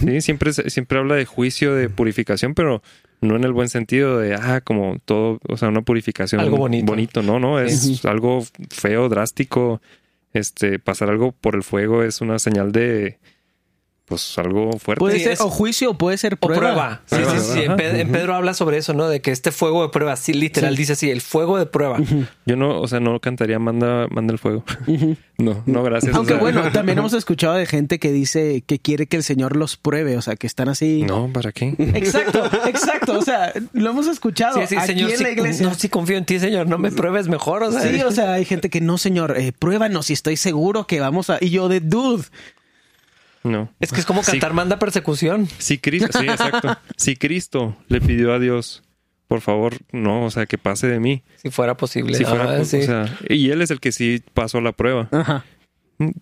Sí, 0.00 0.20
siempre, 0.20 0.52
se- 0.52 0.70
siempre 0.70 0.98
habla 0.98 1.14
de 1.14 1.24
juicio, 1.24 1.74
de 1.74 1.88
purificación, 1.88 2.54
pero 2.54 2.82
no 3.20 3.36
en 3.36 3.44
el 3.44 3.52
buen 3.52 3.68
sentido 3.68 4.18
de, 4.18 4.34
ah, 4.34 4.60
como 4.62 4.98
todo, 5.04 5.38
o 5.48 5.56
sea, 5.56 5.68
una 5.68 5.82
purificación 5.82 6.40
Algo 6.40 6.56
bonito. 6.58 7.22
no, 7.22 7.38
no, 7.38 7.60
es 7.60 7.80
Sí. 7.80 8.00
algo 8.04 8.44
feo, 8.70 9.08
drástico. 9.08 9.80
Este, 10.32 10.80
pasar 10.80 11.10
algo 11.10 11.30
por 11.30 11.54
el 11.54 11.62
fuego 11.62 12.02
es 12.02 12.20
una 12.20 12.38
señal 12.40 12.72
de, 12.72 13.18
pues, 14.06 14.38
algo 14.38 14.72
fuerte. 14.78 15.00
Puede 15.00 15.18
ser 15.20 15.36
o 15.40 15.48
juicio 15.50 15.90
o 15.90 15.94
puede 15.98 16.16
ser 16.18 16.34
O 16.34 16.46
prueba. 16.46 16.60
prueba. 16.60 17.02
Sí, 17.06 17.16
Prueba, 17.16 17.38
sí, 17.40 17.52
sí. 17.54 17.60
En. 17.62 17.76
Pedro, 17.76 17.98
en 17.98 18.12
Pedro 18.12 18.34
habla 18.34 18.54
sobre 18.54 18.76
eso, 18.78 18.92
¿no? 18.94 19.08
De 19.08 19.20
que 19.20 19.30
este 19.30 19.50
fuego 19.50 19.82
de 19.82 19.88
prueba, 19.88 20.16
sí, 20.16 20.32
literal, 20.34 20.72
Sí. 20.74 20.78
dice 20.78 20.92
así, 20.94 21.10
el 21.10 21.20
fuego 21.20 21.58
de 21.58 21.66
prueba. 21.66 21.98
Yo 22.46 22.56
no, 22.56 22.80
o 22.80 22.86
sea, 22.88 23.00
no 23.00 23.18
cantaría 23.20 23.58
manda, 23.58 24.06
manda 24.10 24.32
el 24.32 24.38
fuego. 24.38 24.64
No, 25.36 25.64
no, 25.66 25.82
gracias. 25.82 26.14
o 26.14 26.18
Aunque 26.18 26.34
sea, 26.34 26.40
bueno, 26.40 26.70
también 26.70 26.96
hemos 26.96 27.12
escuchado 27.12 27.54
de 27.54 27.66
gente 27.66 27.98
que 27.98 28.12
dice 28.12 28.62
que 28.64 28.78
quiere 28.78 29.08
que 29.08 29.16
el 29.16 29.24
Señor 29.24 29.56
los 29.56 29.76
pruebe, 29.76 30.16
o 30.16 30.22
sea, 30.22 30.36
que 30.36 30.46
están 30.46 30.68
así. 30.68 31.02
No, 31.02 31.28
¿para 31.32 31.50
qué? 31.50 31.74
Exacto, 31.76 32.44
exacto. 32.68 33.18
O 33.18 33.22
sea, 33.22 33.52
lo 33.72 33.90
hemos 33.90 34.06
escuchado 34.06 34.60
Sí, 34.60 34.66
sí, 34.68 34.76
aquí 34.76 34.86
señor, 34.86 35.10
en 35.10 35.22
la 35.24 35.30
iglesia. 35.30 35.66
no, 35.66 35.74
sí 35.74 35.88
confío 35.88 36.18
en 36.18 36.24
ti, 36.24 36.38
señor, 36.38 36.68
no 36.68 36.78
me 36.78 36.92
pruebes 36.92 37.26
mejor, 37.26 37.64
o 37.64 37.72
sea. 37.72 37.80
Sí, 37.80 38.00
o 38.02 38.12
sea, 38.12 38.34
hay 38.34 38.44
gente 38.44 38.70
que 38.70 38.80
no, 38.80 38.96
señor, 38.96 39.34
eh, 39.36 39.50
pruébanos 39.58 40.08
y 40.10 40.12
estoy 40.12 40.36
seguro 40.36 40.86
que 40.86 41.00
vamos 41.00 41.30
a. 41.30 41.38
Y 41.40 41.50
yo 41.50 41.68
de 41.68 41.80
dude. 41.80 42.22
No. 43.44 43.70
es 43.78 43.92
que 43.92 44.00
es 44.00 44.06
como 44.06 44.22
Sí. 44.24 44.32
cantar 44.32 44.54
manda 44.54 44.78
persecución. 44.78 45.46
Si 45.58 45.78
Cristo, 45.78 46.08
sí, 46.18 46.26
exacto. 46.26 46.76
Si 46.96 47.14
Cristo 47.16 47.76
le 47.88 48.00
pidió 48.00 48.32
a 48.32 48.38
Dios, 48.38 48.82
por 49.28 49.40
favor, 49.42 49.74
no, 49.92 50.24
o 50.24 50.30
sea, 50.30 50.46
que 50.46 50.58
pase 50.58 50.86
de 50.88 50.98
mí. 50.98 51.22
Si 51.36 51.50
fuera 51.50 51.76
posible. 51.76 52.16
Si 52.16 52.24
fuera, 52.24 52.44
Ah, 52.44 52.54
pues, 52.56 52.68
sí. 52.68 52.78
o 52.78 52.82
sea, 52.82 53.18
y 53.28 53.50
él 53.50 53.60
es 53.62 53.70
el 53.70 53.80
que 53.80 53.92
sí 53.92 54.22
pasó 54.32 54.60
la 54.60 54.72
prueba. 54.72 55.08
Ajá. 55.12 55.44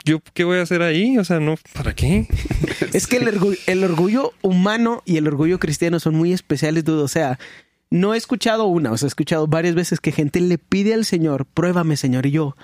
¿Yo 0.04 0.20
qué 0.34 0.44
voy 0.44 0.58
a 0.58 0.62
hacer 0.62 0.82
ahí? 0.82 1.16
O 1.16 1.24
sea, 1.24 1.40
no, 1.40 1.54
¿para 1.72 1.94
qué? 1.94 2.26
Es 2.92 3.06
que 3.06 3.16
el 3.16 3.28
orgullo, 3.28 3.56
el 3.66 3.84
orgullo 3.84 4.32
humano 4.42 5.02
y 5.06 5.16
el 5.16 5.26
orgullo 5.26 5.58
cristiano 5.58 5.98
son 6.00 6.14
muy 6.14 6.32
especiales, 6.32 6.84
dude. 6.84 7.02
O 7.02 7.08
sea, 7.08 7.38
no 7.88 8.14
he 8.14 8.18
escuchado 8.18 8.64
una, 8.64 8.92
o 8.92 8.98
sea, 8.98 9.06
he 9.06 9.08
escuchado 9.08 9.46
varias 9.46 9.74
veces 9.74 9.98
que 10.00 10.12
gente 10.12 10.40
le 10.40 10.58
pide 10.58 10.92
al 10.92 11.04
Señor, 11.06 11.46
pruébame, 11.46 11.96
Señor, 11.96 12.26
y 12.26 12.32
yo. 12.32 12.54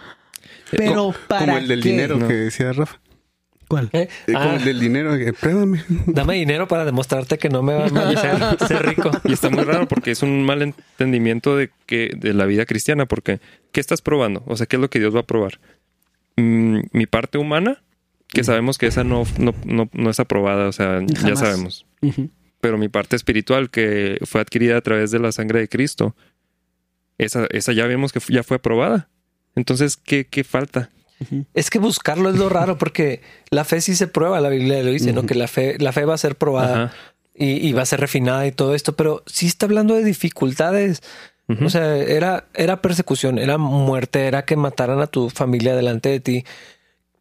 Pero 0.70 1.14
para 1.28 1.46
como 1.46 1.58
el 1.58 1.68
del 1.68 1.82
qué? 1.82 1.90
dinero 1.90 2.16
No. 2.18 2.28
que 2.28 2.34
decía 2.34 2.72
Rafa. 2.72 2.98
¿Cuál? 3.68 3.90
¿Eh? 3.92 4.09
Eh, 4.26 4.33
Como 4.33 4.38
Ah, 4.38 4.57
el 4.57 4.64
del 4.64 4.81
dinero, 4.81 5.16
que 5.18 5.33
pruébame. 5.33 5.85
Dame 6.07 6.35
dinero 6.35 6.66
para 6.68 6.85
demostrarte 6.85 7.37
que 7.38 7.48
no 7.50 7.62
me 7.62 7.74
va 7.74 7.85
a 7.85 7.88
ser, 8.59 8.68
ser 8.68 8.87
rico. 8.87 9.11
Y 9.24 9.33
está 9.33 9.50
muy 9.50 9.64
raro 9.64 9.87
porque 9.87 10.11
es 10.11 10.22
un 10.22 10.42
mal 10.44 10.62
entendimiento 10.62 11.57
de 11.57 11.70
que 11.87 12.12
de 12.16 12.33
la 12.35 12.46
vida 12.46 12.64
cristiana, 12.64 13.07
porque 13.07 13.40
¿qué 13.72 13.81
estás 13.81 14.00
probando? 14.00 14.42
O 14.46 14.57
sea, 14.57 14.66
¿qué 14.66 14.76
es 14.76 14.83
lo 14.83 14.88
que 14.90 14.98
Dios 15.00 15.14
va 15.14 15.20
a 15.20 15.26
probar? 15.26 15.61
Mm, 16.37 16.81
mi 16.92 17.07
parte 17.07 17.37
humana, 17.38 17.83
que 18.28 18.42
sabemos 18.44 18.78
que 18.78 18.87
esa 18.87 19.04
no, 19.04 19.24
no, 19.38 19.54
no, 19.64 19.88
no 19.92 20.11
es 20.11 20.20
aprobada, 20.20 20.68
o 20.68 20.72
sea, 20.72 21.00
ya 21.07 21.37
sabemos. 21.37 21.87
Pero 22.61 22.78
mi 22.78 22.88
parte 22.88 23.16
espiritual, 23.16 23.70
que 23.70 24.18
fue 24.24 24.40
adquirida 24.40 24.76
a 24.76 24.81
través 24.81 25.11
de 25.11 25.18
la 25.18 25.31
sangre 25.33 25.61
de 25.61 25.68
Cristo, 25.68 26.16
esa, 27.18 27.46
esa 27.50 27.72
ya 27.72 27.87
vemos 27.87 28.12
que 28.12 28.20
ya 28.28 28.42
fue 28.42 28.57
aprobada. 28.57 29.09
Entonces, 29.54 29.96
¿qué, 29.96 30.26
qué 30.26 30.44
falta? 30.44 30.90
Es 31.54 31.70
que 31.70 31.78
buscarlo 31.78 32.31
es 32.31 32.37
lo 32.37 32.48
raro 32.48 32.78
porque 32.78 33.22
la 33.50 33.64
fe 33.64 33.81
sí 33.81 33.96
se 33.96 34.07
prueba, 34.07 34.40
la 34.40 34.48
Biblia 34.48 34.83
lo 34.83 34.90
dice, 34.90 35.12
¿no? 35.12 35.26
Que 35.26 35.35
la 35.35 35.48
fe, 35.48 35.76
la 35.78 35.92
fe 35.92 36.04
va 36.04 36.14
a 36.14 36.18
ser 36.18 36.37
probada 36.37 36.85
Ajá. 36.85 36.94
y, 37.35 37.66
y 37.66 37.72
va 37.72 37.83
a 37.83 37.87
ser 37.87 38.00
refinada 38.00 38.46
y 38.46 38.52
todo 38.52 38.74
esto, 38.74 38.94
pero 38.94 39.22
sí 39.26 39.46
está 39.46 39.66
hablando 39.66 39.94
de 39.94 40.04
dificultades. 40.04 41.02
Ujú. 41.48 41.64
O 41.64 41.70
sea, 41.70 41.96
era, 41.96 42.44
era 42.54 42.83
persecución, 42.83 43.38
era 43.38 43.59
muerte, 43.59 44.26
era 44.26 44.44
que 44.44 44.57
mataran 44.57 45.00
a 45.00 45.07
tu 45.07 45.31
familia 45.31 45.74
delante 45.74 46.11
de 46.11 46.20
ti. 46.20 46.44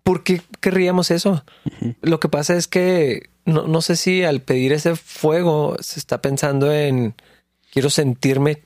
¿Por 0.03 0.23
qué 0.23 0.41
querríamos 0.61 1.11
eso? 1.11 1.43
Lo 2.01 2.19
que 2.19 2.29
pasa 2.29 2.55
es 2.55 2.67
que 2.67 3.29
no, 3.45 3.67
no 3.67 3.81
sé 3.81 3.95
si 3.95 4.23
al 4.23 4.41
pedir 4.41 4.73
ese 4.73 4.95
fuego 4.95 5.75
se 5.79 5.99
está 5.99 6.21
pensando 6.21 6.71
en 6.71 7.15
quiero 7.71 7.89
sentirme 7.89 8.61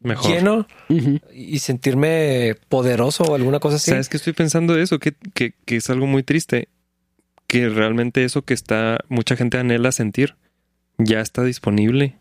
Mejor. 0.00 0.30
lleno 0.30 0.66
y 1.34 1.58
sentirme 1.58 2.56
poderoso 2.68 3.24
o 3.24 3.34
alguna 3.34 3.58
cosa 3.58 3.76
así. 3.76 3.90
¿Sabes 3.90 4.08
que 4.08 4.16
estoy 4.16 4.32
pensando 4.32 4.74
de 4.74 4.82
eso? 4.82 4.98
Que, 4.98 5.14
que, 5.34 5.54
que 5.64 5.76
es 5.76 5.90
algo 5.90 6.06
muy 6.06 6.22
triste. 6.22 6.68
Que 7.46 7.68
realmente 7.68 8.24
eso 8.24 8.42
que 8.42 8.54
está, 8.54 8.98
mucha 9.08 9.34
gente 9.34 9.58
anhela 9.58 9.90
sentir, 9.90 10.36
ya 10.98 11.20
está 11.20 11.44
disponible. 11.44 12.16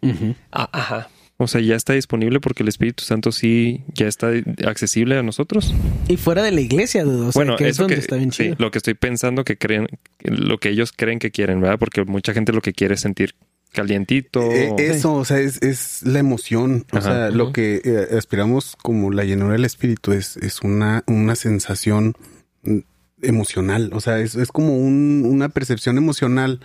Ah, 0.52 0.70
ajá. 0.72 1.10
O 1.40 1.48
sea, 1.48 1.62
ya 1.62 1.76
está 1.76 1.94
disponible 1.94 2.40
porque 2.40 2.64
el 2.64 2.70
Espíritu 2.70 3.04
Santo 3.04 3.32
sí 3.32 3.84
ya 3.94 4.08
está 4.08 4.32
accesible 4.66 5.18
a 5.18 5.24
nosotros. 5.24 5.74
Y 6.08 6.18
fuera 6.18 6.42
de 6.42 6.52
la 6.52 6.62
iglesia, 6.62 7.04
dude. 7.04 7.28
O 7.28 7.32
sea, 7.32 7.40
bueno, 7.40 7.58
que 7.58 7.66
es 7.66 7.72
eso 7.72 7.84
donde 7.84 7.96
que, 7.96 8.02
está 8.02 8.16
bien 8.16 8.32
sí, 8.32 8.44
chido. 8.44 8.56
lo 8.58 8.72
que 8.72 8.80
estoy 8.80 8.96
pensando 8.96 9.44
que 9.44 9.56
creen, 9.56 9.88
lo 10.24 10.58
que 10.58 10.70
ellos 10.70 10.92
creen 10.92 11.20
que 11.20 11.30
quieren, 11.30 11.62
¿verdad? 11.62 11.78
Porque 11.78 12.04
mucha 12.06 12.34
gente 12.34 12.54
lo 12.54 12.62
que 12.62 12.74
quiere 12.74 12.96
es 12.96 13.02
sentir 13.02 13.36
calientito. 13.74 14.42
Eh, 14.52 14.74
eso, 14.78 15.14
o 15.14 15.26
sea, 15.26 15.40
es, 15.40 15.62
es 15.62 16.02
la 16.04 16.20
emoción. 16.20 16.86
O 16.92 16.98
Ajá. 16.98 17.08
sea, 17.12 17.30
lo 17.32 17.52
que 17.54 17.82
eh, 17.84 18.16
aspiramos 18.18 18.76
como 18.76 19.12
la 19.12 19.24
llenura 19.24 19.54
del 19.54 19.66
espíritu 19.66 20.12
es, 20.14 20.38
es 20.38 20.62
una, 20.62 21.04
una 21.08 21.36
sensación 21.36 22.16
mm, 22.64 22.80
emocional. 23.22 23.92
O 23.94 24.02
sea, 24.02 24.20
es, 24.20 24.36
es 24.36 24.50
como 24.50 24.78
un- 24.78 25.24
una 25.26 25.50
percepción 25.50 25.98
emocional 25.98 26.60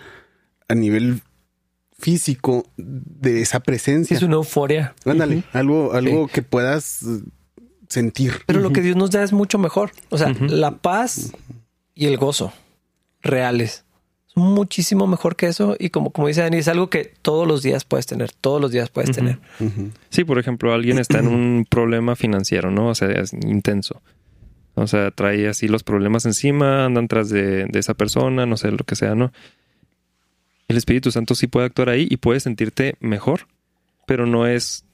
a 0.67 0.75
nivel 0.75 1.21
físico 1.97 2.65
de 2.77 3.41
esa 3.41 3.59
presencia. 3.61 4.17
Es 4.17 4.23
una 4.23 4.35
euforia. 4.35 4.93
Ándale, 5.05 5.43
algo, 5.53 5.93
algo 5.93 6.27
que 6.27 6.41
puedas 6.41 7.03
eh, 7.03 7.21
sentir. 7.87 8.33
Pero 8.45 8.59
lo 8.59 8.71
que 8.73 8.81
Dios 8.81 8.95
nos 8.95 9.11
da 9.11 9.23
es 9.23 9.31
mucho 9.33 9.57
mejor. 9.57 9.91
O 10.09 10.17
sea, 10.17 10.33
la 10.39 10.77
paz 10.77 11.31
y 11.95 12.07
el 12.07 12.17
gozo 12.17 12.51
reales 13.21 13.82
muchísimo 14.35 15.07
mejor 15.07 15.35
que 15.35 15.47
eso. 15.47 15.75
Y 15.79 15.89
como, 15.89 16.11
como 16.11 16.27
dice 16.27 16.41
Dani, 16.41 16.57
es 16.57 16.67
algo 16.67 16.89
que 16.89 17.13
todos 17.21 17.47
los 17.47 17.61
días 17.61 17.85
puedes 17.85 18.05
tener, 18.05 18.31
todos 18.31 18.61
los 18.61 18.71
días 18.71 18.89
puedes 18.89 19.11
tener. 19.11 19.39
Sí, 20.09 20.23
por 20.23 20.39
ejemplo, 20.39 20.73
alguien 20.73 20.99
está 20.99 21.19
en 21.19 21.27
un 21.27 21.65
problema 21.69 22.15
financiero, 22.15 22.71
¿no? 22.71 22.89
O 22.89 22.95
sea, 22.95 23.09
es 23.09 23.33
intenso. 23.33 24.01
O 24.75 24.87
sea, 24.87 25.11
trae 25.11 25.47
así 25.47 25.67
los 25.67 25.83
problemas 25.83 26.25
encima, 26.25 26.85
andan 26.85 27.07
tras 27.07 27.29
de, 27.29 27.65
de 27.65 27.79
esa 27.79 27.93
persona, 27.93 28.45
no 28.45 28.57
sé, 28.57 28.71
lo 28.71 28.83
que 28.85 28.95
sea, 28.95 29.13
¿no? 29.13 29.31
El 30.67 30.77
Espíritu 30.77 31.11
Santo 31.11 31.35
sí 31.35 31.47
puede 31.47 31.67
actuar 31.67 31.89
ahí 31.89 32.07
y 32.09 32.17
puedes 32.17 32.43
sentirte 32.43 32.95
mejor, 32.99 33.41
pero 34.07 34.25
no 34.25 34.47
es 34.47 34.85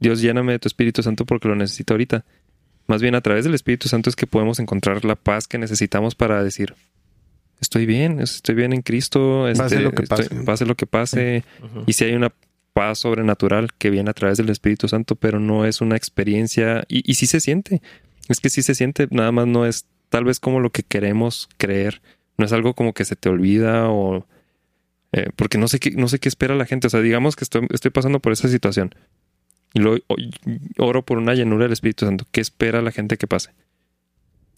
Dios 0.00 0.20
lléname 0.20 0.52
de 0.52 0.58
tu 0.58 0.68
Espíritu 0.68 1.02
Santo 1.02 1.24
porque 1.26 1.48
lo 1.48 1.56
necesito 1.56 1.94
ahorita. 1.94 2.24
Más 2.86 3.02
bien 3.02 3.14
a 3.14 3.20
través 3.20 3.44
del 3.44 3.54
Espíritu 3.54 3.88
Santo 3.88 4.08
es 4.08 4.16
que 4.16 4.26
podemos 4.26 4.58
encontrar 4.60 5.04
la 5.04 5.16
paz 5.16 5.46
que 5.46 5.58
necesitamos 5.58 6.14
para 6.14 6.42
decir, 6.42 6.74
estoy 7.60 7.86
bien, 7.86 8.20
estoy 8.20 8.54
bien 8.54 8.72
en 8.72 8.82
Cristo, 8.82 9.44
Pase 9.56 9.62
este, 9.76 9.80
lo 9.80 9.92
que 9.92 10.02
estoy- 10.02 10.28
pase. 10.28 10.44
pase 10.44 10.66
lo 10.66 10.74
que 10.76 10.86
pase. 10.86 11.44
Y 11.86 11.92
si 11.94 12.04
hay 12.04 12.14
una 12.14 12.32
paz 12.72 13.00
sobrenatural 13.00 13.70
que 13.76 13.90
viene 13.90 14.10
a 14.10 14.14
través 14.14 14.38
del 14.38 14.50
Espíritu 14.50 14.86
Santo, 14.88 15.16
pero 15.16 15.40
no 15.40 15.64
es 15.64 15.80
una 15.80 15.96
experiencia, 15.96 16.84
y, 16.88 17.02
y 17.10 17.14
sí 17.14 17.26
se 17.26 17.40
siente, 17.40 17.82
es 18.28 18.40
que 18.40 18.50
sí 18.50 18.62
se 18.62 18.74
siente, 18.74 19.08
nada 19.10 19.32
más 19.32 19.46
no 19.46 19.66
es 19.66 19.86
tal 20.10 20.24
vez 20.24 20.38
como 20.40 20.60
lo 20.60 20.70
que 20.70 20.82
queremos 20.82 21.48
creer, 21.58 22.00
no 22.36 22.44
es 22.44 22.52
algo 22.52 22.74
como 22.74 22.92
que 22.94 23.04
se 23.04 23.16
te 23.16 23.28
olvida 23.28 23.88
o... 23.90 24.26
eh, 25.12 25.30
porque 25.34 25.58
no 25.58 25.66
sé, 25.68 25.80
qué, 25.80 25.90
no 25.90 26.06
sé 26.08 26.18
qué 26.20 26.28
espera 26.28 26.54
la 26.54 26.66
gente, 26.66 26.86
o 26.86 26.90
sea, 26.90 27.00
digamos 27.00 27.34
que 27.34 27.42
estoy, 27.44 27.66
estoy 27.70 27.90
pasando 27.90 28.20
por 28.20 28.32
esa 28.32 28.48
situación 28.48 28.94
y 29.74 29.80
luego 29.80 29.98
oro 30.78 31.04
por 31.04 31.18
una 31.18 31.34
llenura 31.34 31.64
del 31.64 31.72
Espíritu 31.72 32.06
Santo, 32.06 32.26
¿qué 32.30 32.40
espera 32.40 32.80
la 32.80 32.92
gente 32.92 33.16
que 33.16 33.26
pase? 33.26 33.50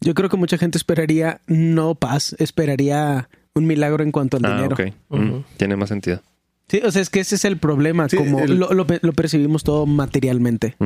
Yo 0.01 0.15
creo 0.15 0.29
que 0.31 0.37
mucha 0.37 0.57
gente 0.59 0.79
esperaría 0.79 1.41
no 1.47 1.95
paz, 1.95 2.35
esperaría 2.39 3.29
un 3.55 3.67
milagro 3.67 4.03
en 4.05 4.13
cuanto 4.13 4.37
al 4.39 4.45
Ah, 4.47 4.55
dinero. 4.57 4.75
ok, 4.75 4.95
Mm, 5.11 5.29
Ujú. 5.31 5.45
tiene 5.57 5.77
más 5.77 5.89
sentido. 5.91 6.23
Sí, 6.69 6.81
o 6.85 6.91
sea, 6.93 7.03
es 7.03 7.11
que 7.11 7.21
ese 7.21 7.35
es 7.35 7.45
el 7.45 7.59
problema, 7.59 8.09
Sí, 8.09 8.17
como 8.17 8.41
el- 8.41 8.57
lo, 8.59 8.73
lo 8.73 8.87
pe- 8.87 9.01
lo 9.03 9.13
percibimos 9.13 9.65
todo 9.65 9.87
materialmente. 9.87 10.77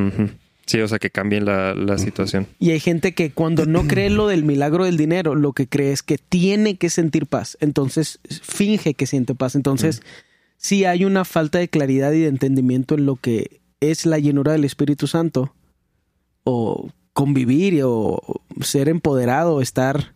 Sí, 0.67 0.81
o 0.81 0.89
sea, 0.89 0.99
que 0.99 1.11
cambien 1.11 1.45
la, 1.45 1.75
la 1.75 1.99
situación. 1.99 2.47
Y 2.59 2.71
hay 2.71 2.81
gente 2.81 3.13
que 3.13 3.31
cuando 3.31 3.67
no 3.67 3.87
cree 3.87 4.09
lo 4.09 4.29
del 4.29 4.45
milagro 4.45 4.87
del 4.87 4.97
dinero, 4.97 5.35
lo 5.35 5.53
que 5.53 5.67
cree 5.69 5.93
es 5.93 6.03
que 6.03 6.17
tiene 6.17 6.77
que 6.79 6.89
sentir 6.89 7.27
paz. 7.27 7.59
Entonces 7.61 8.19
finge 8.43 8.95
que 8.95 9.07
siente 9.07 9.35
paz. 9.35 9.57
Entonces, 9.57 10.01
sí 10.57 10.87
hay 10.87 11.05
una 11.05 11.27
falta 11.27 11.59
de 11.59 11.69
claridad 11.69 12.13
y 12.13 12.21
de 12.21 12.29
entendimiento 12.29 12.95
en 12.95 13.05
lo 13.05 13.17
que 13.17 13.61
es 13.81 14.07
la 14.07 14.19
llenura 14.19 14.53
del 14.53 14.65
Espíritu 14.65 15.07
Santo. 15.07 15.55
O 16.45 16.89
convivir 17.15 17.81
o 17.85 18.21
ser 18.61 18.91
empoderado, 18.91 19.63
estar... 19.63 20.15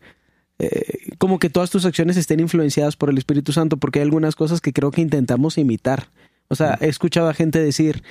eh, 0.59 1.14
como 1.18 1.38
que 1.38 1.51
todas 1.51 1.70
tus 1.70 1.84
acciones 1.84 2.16
estén 2.16 2.40
influenciadas 2.40 2.96
por 2.96 3.09
el 3.11 3.16
Espíritu 3.16 3.53
Santo, 3.53 3.76
porque 3.76 4.01
hay 4.01 4.05
algunas 4.05 4.36
cosas 4.36 4.61
que 4.61 4.72
creo 4.72 4.90
que 4.90 5.01
intentamos 5.01 5.57
imitar. 5.57 6.11
O 6.49 6.55
sea, 6.55 6.76
he 6.80 6.88
escuchado 6.88 7.28
a 7.28 7.34
gente 7.34 7.61
decir, 7.61 8.03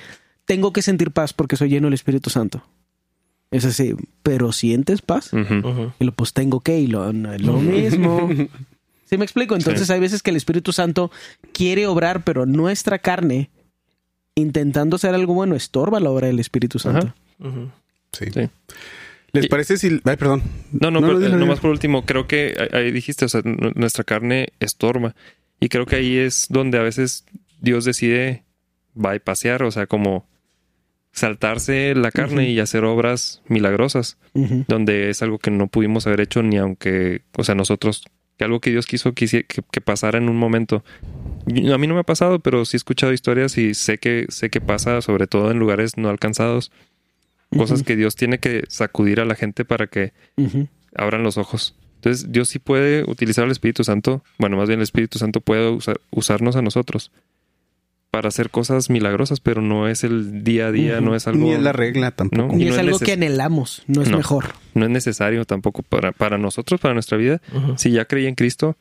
tengo 0.44 0.72
que 0.72 0.82
sentir 0.82 1.10
paz 1.10 1.32
porque 1.32 1.56
soy 1.56 1.68
lleno 1.68 1.86
del 1.86 1.94
Espíritu 1.94 2.30
Santo. 2.30 2.62
Es 3.50 3.64
así, 3.64 3.94
pero 4.22 4.52
¿sientes 4.52 5.02
paz? 5.02 5.30
Y 6.00 6.04
lo 6.04 6.12
pues 6.12 6.32
tengo 6.32 6.60
que, 6.60 6.80
y 6.80 6.86
lo, 6.86 7.12
no 7.12 7.32
es 7.32 7.40
lo 7.42 7.54
mismo. 7.54 8.28
¿Sí 9.04 9.16
me 9.16 9.24
explico? 9.24 9.56
Entonces 9.56 9.88
hay 9.90 10.00
veces 10.00 10.22
que 10.22 10.30
el 10.30 10.36
Espíritu 10.36 10.72
Santo 10.72 11.10
quiere 11.52 11.86
obrar, 11.86 12.24
pero 12.24 12.44
nuestra 12.44 12.98
carne, 12.98 13.50
intentando 14.34 14.96
hacer 14.96 15.14
algo 15.14 15.32
bueno, 15.32 15.56
estorba 15.56 15.98
la 15.98 16.10
obra 16.10 16.26
del 16.26 16.40
Espíritu 16.40 16.78
Santo. 16.78 17.14
Sí. 18.12 18.26
Sí. 18.32 18.48
¿Les 19.32 19.44
Y- 19.44 19.48
parece 19.48 19.76
si... 19.76 20.00
Ay, 20.04 20.16
perdón. 20.16 20.42
No, 20.72 20.90
no, 20.90 21.00
No, 21.00 21.06
pero, 21.08 21.26
eh, 21.26 21.28
nomás 21.36 21.60
por 21.60 21.70
último, 21.70 22.06
creo 22.06 22.26
que 22.26 22.54
ahí- 22.72 22.90
dijiste, 22.90 23.24
o 23.26 23.28
sea, 23.28 23.42
nu- 23.44 23.72
nuestra 23.74 24.04
carne 24.04 24.48
estorba. 24.60 25.14
Y 25.60 25.68
creo 25.68 25.86
que 25.86 25.96
ahí 25.96 26.16
es 26.16 26.46
donde 26.48 26.78
a 26.78 26.82
veces 26.82 27.24
Dios 27.60 27.84
decide 27.84 28.44
bypassear, 28.94 29.62
o 29.64 29.70
sea, 29.70 29.86
como 29.86 30.26
saltarse 31.12 31.94
la 31.96 32.10
carne 32.12 32.48
y 32.50 32.60
hacer 32.60 32.84
obras 32.84 33.42
milagrosas, 33.48 34.18
donde 34.68 35.10
es 35.10 35.20
algo 35.22 35.38
que 35.38 35.50
no 35.50 35.66
pudimos 35.66 36.06
haber 36.06 36.20
hecho 36.20 36.42
ni 36.42 36.58
aunque, 36.58 37.22
o 37.36 37.42
sea, 37.44 37.54
nosotros, 37.56 38.04
que 38.36 38.44
algo 38.44 38.60
que 38.60 38.70
Dios 38.70 38.86
quiso 38.86 39.14
que, 39.14 39.26
que 39.46 39.80
pasara 39.80 40.18
en 40.18 40.28
un 40.28 40.36
momento. 40.36 40.84
A 41.48 41.78
mí 41.78 41.86
no 41.88 41.94
me 41.94 42.00
ha 42.00 42.04
pasado, 42.04 42.38
pero 42.38 42.64
sí 42.64 42.76
he 42.76 42.78
escuchado 42.78 43.12
historias 43.12 43.58
y 43.58 43.74
sé 43.74 43.98
que, 43.98 44.26
sé 44.28 44.48
que 44.50 44.60
pasa, 44.60 45.00
sobre 45.00 45.26
todo 45.26 45.50
en 45.50 45.58
lugares 45.58 45.96
no 45.96 46.08
alcanzados, 46.08 46.70
cosas 47.56 47.82
que 47.82 47.96
Dios 47.96 48.14
tiene 48.16 48.38
que 48.38 48.64
sacudir 48.68 49.20
a 49.20 49.24
la 49.24 49.34
gente 49.34 49.64
para 49.64 49.86
que 49.86 50.12
abran 50.94 51.22
los 51.22 51.38
ojos. 51.38 51.74
Entonces, 51.96 52.30
Dios 52.30 52.48
sí 52.48 52.58
puede 52.58 53.02
utilizar 53.10 53.44
al 53.44 53.50
Espíritu 53.50 53.82
Santo, 53.84 54.22
bueno, 54.38 54.56
más 54.56 54.68
bien 54.68 54.78
el 54.80 54.84
Espíritu 54.84 55.18
Santo 55.18 55.40
puede 55.40 55.68
usar- 55.70 56.00
usarnos 56.10 56.54
a 56.56 56.62
nosotros 56.62 57.10
para 58.10 58.28
hacer 58.28 58.50
cosas 58.50 58.88
milagrosas, 58.88 59.40
pero 59.40 59.60
no 59.60 59.86
es 59.88 60.02
el 60.04 60.42
día 60.44 60.68
a 60.68 60.72
día, 60.72 61.00
no 61.00 61.14
es 61.14 61.26
algo, 61.26 61.44
Ni 61.44 61.52
es 61.52 61.60
la 61.60 61.72
regla 61.72 62.10
tampoco. 62.12 62.54
No. 62.54 62.58
Y 62.58 62.68
es 62.68 62.78
algo 62.78 62.98
que 62.98 63.12
anhelamos, 63.12 63.82
no 63.86 64.02
es 64.02 64.10
No. 64.10 64.16
mejor. 64.16 64.46
no 64.74 64.84
es 64.84 64.90
necesario 64.90 65.44
tampoco 65.44 65.82
para, 65.82 66.12
para 66.12 66.38
nosotros, 66.38 66.80
para 66.80 66.94
nuestra 66.94 67.18
vida. 67.18 67.40
Si 67.76 67.90
ya 67.90 68.04
creí 68.06 68.26
en 68.26 68.34
Cristo, 68.36 68.76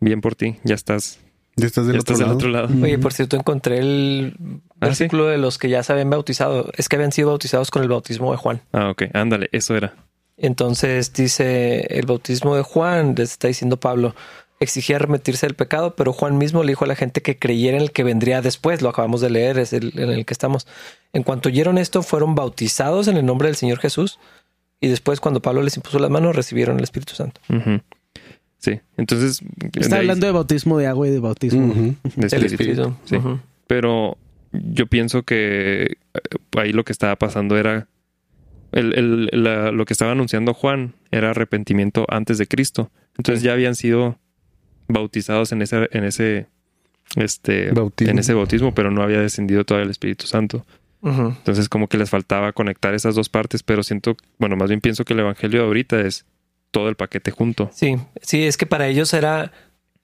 bien 0.00 0.20
por 0.20 0.34
ti, 0.34 0.56
ya 0.64 0.74
estás, 0.74 1.20
Ya 1.60 1.66
estás 1.66 1.86
del 1.86 1.94
ya 1.96 2.00
otro 2.00 2.14
estás 2.14 2.18
del 2.18 2.26
lado. 2.26 2.36
otro 2.36 2.48
lado. 2.48 2.66
Ujú. 2.68 2.84
Oye, 2.84 2.98
por 2.98 3.12
cierto, 3.12 3.36
encontré 3.36 3.78
el 3.78 4.34
¿Ah, 4.80 4.86
versículo 4.86 5.26
de 5.26 5.38
los 5.38 5.58
que 5.58 5.68
ya 5.68 5.82
se 5.82 5.92
habían 5.92 6.10
bautizado. 6.10 6.70
Es 6.76 6.88
que 6.88 6.96
habían 6.96 7.12
sido 7.12 7.28
bautizados 7.28 7.70
con 7.70 7.82
el 7.82 7.88
bautismo 7.88 8.30
de 8.32 8.38
Juan. 8.38 8.60
Ah, 8.72 8.90
ok, 8.90 9.04
ándale, 9.14 9.48
eso 9.52 9.76
era. 9.76 9.94
Entonces 10.36 11.12
dice 11.12 11.80
el 11.98 12.06
bautismo 12.06 12.56
de 12.56 12.62
Juan, 12.62 13.14
les 13.16 13.32
está 13.32 13.48
diciendo 13.48 13.78
Pablo, 13.78 14.14
exigía 14.58 14.96
arrepentirse 14.96 15.46
del 15.46 15.54
pecado, 15.54 15.94
pero 15.96 16.12
Juan 16.12 16.38
mismo 16.38 16.62
le 16.62 16.72
dijo 16.72 16.84
a 16.84 16.88
la 16.88 16.96
gente 16.96 17.20
que 17.22 17.38
creyera 17.38 17.76
en 17.76 17.82
el 17.82 17.92
que 17.92 18.04
vendría 18.04 18.40
después. 18.40 18.80
Lo 18.82 18.88
acabamos 18.88 19.20
de 19.20 19.30
leer, 19.30 19.58
es 19.58 19.72
el 19.74 19.92
en 19.98 20.10
el 20.10 20.24
que 20.24 20.32
estamos. 20.32 20.66
En 21.12 21.22
cuanto 21.24 21.48
oyeron 21.50 21.76
esto, 21.78 22.02
fueron 22.02 22.34
bautizados 22.34 23.06
en 23.08 23.16
el 23.18 23.26
nombre 23.26 23.48
del 23.48 23.56
Señor 23.56 23.78
Jesús. 23.80 24.18
Y 24.80 24.88
después, 24.88 25.20
cuando 25.20 25.42
Pablo 25.42 25.60
les 25.62 25.76
impuso 25.76 25.98
las 25.98 26.10
manos, 26.10 26.34
recibieron 26.34 26.78
el 26.78 26.84
Espíritu 26.84 27.14
Santo. 27.14 27.38
Sí, 28.60 28.78
entonces... 28.96 29.40
de 29.56 29.80
Está 29.80 29.96
ahí- 29.96 30.00
hablando 30.02 30.26
de 30.26 30.32
bautismo 30.32 30.78
de 30.78 30.86
agua 30.86 31.08
y 31.08 31.10
de 31.10 31.18
bautismo. 31.18 31.74
De 31.74 31.94
El 32.30 32.44
espíritu. 32.44 32.82
Espíritu. 32.82 32.96
Sí. 33.04 33.16
Pero 33.66 34.16
yo 34.52 34.86
pienso 34.86 35.22
que 35.22 35.82
eh, 36.14 36.18
ahí 36.58 36.72
lo 36.72 36.84
que 36.84 36.92
estaba 36.92 37.16
pasando 37.16 37.56
era 37.56 37.88
el, 38.72 38.96
el- 38.98 39.30
la- 39.44 39.72
lo 39.72 39.84
que 39.86 39.94
estaba 39.94 40.12
anunciando 40.12 40.52
Juan 40.54 40.92
era 41.10 41.30
arrepentimiento 41.30 42.04
antes 42.08 42.36
de 42.38 42.46
Cristo. 42.46 42.90
Entonces 43.16 43.42
ya 43.42 43.52
habían 43.54 43.74
sido 43.74 44.18
bautizados 44.88 45.52
en 45.52 45.62
ese, 45.62 45.88
en 45.92 46.04
ese, 46.04 46.46
este, 47.16 47.70
Bautismo. 47.72 48.12
en 48.12 48.18
ese 48.18 48.34
bautismo, 48.34 48.74
pero 48.74 48.90
no 48.90 49.02
había 49.02 49.20
descendido 49.20 49.64
todavía 49.64 49.84
el 49.84 49.90
Espíritu 49.90 50.26
Santo. 50.26 50.66
Entonces 51.02 51.70
como 51.70 51.88
que 51.88 51.96
les 51.96 52.10
faltaba 52.10 52.52
conectar 52.52 52.92
esas 52.92 53.14
dos 53.14 53.30
partes, 53.30 53.62
pero 53.62 53.82
siento, 53.82 54.18
bueno, 54.38 54.56
más 54.56 54.68
bien 54.68 54.82
pienso 54.82 55.06
que 55.06 55.14
el 55.14 55.20
evangelio 55.20 55.60
de 55.60 55.66
ahorita 55.66 55.98
es 56.02 56.26
todo 56.70 56.88
el 56.88 56.96
paquete 56.96 57.30
junto. 57.30 57.70
Sí, 57.72 57.96
sí, 58.22 58.46
es 58.46 58.56
que 58.56 58.66
para 58.66 58.86
ellos 58.86 59.12
era, 59.12 59.52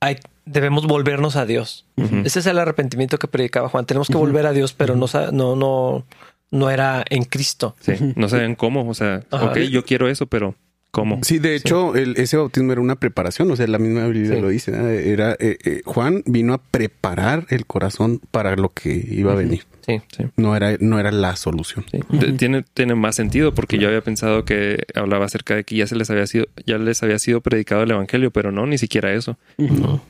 hay, 0.01 0.17
debemos 0.45 0.87
volvernos 0.87 1.37
a 1.37 1.47
Dios. 1.47 1.87
Ese 2.25 2.41
es 2.41 2.47
el 2.47 2.59
arrepentimiento 2.59 3.19
que 3.19 3.29
predicaba 3.29 3.69
Juan. 3.69 3.87
Tenemos 3.87 4.09
que 4.09 4.17
volver 4.17 4.47
a 4.47 4.53
Dios, 4.53 4.73
pero 4.73 4.97
no, 4.97 5.07
no, 5.33 5.57
no, 5.57 6.05
no 6.51 6.71
era 6.71 7.05
en 7.09 7.25
Cristo. 7.25 7.77
Sí, 7.81 7.93
no 8.17 8.29
sabían 8.29 8.55
cómo, 8.55 8.89
o 8.89 8.95
sea, 8.95 9.23
Ajá. 9.31 9.47
ok, 9.47 9.59
yo 9.59 9.85
quiero 9.85 10.09
eso, 10.09 10.27
pero 10.27 10.55
¿cómo? 10.97 11.21
Sí, 11.23 11.39
de 11.39 11.55
hecho, 11.55 11.95
el- 11.95 12.17
ese 12.17 12.37
bautismo 12.37 12.73
era 12.73 12.81
una 12.81 12.97
preparación, 12.97 13.51
o 13.51 13.57
sea, 13.57 13.67
la 13.67 13.79
misma 13.79 14.07
Biblia 14.09 14.35
Sí. 14.37 14.41
lo 14.41 14.49
dice. 14.49 14.73
¿no? 14.73 14.89
Era 14.89 15.33
eh, 15.39 15.59
eh, 15.65 15.83
Juan 15.85 16.23
vino 16.27 16.55
a 16.55 16.59
preparar 16.59 17.47
el 17.51 17.67
corazón 17.67 18.21
para 18.31 18.57
lo 18.57 18.71
que 18.71 18.95
iba 19.11 19.33
a 19.33 19.37
venir. 19.37 19.65
Sí. 19.87 20.01
No 20.37 20.57
era, 20.57 20.77
no 20.81 20.99
era 20.99 21.13
la 21.13 21.37
solución. 21.37 21.85
Sí. 21.93 22.01
Tiene, 22.37 22.65
tiene 22.75 22.95
más 22.97 23.15
sentido 23.15 23.55
porque 23.55 23.79
yo 23.79 23.87
había 23.89 24.01
pensado 24.01 24.45
que 24.45 24.83
hablaba 24.95 25.27
acerca 25.27 25.55
de 25.55 25.63
que 25.65 25.77
ya 25.77 25.87
se 25.87 25.95
les 25.95 26.11
había 26.11 26.27
sido, 26.27 26.47
ya 26.67 26.79
les 26.79 27.03
había 27.03 27.19
sido 27.21 27.41
predicado 27.41 27.83
el 27.85 27.91
evangelio, 27.93 28.31
pero 28.33 28.51
no, 28.51 28.67
ni 28.67 28.79
siquiera 28.79 29.13
eso. 29.13 29.39
Ujú. 29.59 30.01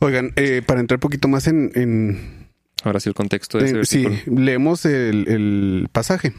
Oigan, 0.00 0.32
eh, 0.36 0.62
para 0.66 0.80
entrar 0.80 0.96
un 0.96 1.00
poquito 1.00 1.28
más 1.28 1.46
en, 1.46 1.70
en- 1.74 2.46
Ahora 2.84 3.00
sí 3.00 3.08
el 3.08 3.14
contexto 3.14 3.58
de 3.58 3.64
ese 3.66 3.80
eh, 3.80 3.84
sí, 3.84 4.06
leemos 4.30 4.84
el, 4.84 5.26
el 5.28 5.88
pasaje 5.90 6.34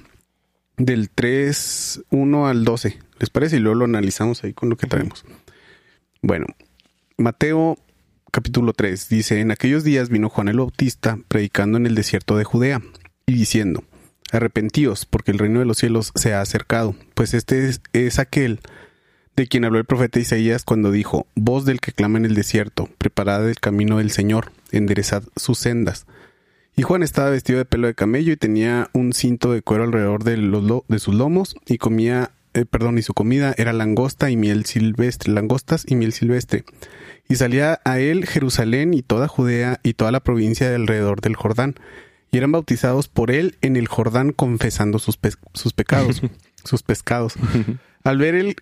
del 0.77 1.09
3, 1.09 2.03
1 2.09 2.47
al 2.47 2.63
12. 2.63 2.99
¿Les 3.19 3.29
parece? 3.29 3.57
Y 3.57 3.59
luego 3.59 3.79
lo 3.79 3.85
analizamos 3.85 4.43
ahí 4.43 4.53
con 4.53 4.69
lo 4.69 4.77
que 4.77 4.87
traemos. 4.87 5.25
Bueno, 6.21 6.45
Mateo 7.17 7.77
capítulo 8.31 8.73
3 8.73 9.09
dice, 9.09 9.39
en 9.39 9.51
aquellos 9.51 9.83
días 9.83 10.09
vino 10.09 10.29
Juan 10.29 10.47
el 10.47 10.59
Bautista 10.59 11.17
predicando 11.27 11.77
en 11.77 11.87
el 11.87 11.95
desierto 11.95 12.37
de 12.37 12.43
Judea 12.43 12.81
y 13.25 13.33
diciendo, 13.33 13.83
arrepentíos 14.31 15.05
porque 15.05 15.31
el 15.31 15.39
reino 15.39 15.59
de 15.59 15.65
los 15.65 15.77
cielos 15.77 16.11
se 16.15 16.33
ha 16.33 16.41
acercado, 16.41 16.95
pues 17.15 17.33
este 17.33 17.67
es, 17.67 17.81
es 17.93 18.19
aquel 18.19 18.59
de 19.35 19.47
quien 19.47 19.65
habló 19.65 19.79
el 19.79 19.85
profeta 19.85 20.19
Isaías 20.19 20.63
cuando 20.63 20.91
dijo, 20.91 21.27
voz 21.35 21.65
del 21.65 21.79
que 21.79 21.91
clama 21.91 22.17
en 22.17 22.25
el 22.25 22.35
desierto, 22.35 22.89
preparad 22.97 23.47
el 23.47 23.59
camino 23.59 23.99
del 23.99 24.11
Señor, 24.11 24.51
enderezad 24.71 25.23
sus 25.35 25.59
sendas. 25.59 26.05
Y 26.79 26.83
Juan 26.83 27.01
estaba 27.03 27.31
vestido 27.31 27.57
de 27.57 27.65
pelo 27.65 27.87
de 27.87 27.95
camello 27.95 28.31
y 28.31 28.37
tenía 28.37 28.89
un 28.93 29.11
cinto 29.13 29.51
de 29.51 29.61
cuero 29.63 29.83
alrededor 29.83 30.23
de, 30.23 30.37
los 30.37 30.63
lo- 30.63 30.85
de 30.87 30.99
sus 30.99 31.15
lomos 31.15 31.55
y 31.65 31.79
comía, 31.79 32.29
eh, 32.53 32.65
perdón, 32.65 32.99
y 32.99 33.01
su 33.01 33.13
comida 33.15 33.53
era 33.57 33.73
langosta 33.73 34.29
y 34.29 34.37
miel 34.37 34.65
silvestre, 34.65 35.33
langostas 35.33 35.85
y 35.87 35.95
miel 35.95 36.13
silvestre. 36.13 36.63
Y 37.27 37.35
salía 37.37 37.81
a 37.83 37.99
él 37.99 38.27
Jerusalén 38.27 38.93
y 38.93 39.01
toda 39.01 39.27
Judea 39.27 39.79
y 39.81 39.95
toda 39.95 40.11
la 40.11 40.19
provincia 40.19 40.69
de 40.69 40.75
alrededor 40.75 41.19
del 41.19 41.35
Jordán. 41.35 41.75
Y 42.31 42.37
eran 42.37 42.51
bautizados 42.51 43.07
por 43.07 43.31
él 43.31 43.55
en 43.61 43.75
el 43.75 43.87
Jordán 43.87 44.31
confesando 44.31 44.99
sus, 44.99 45.17
pe- 45.17 45.31
sus 45.53 45.73
pecados, 45.73 46.21
sus 46.63 46.83
pescados. 46.83 47.33
Al 48.03 48.17
ver 48.19 48.35
él 48.35 48.55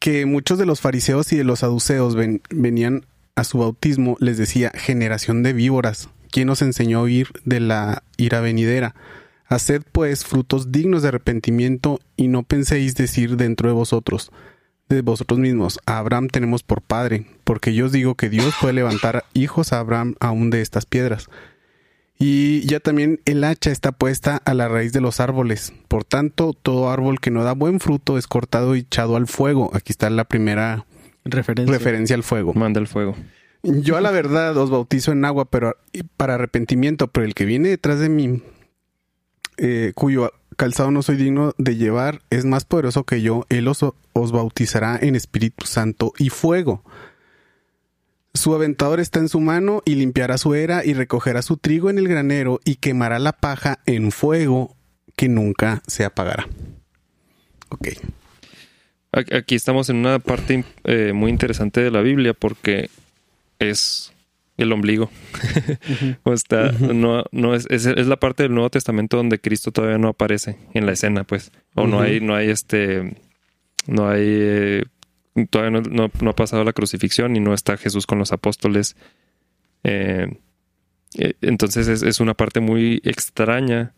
que 0.00 0.26
muchos 0.26 0.58
de 0.58 0.66
los 0.66 0.82
fariseos 0.82 1.32
y 1.32 1.36
de 1.38 1.44
los 1.44 1.60
saduceos 1.60 2.14
ven- 2.14 2.42
venían 2.50 3.06
a 3.36 3.44
su 3.44 3.58
bautismo, 3.58 4.16
les 4.20 4.36
decía, 4.36 4.70
generación 4.74 5.42
de 5.42 5.54
víboras, 5.54 6.08
¿quién 6.34 6.50
os 6.50 6.62
enseñó 6.62 6.98
a 6.98 7.02
huir 7.02 7.28
de 7.44 7.60
la 7.60 8.02
ira 8.16 8.40
venidera? 8.40 8.96
Haced 9.46 9.82
pues 9.92 10.24
frutos 10.24 10.72
dignos 10.72 11.02
de 11.02 11.08
arrepentimiento 11.08 12.00
y 12.16 12.26
no 12.26 12.42
penséis 12.42 12.96
decir 12.96 13.36
dentro 13.36 13.68
de 13.68 13.74
vosotros, 13.74 14.32
de 14.88 15.02
vosotros 15.02 15.38
mismos, 15.38 15.78
a 15.86 15.98
Abraham 15.98 16.26
tenemos 16.26 16.64
por 16.64 16.82
padre, 16.82 17.24
porque 17.44 17.72
yo 17.72 17.86
os 17.86 17.92
digo 17.92 18.16
que 18.16 18.30
Dios 18.30 18.52
puede 18.60 18.74
levantar 18.74 19.24
hijos 19.32 19.72
a 19.72 19.78
Abraham 19.78 20.16
aún 20.18 20.50
de 20.50 20.60
estas 20.60 20.86
piedras. 20.86 21.28
Y 22.18 22.62
ya 22.66 22.80
también 22.80 23.20
el 23.26 23.44
hacha 23.44 23.70
está 23.70 23.92
puesta 23.92 24.42
a 24.44 24.54
la 24.54 24.66
raíz 24.66 24.92
de 24.92 25.00
los 25.00 25.20
árboles. 25.20 25.72
Por 25.86 26.02
tanto, 26.02 26.52
todo 26.52 26.90
árbol 26.90 27.20
que 27.20 27.30
no 27.30 27.44
da 27.44 27.52
buen 27.52 27.78
fruto 27.78 28.18
es 28.18 28.26
cortado 28.26 28.74
y 28.74 28.80
echado 28.80 29.14
al 29.14 29.28
fuego. 29.28 29.70
Aquí 29.72 29.92
está 29.92 30.10
la 30.10 30.24
primera 30.24 30.84
Referencia. 31.24 31.72
referencia 31.72 32.16
al 32.16 32.24
fuego. 32.24 32.54
Manda 32.54 32.80
el 32.80 32.88
fuego. 32.88 33.14
Yo 33.64 33.96
a 33.96 34.02
la 34.02 34.10
verdad 34.10 34.54
os 34.58 34.70
bautizo 34.70 35.12
en 35.12 35.24
agua 35.24 35.46
pero 35.46 35.76
para 36.18 36.34
arrepentimiento, 36.34 37.08
pero 37.08 37.24
el 37.24 37.34
que 37.34 37.46
viene 37.46 37.70
detrás 37.70 37.98
de 37.98 38.10
mí, 38.10 38.42
eh, 39.56 39.92
cuyo 39.94 40.30
calzado 40.56 40.90
no 40.90 41.02
soy 41.02 41.16
digno 41.16 41.54
de 41.56 41.76
llevar, 41.76 42.20
es 42.28 42.44
más 42.44 42.66
poderoso 42.66 43.04
que 43.04 43.22
yo. 43.22 43.46
Él 43.48 43.66
os, 43.66 43.82
bautizará 44.12 44.98
en 45.00 45.16
Espíritu 45.16 45.66
Santo 45.66 46.12
y 46.18 46.28
fuego. 46.28 46.84
Su 48.34 48.54
aventador 48.54 49.00
está 49.00 49.20
en 49.20 49.30
su 49.30 49.40
mano 49.40 49.80
y 49.86 49.94
limpiará 49.94 50.36
su 50.36 50.54
era 50.54 50.84
y 50.84 50.92
recogerá 50.92 51.40
su 51.40 51.56
trigo 51.56 51.88
en 51.88 51.98
el 51.98 52.08
granero 52.08 52.60
y 52.64 52.76
quemará 52.76 53.18
la 53.18 53.32
paja 53.32 53.78
en 53.86 54.12
fuego 54.12 54.76
que 55.16 55.28
nunca 55.28 55.82
se 55.86 56.04
apagará. 56.04 56.48
Ok. 57.70 57.88
Aquí 59.12 59.34
aquí 59.34 59.54
estamos 59.54 59.88
en 59.88 59.96
una 59.96 60.18
parte 60.18 60.64
eh, 60.84 61.12
muy 61.14 61.30
interesante 61.30 61.80
de 61.80 61.90
la 61.90 62.02
Biblia 62.02 62.34
porque 62.34 62.90
es 63.70 64.12
el 64.56 64.72
ombligo. 64.72 65.10
o 66.22 66.32
está, 66.32 66.70
no, 66.72 67.24
no 67.32 67.54
es, 67.54 67.66
es, 67.70 67.86
es 67.86 68.06
la 68.06 68.16
parte 68.16 68.42
del 68.44 68.54
Nuevo 68.54 68.70
Testamento 68.70 69.16
donde 69.16 69.40
Cristo 69.40 69.72
todavía 69.72 69.98
no 69.98 70.08
aparece 70.08 70.56
en 70.74 70.86
la 70.86 70.92
escena, 70.92 71.24
pues. 71.24 71.50
O 71.74 71.86
no 71.86 72.00
hay, 72.00 72.20
no 72.20 72.34
hay 72.34 72.50
este, 72.50 73.16
no 73.86 74.08
hay, 74.08 74.22
eh, 74.26 74.84
todavía 75.50 75.80
no, 75.80 75.88
no- 75.90 76.10
no 76.20 76.30
ha 76.30 76.36
pasado 76.36 76.62
la 76.64 76.72
crucifixión 76.72 77.34
y 77.36 77.40
no 77.40 77.52
está 77.54 77.76
Jesús 77.76 78.06
con 78.06 78.18
los 78.18 78.32
apóstoles. 78.32 78.96
Eh, 79.82 80.38
eh, 81.18 81.34
entonces 81.42 81.88
es, 81.88 82.02
es 82.02 82.20
una 82.20 82.34
parte 82.34 82.60
muy 82.60 83.00
extraña 83.04 83.92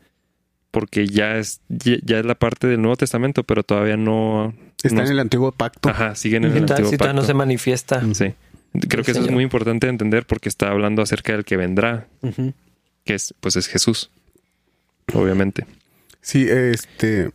porque 0.70 1.06
ya 1.06 1.36
es, 1.38 1.60
ya, 1.68 2.18
es 2.18 2.26
la 2.26 2.34
parte 2.34 2.66
del 2.66 2.82
Nuevo 2.82 2.96
Testamento, 2.96 3.44
pero 3.44 3.62
todavía 3.62 3.96
no, 3.96 4.52
Está 4.82 4.96
no- 4.96 5.02
en 5.06 5.12
el 5.12 5.20
antiguo 5.20 5.52
pacto. 5.52 5.88
Ajá, 5.88 6.14
siguen 6.14 6.44
en 6.44 6.52
el 6.52 6.58
antiguo 6.64 6.90
si 6.90 6.96
todavía 6.98 7.18
no 7.20 7.26
se 7.26 7.32
manifiesta. 7.34 8.02
Sí. 8.14 8.34
Creo 8.88 9.02
que 9.04 9.12
eso 9.12 9.20
es 9.22 9.30
muy 9.30 9.42
importante 9.44 9.86
de 9.86 9.90
entender 9.92 10.26
porque 10.26 10.48
está 10.48 10.70
hablando 10.70 11.02
acerca 11.02 11.32
del 11.32 11.44
que 11.44 11.56
vendrá, 11.56 12.06
que 13.04 13.14
es, 13.14 13.34
pues 13.40 13.56
es 13.56 13.66
Jesús. 13.68 14.10
Obviamente. 15.14 15.66
Sí, 16.20 16.46
este. 16.48 17.30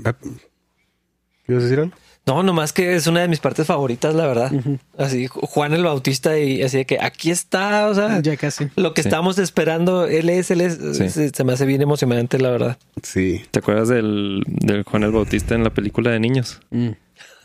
¿Ibas 1.47 1.63
a 1.63 1.65
decir 1.65 1.79
algo? 1.79 1.91
No, 2.27 2.43
nomás 2.43 2.71
que 2.71 2.95
es 2.95 3.07
una 3.07 3.21
de 3.21 3.27
mis 3.27 3.39
partes 3.39 3.65
favoritas, 3.65 4.13
la 4.13 4.27
verdad. 4.27 4.51
Así, 4.95 5.25
Juan 5.27 5.73
el 5.73 5.83
Bautista 5.83 6.37
y 6.37 6.61
así 6.61 6.77
de 6.77 6.85
que 6.85 6.99
aquí 7.01 7.31
está, 7.31 7.87
o 7.87 7.95
sea, 7.95 8.21
Ya 8.21 8.37
casi. 8.37 8.67
lo 8.75 8.93
que 8.93 9.01
Sí. 9.01 9.07
estábamos 9.07 9.39
esperando, 9.39 10.05
él 10.05 10.29
es, 10.29 10.51
él 10.51 10.61
es, 10.61 10.77
Sí. 10.95 11.09
se, 11.09 11.29
se 11.29 11.43
me 11.43 11.53
hace 11.53 11.65
bien 11.65 11.81
emocionante, 11.81 12.37
la 12.37 12.51
verdad. 12.51 12.77
Sí. 13.01 13.41
¿Te 13.49 13.57
acuerdas 13.59 13.87
del, 13.89 14.43
del 14.45 14.83
Juan 14.83 15.01
el 15.03 15.11
Bautista 15.11 15.55
en 15.55 15.63
la 15.63 15.71
película 15.71 16.11
de 16.11 16.19
niños? 16.19 16.59
Mm. 16.69 16.89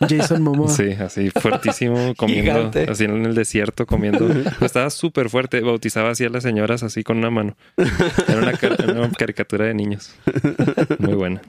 Jason 0.00 0.42
Momoa. 0.42 0.68
Sí, 0.68 0.92
así 0.92 1.30
fuertísimo, 1.30 2.14
comiendo, 2.18 2.52
Gigante. 2.52 2.86
así 2.90 3.04
en 3.04 3.24
el 3.24 3.34
desierto, 3.34 3.86
comiendo. 3.86 4.28
Estaba 4.60 4.90
súper 4.90 5.30
fuerte, 5.30 5.60
bautizaba 5.60 6.10
así 6.10 6.24
a 6.24 6.28
las 6.28 6.42
señoras 6.42 6.82
así 6.82 7.02
con 7.02 7.18
una 7.18 7.30
mano. 7.30 7.56
Era 8.28 8.38
una, 8.38 8.52
car- 8.52 8.76
era 8.78 8.92
una 8.92 9.10
caricatura 9.10 9.64
de 9.66 9.74
niños. 9.74 10.14
Muy 10.98 11.14
buena. 11.14 11.40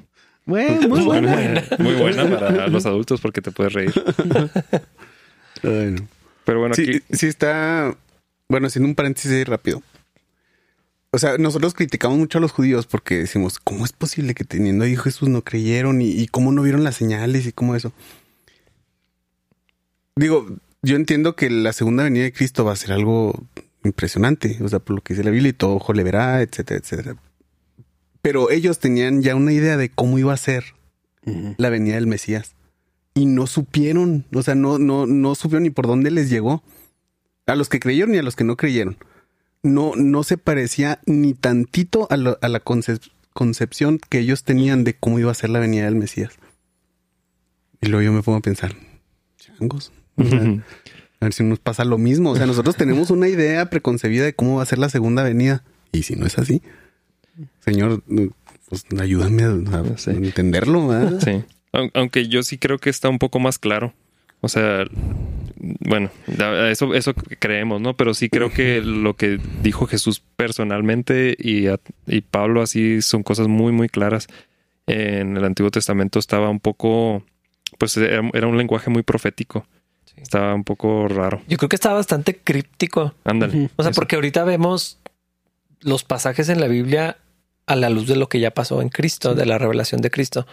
Bueno, 0.46 0.88
muy 0.88 1.02
buena. 1.04 1.64
Muy 1.80 1.94
buena 1.96 2.24
para 2.30 2.68
los 2.68 2.86
adultos 2.86 3.20
porque 3.20 3.42
te 3.42 3.52
puedes 3.52 3.74
reír. 3.74 3.94
Pero 5.62 6.60
bueno, 6.60 6.76
sí, 6.76 6.84
aquí... 6.84 7.00
sí 7.12 7.28
está. 7.28 7.96
Bueno, 8.50 8.68
haciendo 8.68 8.88
un 8.88 8.96
paréntesis 8.96 9.32
ahí 9.32 9.44
rápido. 9.44 9.82
O 11.12 11.20
sea, 11.20 11.38
nosotros 11.38 11.74
criticamos 11.74 12.18
mucho 12.18 12.38
a 12.38 12.42
los 12.42 12.52
judíos 12.52 12.86
porque 12.86 13.18
decimos, 13.18 13.60
¿cómo 13.60 13.86
es 13.86 13.92
posible 13.92 14.34
que 14.36 14.44
teniendo 14.44 14.86
ahí 14.86 14.96
Jesús 14.96 15.30
no 15.30 15.42
creyeron 15.42 16.02
y, 16.02 16.10
y 16.12 16.28
cómo 16.28 16.52
no 16.52 16.62
vieron 16.62 16.84
las 16.84 16.96
señales 16.96 17.46
y 17.48 17.52
cómo 17.52 17.76
eso? 17.76 17.92
Digo, 20.18 20.46
yo 20.82 20.96
entiendo 20.96 21.36
que 21.36 21.50
la 21.50 21.74
segunda 21.74 22.04
venida 22.04 22.24
de 22.24 22.34
Cristo 22.34 22.66
va 22.66 22.74
a 22.74 22.76
ser 22.76 22.92
algo 22.92 23.44
impresionante, 23.84 24.58
o 24.62 24.68
sea, 24.68 24.80
por 24.80 24.96
lo 24.96 25.02
que 25.02 25.14
dice 25.14 25.24
la 25.24 25.32
Biblia 25.32 25.50
y 25.50 25.54
todo 25.54 25.76
ojo 25.76 25.94
le 25.94 26.04
verá, 26.04 26.42
etcétera, 26.42 26.80
etcétera. 26.80 27.16
Pero 28.22 28.50
ellos 28.52 28.80
tenían 28.80 29.22
ya 29.22 29.36
una 29.36 29.54
idea 29.54 29.78
de 29.78 29.90
cómo 29.90 30.18
iba 30.20 30.34
a 30.34 30.38
ser 30.38 30.76
la 31.58 31.70
venida 31.70 31.96
del 31.96 32.08
Mesías. 32.08 32.56
Y 33.14 33.26
no 33.26 33.48
supieron, 33.48 34.26
o 34.34 34.44
sea, 34.44 34.56
no, 34.56 34.78
no, 34.80 35.06
no 35.08 35.36
supieron 35.36 35.64
ni 35.64 35.70
por 35.72 35.88
dónde 35.88 36.12
les 36.12 36.30
llegó. 36.30 36.64
A 37.46 37.56
los 37.56 37.70
que 37.70 37.80
creyeron 37.80 38.14
y 38.14 38.18
a 38.18 38.24
los 38.24 38.36
que 38.36 38.44
no 38.44 38.58
creyeron. 38.58 38.98
No, 39.64 39.94
no 39.96 40.24
se 40.24 40.38
parecía 40.38 41.00
ni 41.06 41.34
tantito 41.34 42.08
a, 42.12 42.18
lo- 42.18 42.38
a 42.42 42.48
la 42.50 42.64
concep- 42.64 43.10
concepción 43.34 44.00
que 44.10 44.20
ellos 44.20 44.44
tenían 44.44 44.84
de 44.84 44.94
cómo 44.96 45.20
iba 45.20 45.32
a 45.32 45.36
ser 45.36 45.50
la 45.50 45.60
venida 45.60 45.86
del 45.86 45.96
Mesías. 45.96 46.34
Y 47.82 47.88
luego 47.88 48.04
yo 48.04 48.12
me 48.14 48.22
pongo 48.24 48.38
a 48.40 48.42
pensar, 48.42 48.76
changos. 49.38 49.92
O 50.18 50.24
sea, 50.24 50.40
a 51.20 51.26
ver 51.26 51.34
si 51.34 51.44
nos 51.44 51.60
pasa 51.60 51.86
lo 51.86 51.98
mismo. 51.98 52.32
O 52.32 52.36
sea, 52.36 52.46
nosotros 52.46 52.76
tenemos 52.76 53.10
una 53.12 53.28
idea 53.28 53.70
preconcebida 53.70 54.26
de 54.26 54.34
cómo 54.34 54.58
va 54.58 54.64
a 54.64 54.68
ser 54.68 54.78
la 54.80 54.90
segunda 54.90 55.24
venida. 55.24 55.64
Y 55.92 56.04
si 56.04 56.16
no 56.16 56.26
es 56.26 56.38
así, 56.38 56.62
Señor, 57.60 58.04
pues 58.70 58.86
ayúdame 59.00 59.44
a, 59.44 59.50
a 59.50 59.98
Sí. 59.98 60.12
entenderlo. 60.12 60.88
¿verdad? 60.88 61.20
Sí. 61.24 61.44
Aun- 61.72 61.92
Aunque 61.94 62.28
yo 62.28 62.44
sí 62.44 62.58
creo 62.58 62.78
que 62.80 62.90
está 62.90 63.10
un 63.10 63.20
poco 63.20 63.40
más 63.40 63.60
claro. 63.60 63.94
O 64.42 64.50
sea, 64.50 64.86
bueno, 65.56 66.12
eso, 66.70 66.94
eso 66.94 67.14
creemos, 67.40 67.82
¿no? 67.82 67.96
Pero 67.98 68.14
sí 68.14 68.30
creo 68.30 68.52
que 68.52 68.82
lo 68.82 69.16
que 69.16 69.40
dijo 69.64 69.88
Jesús 69.88 70.22
personalmente 70.36 71.36
y, 71.40 71.68
a- 71.68 71.80
y 72.06 72.22
Pablo 72.22 72.62
así 72.62 73.02
son 73.02 73.24
cosas 73.24 73.48
muy, 73.48 73.72
muy 73.72 73.90
claras. 73.90 74.28
En 74.86 75.36
el 75.38 75.44
Antiguo 75.44 75.72
Testamento 75.72 76.20
estaba 76.20 76.50
un 76.50 76.60
poco, 76.60 77.24
pues 77.80 77.98
era, 77.98 78.22
era 78.34 78.48
un 78.48 78.58
lenguaje 78.58 78.90
muy 78.92 79.02
profético. 79.04 79.66
Estaba 80.22 80.54
un 80.54 80.64
poco 80.64 81.08
raro. 81.08 81.42
Yo 81.48 81.58
creo 81.58 81.70
que 81.70 81.76
está 81.76 81.94
bastante 81.94 82.38
críptico. 82.38 83.14
Ándale. 83.24 83.70
O 83.76 83.84
sea, 83.84 83.92
Eso. 83.92 83.96
porque 84.00 84.16
ahorita 84.16 84.44
vemos 84.44 85.00
los 85.80 86.04
pasajes 86.04 86.50
en 86.50 86.60
la 86.60 86.68
Biblia 86.68 87.18
a 87.66 87.76
la 87.76 87.90
luz 87.90 88.08
de 88.08 88.16
lo 88.16 88.30
que 88.30 88.40
ya 88.40 88.52
pasó 88.52 88.82
en 88.82 88.90
Cristo, 88.90 89.36
de 89.36 89.46
la 89.46 89.58
revelación 89.58 90.02
de 90.02 90.10
Cristo. 90.10 90.48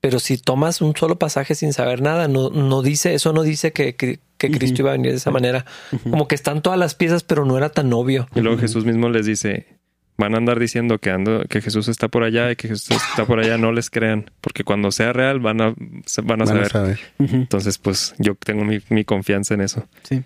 Pero 0.00 0.18
si 0.18 0.38
tomas 0.38 0.82
un 0.82 0.94
solo 0.94 1.18
pasaje 1.18 1.54
sin 1.54 1.72
saber 1.72 2.02
nada, 2.02 2.28
no, 2.28 2.50
no 2.50 2.82
dice, 2.82 3.14
eso 3.14 3.32
no 3.32 3.42
dice 3.42 3.72
que, 3.72 3.96
que, 3.96 4.20
que 4.36 4.50
Cristo 4.50 4.82
iba 4.82 4.90
a 4.90 4.92
venir 4.92 5.10
de 5.10 5.16
esa 5.16 5.30
manera. 5.30 5.64
Como 6.04 6.28
que 6.28 6.34
están 6.34 6.62
todas 6.62 6.78
las 6.78 6.94
piezas, 6.94 7.24
pero 7.24 7.44
no 7.44 7.56
era 7.56 7.70
tan 7.70 7.92
obvio. 7.92 8.28
Y 8.34 8.40
luego 8.40 8.58
Jesús 8.58 8.84
mismo 8.84 9.08
les 9.08 9.26
dice, 9.26 9.75
van 10.16 10.34
a 10.34 10.38
andar 10.38 10.58
diciendo 10.58 10.98
que 10.98 11.10
ando, 11.10 11.44
que 11.48 11.60
Jesús 11.60 11.88
está 11.88 12.08
por 12.08 12.22
allá 12.22 12.50
y 12.50 12.56
que 12.56 12.68
Jesús 12.68 12.96
está 13.10 13.26
por 13.26 13.38
allá, 13.38 13.58
no 13.58 13.72
les 13.72 13.90
crean, 13.90 14.30
porque 14.40 14.64
cuando 14.64 14.90
sea 14.90 15.12
real 15.12 15.40
van 15.40 15.60
a, 15.60 15.74
van 16.22 16.42
a 16.42 16.44
Van 16.44 16.58
a 16.62 16.68
saber. 16.68 16.98
Entonces, 17.18 17.78
pues 17.78 18.14
yo 18.18 18.34
tengo 18.34 18.64
mi, 18.64 18.80
mi 18.88 19.04
confianza 19.04 19.54
en 19.54 19.60
eso. 19.60 19.86
Sí. 20.02 20.22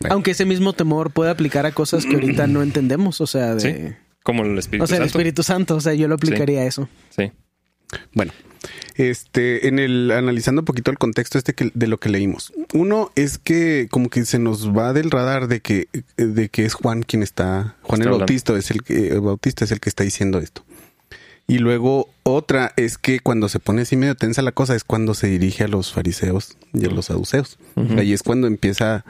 Bueno. 0.00 0.14
Aunque 0.14 0.32
ese 0.32 0.44
mismo 0.44 0.72
temor 0.72 1.12
puede 1.12 1.30
aplicar 1.30 1.66
a 1.66 1.72
cosas 1.72 2.04
que 2.04 2.14
ahorita 2.14 2.46
no 2.46 2.62
entendemos, 2.62 3.20
o 3.20 3.26
sea, 3.26 3.54
de... 3.54 3.60
Sí. 3.60 3.94
Como 4.22 4.44
el 4.44 4.56
Espíritu 4.58 4.84
O 4.84 4.86
sea, 4.86 4.98
el 4.98 5.04
Santo. 5.04 5.18
Espíritu 5.18 5.42
Santo, 5.42 5.76
o 5.76 5.80
sea, 5.80 5.94
yo 5.94 6.06
lo 6.06 6.14
aplicaría 6.14 6.60
a 6.60 6.64
eso. 6.64 6.88
Sí. 7.10 7.32
Bueno, 8.14 8.32
este, 8.94 9.68
en 9.68 9.78
el 9.78 10.10
analizando 10.10 10.60
un 10.62 10.64
poquito 10.66 10.90
el 10.90 10.98
contexto 10.98 11.38
este 11.38 11.54
que, 11.54 11.70
de 11.74 11.86
lo 11.86 11.98
que 11.98 12.08
leímos. 12.08 12.52
Uno 12.74 13.10
es 13.16 13.38
que 13.38 13.88
como 13.90 14.08
que 14.10 14.24
se 14.24 14.38
nos 14.38 14.70
va 14.76 14.92
del 14.92 15.10
radar 15.10 15.48
de 15.48 15.60
que, 15.60 15.88
de 16.16 16.48
que 16.48 16.64
es 16.64 16.74
Juan 16.74 17.02
quien 17.02 17.22
está, 17.22 17.76
Juan 17.82 18.00
Está 18.00 18.12
el. 18.12 18.18
Bautista 18.18 18.56
es 18.56 18.70
el 18.70 18.82
que, 18.82 19.08
el 19.08 19.20
Bautista 19.20 19.64
es 19.64 19.72
el 19.72 19.80
que 19.80 19.88
está 19.88 20.04
diciendo 20.04 20.38
esto. 20.38 20.64
Y 21.48 21.58
luego 21.58 22.08
otra 22.22 22.72
es 22.76 22.98
que 22.98 23.18
cuando 23.18 23.48
se 23.48 23.58
pone 23.58 23.82
así 23.82 23.96
medio 23.96 24.14
tensa 24.14 24.42
la 24.42 24.52
cosa 24.52 24.76
es 24.76 24.84
cuando 24.84 25.12
se 25.12 25.26
dirige 25.26 25.64
a 25.64 25.68
los 25.68 25.92
fariseos 25.92 26.56
y 26.72 26.84
a 26.84 26.88
los 26.88 27.06
saduceos. 27.06 27.58
Ahí 27.98 28.12
es 28.12 28.22
cuando 28.22 28.46
empieza 28.46 29.04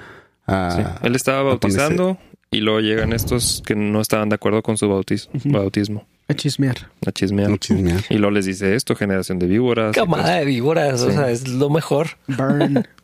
a... 0.46 0.70
Sí. 1.00 1.06
Él 1.06 1.14
estaba 1.14 1.42
bautizando 1.42 2.18
y 2.50 2.60
luego 2.60 2.80
llegan 2.80 3.12
estos 3.12 3.62
que 3.64 3.74
no 3.76 4.00
estaban 4.00 4.30
de 4.30 4.36
acuerdo 4.36 4.62
con 4.62 4.78
su 4.78 4.86
bautis- 4.86 5.28
bautismo, 5.44 6.06
A 6.28 6.34
chismear. 6.34 6.90
a 7.06 7.12
chismear. 7.12 7.50
a 7.52 7.58
chismear. 7.58 8.04
Y 8.08 8.14
luego 8.18 8.30
les 8.30 8.46
dice 8.46 8.74
esto, 8.74 8.94
generación 8.96 9.38
de 9.38 9.46
víboras. 9.46 9.94
Camada 9.94 10.36
de 10.36 10.44
víboras, 10.44 11.00
o 11.02 11.10
Sí. 11.10 11.16
sea, 11.16 11.30
es 11.30 11.48
lo 11.48 11.68
mejor. 11.70 12.10
Burn. 12.28 12.86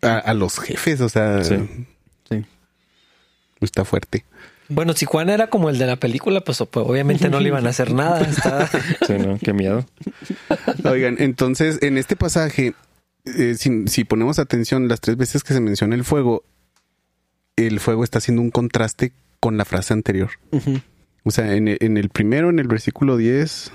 A, 0.00 0.18
a 0.18 0.32
los 0.34 0.60
jefes, 0.60 1.00
o 1.00 1.08
sea, 1.08 1.42
Sí. 1.42 1.56
Está 3.60 3.84
fuerte. 3.84 4.24
Bueno, 4.68 4.92
si 4.92 5.06
Juan 5.06 5.28
era 5.30 5.48
como 5.48 5.70
el 5.70 5.78
de 5.78 5.86
la 5.86 5.96
película, 5.96 6.40
pues, 6.42 6.58
pues 6.70 6.86
obviamente 6.86 7.28
no 7.28 7.40
le 7.40 7.48
iban 7.48 7.66
a 7.66 7.70
hacer 7.70 7.92
nada. 7.92 8.20
Está... 8.20 8.68
Sí, 9.06 9.14
¿no? 9.14 9.38
Qué 9.38 9.52
miedo. 9.52 9.84
Oigan, 10.84 11.16
entonces 11.18 11.78
en 11.82 11.98
este 11.98 12.14
pasaje, 12.14 12.74
eh, 13.24 13.54
si, 13.58 13.88
si 13.88 14.04
ponemos 14.04 14.38
atención, 14.38 14.86
las 14.86 15.00
tres 15.00 15.16
veces 15.16 15.42
que 15.42 15.54
se 15.54 15.60
menciona 15.60 15.96
el 15.96 16.04
fuego, 16.04 16.44
el 17.56 17.80
fuego 17.80 18.04
está 18.04 18.18
haciendo 18.18 18.42
un 18.42 18.50
contraste 18.52 19.10
con 19.40 19.56
la 19.56 19.64
frase 19.64 19.94
anterior. 19.94 20.30
O 21.24 21.30
sea, 21.30 21.54
en, 21.54 21.68
el- 21.68 21.78
en 21.80 21.96
el 21.96 22.08
primero, 22.10 22.48
en 22.50 22.58
el 22.58 22.68
versículo 22.68 23.16
10, 23.16 23.70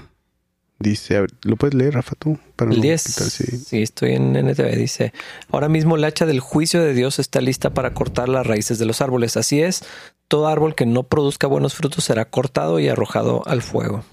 dice, 0.79 1.17
a 1.17 1.21
ver, 1.21 1.31
¿lo 1.43 1.55
puedes 1.55 1.73
leer, 1.75 1.93
Rafa, 1.93 2.15
tú? 2.17 2.37
Para 2.55 2.71
El 2.71 2.77
no 2.77 2.83
10. 2.83 3.03
quitar, 3.03 3.29
sí. 3.29 3.45
Sí, 3.57 3.81
estoy 3.81 4.13
en 4.13 4.35
NTV. 4.35 4.75
Dice: 4.75 5.13
Ahora 5.51 5.69
mismo 5.69 5.95
el 5.95 6.03
hacha 6.03 6.25
del 6.25 6.39
juicio 6.39 6.81
de 6.81 6.93
Dios 6.93 7.19
está 7.19 7.41
lista 7.41 7.73
para 7.73 7.93
cortar 7.93 8.29
las 8.29 8.45
raíces 8.47 8.79
de 8.79 8.85
los 8.85 9.01
árboles. 9.01 9.37
Así 9.37 9.61
es, 9.61 9.83
todo 10.27 10.47
árbol 10.47 10.73
que 10.75 10.85
no 10.85 11.03
produzca 11.03 11.47
buenos 11.47 11.75
frutos 11.75 12.03
será 12.03 12.25
cortado 12.25 12.79
y 12.79 12.87
arrojado 12.87 13.43
al 13.47 13.61
fuego. 13.61 14.03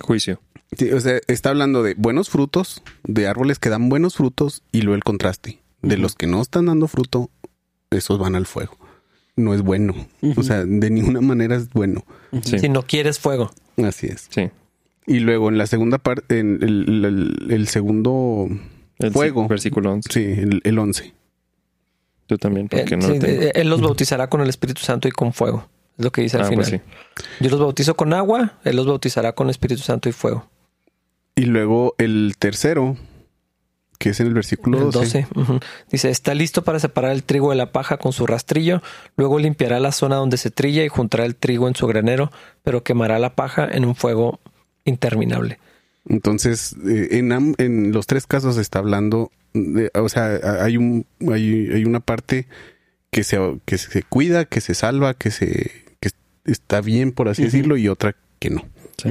Juicio. 0.00 0.40
Sí, 0.76 0.90
o 0.90 0.98
sea, 1.00 1.20
está 1.28 1.50
hablando 1.50 1.82
de 1.82 1.94
buenos 1.94 2.30
frutos, 2.30 2.82
de 3.04 3.28
árboles 3.28 3.58
que 3.58 3.68
dan 3.68 3.88
buenos 3.90 4.16
frutos 4.16 4.62
y 4.72 4.80
luego 4.82 4.96
el 4.96 5.04
contraste. 5.04 5.60
De 5.82 5.98
los 5.98 6.14
que 6.14 6.26
no 6.26 6.40
están 6.40 6.66
dando 6.66 6.88
fruto, 6.88 7.28
esos 7.90 8.18
van 8.18 8.34
al 8.34 8.46
fuego. 8.46 8.78
No 9.36 9.54
es 9.54 9.62
bueno. 9.62 9.94
O 10.36 10.42
sea, 10.42 10.64
de 10.64 10.90
ninguna 10.90 11.20
manera 11.20 11.56
es 11.56 11.70
bueno. 11.70 12.04
Sí. 12.42 12.58
Si 12.58 12.68
no 12.68 12.82
quieres 12.82 13.18
fuego. 13.18 13.50
Así 13.82 14.06
es. 14.08 14.26
Sí. 14.30 14.50
Y 15.06 15.20
luego 15.20 15.48
en 15.48 15.58
la 15.58 15.66
segunda 15.66 15.98
parte, 15.98 16.38
en 16.38 16.58
el, 16.62 17.04
el- 17.04 17.46
el 17.52 17.68
segundo 17.68 18.48
El 18.98 19.12
fuego. 19.12 19.48
Versículo 19.48 19.92
11. 19.92 20.08
Sí, 20.12 20.20
el, 20.40 20.60
el 20.64 20.78
11. 20.78 21.12
Tú 22.26 22.38
también, 22.38 22.68
porque 22.68 22.94
Eh, 22.94 22.96
no 22.96 23.06
sí, 23.08 23.14
lo 23.14 23.18
tengo. 23.18 23.42
eh, 23.42 23.52
él 23.54 23.68
los 23.68 23.80
bautizará 23.80 24.28
con 24.28 24.40
el 24.42 24.48
Espíritu 24.48 24.82
Santo 24.82 25.08
y 25.08 25.10
con 25.10 25.32
fuego. 25.32 25.66
Es 25.98 26.04
lo 26.04 26.12
que 26.12 26.22
dice 26.22 26.36
al 26.36 26.44
Ah, 26.44 26.48
final. 26.48 26.64
pues 26.64 26.80
sí. 26.82 27.34
Yo 27.44 27.50
los 27.50 27.60
bautizo 27.60 27.94
con 27.96 28.12
agua, 28.12 28.58
él 28.64 28.76
los 28.76 28.86
bautizará 28.86 29.34
con 29.34 29.50
Espíritu 29.50 29.82
Santo 29.82 30.08
y 30.08 30.12
fuego. 30.12 30.46
Y 31.34 31.46
luego 31.46 31.94
el 31.98 32.34
tercero, 32.38 32.96
que 34.02 34.10
es 34.10 34.18
en 34.20 34.26
el 34.26 34.34
versículo 34.34 34.78
El 34.78 34.90
12. 34.90 35.26
12. 35.34 35.40
ujú. 35.40 35.60
Dice, 35.90 36.10
está 36.10 36.34
listo 36.34 36.64
para 36.64 36.80
separar 36.80 37.12
el 37.12 37.22
trigo 37.22 37.50
de 37.50 37.56
la 37.56 37.70
paja 37.70 37.98
con 37.98 38.12
su 38.12 38.26
rastrillo, 38.26 38.82
luego 39.16 39.38
limpiará 39.38 39.78
la 39.78 39.92
zona 39.92 40.16
donde 40.16 40.36
se 40.38 40.50
trilla 40.50 40.84
y 40.84 40.88
juntará 40.88 41.24
el 41.24 41.36
trigo 41.36 41.68
en 41.68 41.76
su 41.76 41.86
granero, 41.86 42.32
pero 42.64 42.82
quemará 42.82 43.18
la 43.20 43.34
paja 43.36 43.68
en 43.70 43.84
un 43.84 43.94
fuego 43.94 44.40
interminable. 44.84 45.58
Entonces, 46.08 46.74
eh, 46.86 47.08
en, 47.12 47.54
en 47.58 47.92
los 47.92 48.06
tres 48.08 48.26
casos 48.26 48.56
está 48.58 48.80
hablando, 48.80 49.30
de- 49.54 49.90
o 49.94 50.08
sea, 50.08 50.40
hay, 50.64 50.76
un, 50.76 51.06
hay, 51.32 51.68
hay 51.72 51.84
una 51.84 52.00
parte 52.00 52.48
que 53.12 53.22
se, 53.22 53.38
que 53.64 53.78
se 53.78 54.02
cuida, 54.02 54.44
que 54.46 54.60
se 54.60 54.74
salva, 54.74 55.14
que 55.14 55.30
se 55.30 55.70
que 56.00 56.10
está 56.44 56.80
bien, 56.80 57.12
por 57.12 57.28
así 57.28 57.44
decirlo, 57.44 57.76
y 57.76 57.86
otra 57.88 58.16
que 58.40 58.50
no. 58.50 58.64
Sí. 59.00 59.08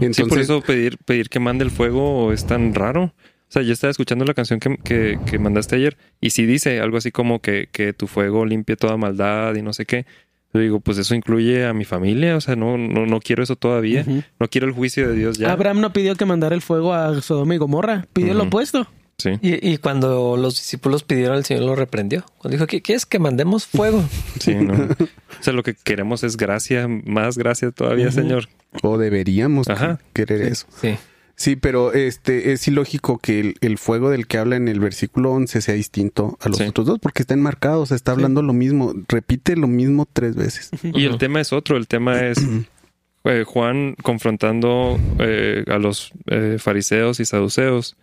Entonces, 0.00 0.16
Sí, 0.16 0.24
por 0.24 0.40
eso 0.40 0.60
pedir, 0.62 0.98
pedir 0.98 1.28
que 1.28 1.38
mande 1.38 1.64
el 1.64 1.70
fuego 1.70 2.32
es 2.32 2.44
tan 2.46 2.74
raro. 2.74 3.12
O 3.52 3.54
sea, 3.54 3.60
yo 3.60 3.74
estaba 3.74 3.90
escuchando 3.90 4.24
la 4.24 4.32
canción 4.32 4.60
que, 4.60 4.78
que, 4.82 5.18
que 5.26 5.38
mandaste 5.38 5.76
ayer 5.76 5.98
y 6.22 6.30
sí 6.30 6.46
dice 6.46 6.80
algo 6.80 6.96
así 6.96 7.10
como 7.10 7.40
que, 7.42 7.68
que 7.70 7.92
tu 7.92 8.06
fuego 8.06 8.46
limpie 8.46 8.76
toda 8.76 8.96
maldad 8.96 9.54
y 9.56 9.60
no 9.60 9.74
sé 9.74 9.84
qué. 9.84 10.06
Yo 10.54 10.60
digo, 10.60 10.80
pues 10.80 10.96
eso 10.96 11.14
incluye 11.14 11.66
a 11.66 11.74
mi 11.74 11.84
familia. 11.84 12.34
O 12.38 12.40
sea, 12.40 12.56
no, 12.56 12.78
no, 12.78 13.04
no 13.04 13.20
quiero 13.20 13.42
eso 13.42 13.54
todavía. 13.56 14.06
No 14.40 14.48
quiero 14.48 14.66
el 14.66 14.72
juicio 14.72 15.06
de 15.06 15.16
Dios 15.16 15.36
ya. 15.36 15.52
Abraham 15.52 15.82
no 15.82 15.92
pidió 15.92 16.16
que 16.16 16.24
mandara 16.24 16.54
el 16.54 16.62
fuego 16.62 16.94
a 16.94 17.20
Sodoma 17.20 17.54
y 17.54 17.58
Gomorra, 17.58 18.06
pidió 18.14 18.32
lo 18.32 18.44
opuesto. 18.44 18.86
Sí. 19.18 19.32
Y, 19.42 19.70
y 19.70 19.76
cuando 19.76 20.38
los 20.38 20.54
discípulos 20.54 21.02
pidieron, 21.04 21.36
el 21.36 21.44
Señor 21.44 21.64
lo 21.64 21.76
reprendió. 21.76 22.24
Cuando 22.38 22.56
dijo, 22.56 22.66
¿qué 22.66 22.80
quieres 22.80 23.04
que 23.04 23.18
mandemos 23.18 23.66
fuego? 23.66 24.02
Sí, 24.40 24.54
no. 24.54 24.72
O 24.74 25.42
sea, 25.42 25.52
lo 25.52 25.62
que 25.62 25.74
queremos 25.74 26.24
es 26.24 26.38
gracia, 26.38 26.88
más 26.88 27.36
gracia 27.36 27.70
todavía, 27.70 28.10
Señor. 28.10 28.48
o 28.82 28.96
deberíamos 28.96 29.68
Ajá. 29.68 30.00
querer 30.14 30.40
eso. 30.40 30.66
Sí. 30.80 30.96
Sí, 31.34 31.56
pero 31.56 31.92
este 31.92 32.52
es 32.52 32.68
ilógico 32.68 33.18
que 33.18 33.40
el, 33.40 33.54
el 33.62 33.78
fuego 33.78 34.10
del 34.10 34.26
que 34.26 34.38
habla 34.38 34.56
en 34.56 34.68
el 34.68 34.78
versículo 34.80 35.32
11 35.32 35.60
sea 35.60 35.74
distinto 35.74 36.38
a 36.40 36.48
los 36.48 36.58
Sí. 36.58 36.64
otros 36.64 36.86
dos, 36.86 36.98
porque 37.00 37.22
está 37.22 37.34
enmarcado, 37.34 37.80
o 37.80 37.86
sea, 37.86 37.96
está 37.96 38.12
hablando 38.12 38.42
lo 38.42 38.52
mismo, 38.52 38.92
repite 39.08 39.56
lo 39.56 39.66
mismo 39.66 40.06
tres 40.12 40.36
veces. 40.36 40.70
Y 40.82 41.04
el 41.06 41.18
tema 41.18 41.40
es 41.40 41.52
otro. 41.52 41.76
El 41.76 41.88
tema 41.88 42.20
es 42.26 42.38
eh, 43.24 43.44
Juan 43.46 43.96
confrontando 44.02 45.00
eh, 45.18 45.64
a 45.68 45.78
los 45.78 46.12
eh, 46.26 46.56
fariseos 46.60 47.18
y 47.18 47.24
saduceos 47.24 47.96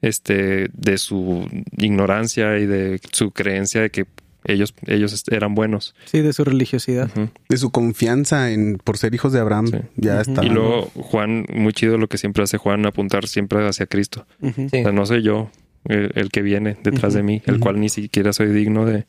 este, 0.00 0.68
de 0.72 0.98
su 0.98 1.48
ignorancia 1.78 2.58
y 2.58 2.66
de 2.66 3.00
su 3.12 3.30
creencia 3.30 3.82
de 3.82 3.90
que 3.90 4.06
ellos, 4.44 4.74
ellos 4.86 5.22
eran 5.30 5.54
buenos. 5.54 5.94
Sí, 6.06 6.20
de 6.20 6.32
su 6.32 6.44
religiosidad. 6.44 7.10
De 7.48 7.56
su 7.56 7.70
confianza 7.70 8.50
en 8.50 8.78
por 8.82 8.98
ser 8.98 9.14
hijos 9.14 9.32
de 9.32 9.40
Abraham, 9.40 9.66
Sí. 9.68 9.76
ya 9.96 10.20
está. 10.20 10.44
Y 10.44 10.48
luego 10.48 10.90
Juan, 10.96 11.44
muy 11.54 11.72
chido 11.72 11.98
lo 11.98 12.08
que 12.08 12.18
siempre 12.18 12.42
hace 12.42 12.58
Juan, 12.58 12.84
apuntar 12.86 13.26
siempre 13.28 13.66
hacia 13.66 13.86
Cristo. 13.86 14.26
Sí. 14.40 14.64
O 14.66 14.68
sea, 14.68 14.92
no 14.92 15.06
soy 15.06 15.22
yo 15.22 15.50
el, 15.84 16.12
el 16.14 16.30
que 16.30 16.42
viene 16.42 16.76
detrás 16.82 17.14
de 17.14 17.22
mí, 17.22 17.42
el 17.46 17.60
cual 17.60 17.80
ni 17.80 17.88
siquiera 17.88 18.32
soy 18.32 18.48
digno 18.48 18.84
de, 18.86 19.06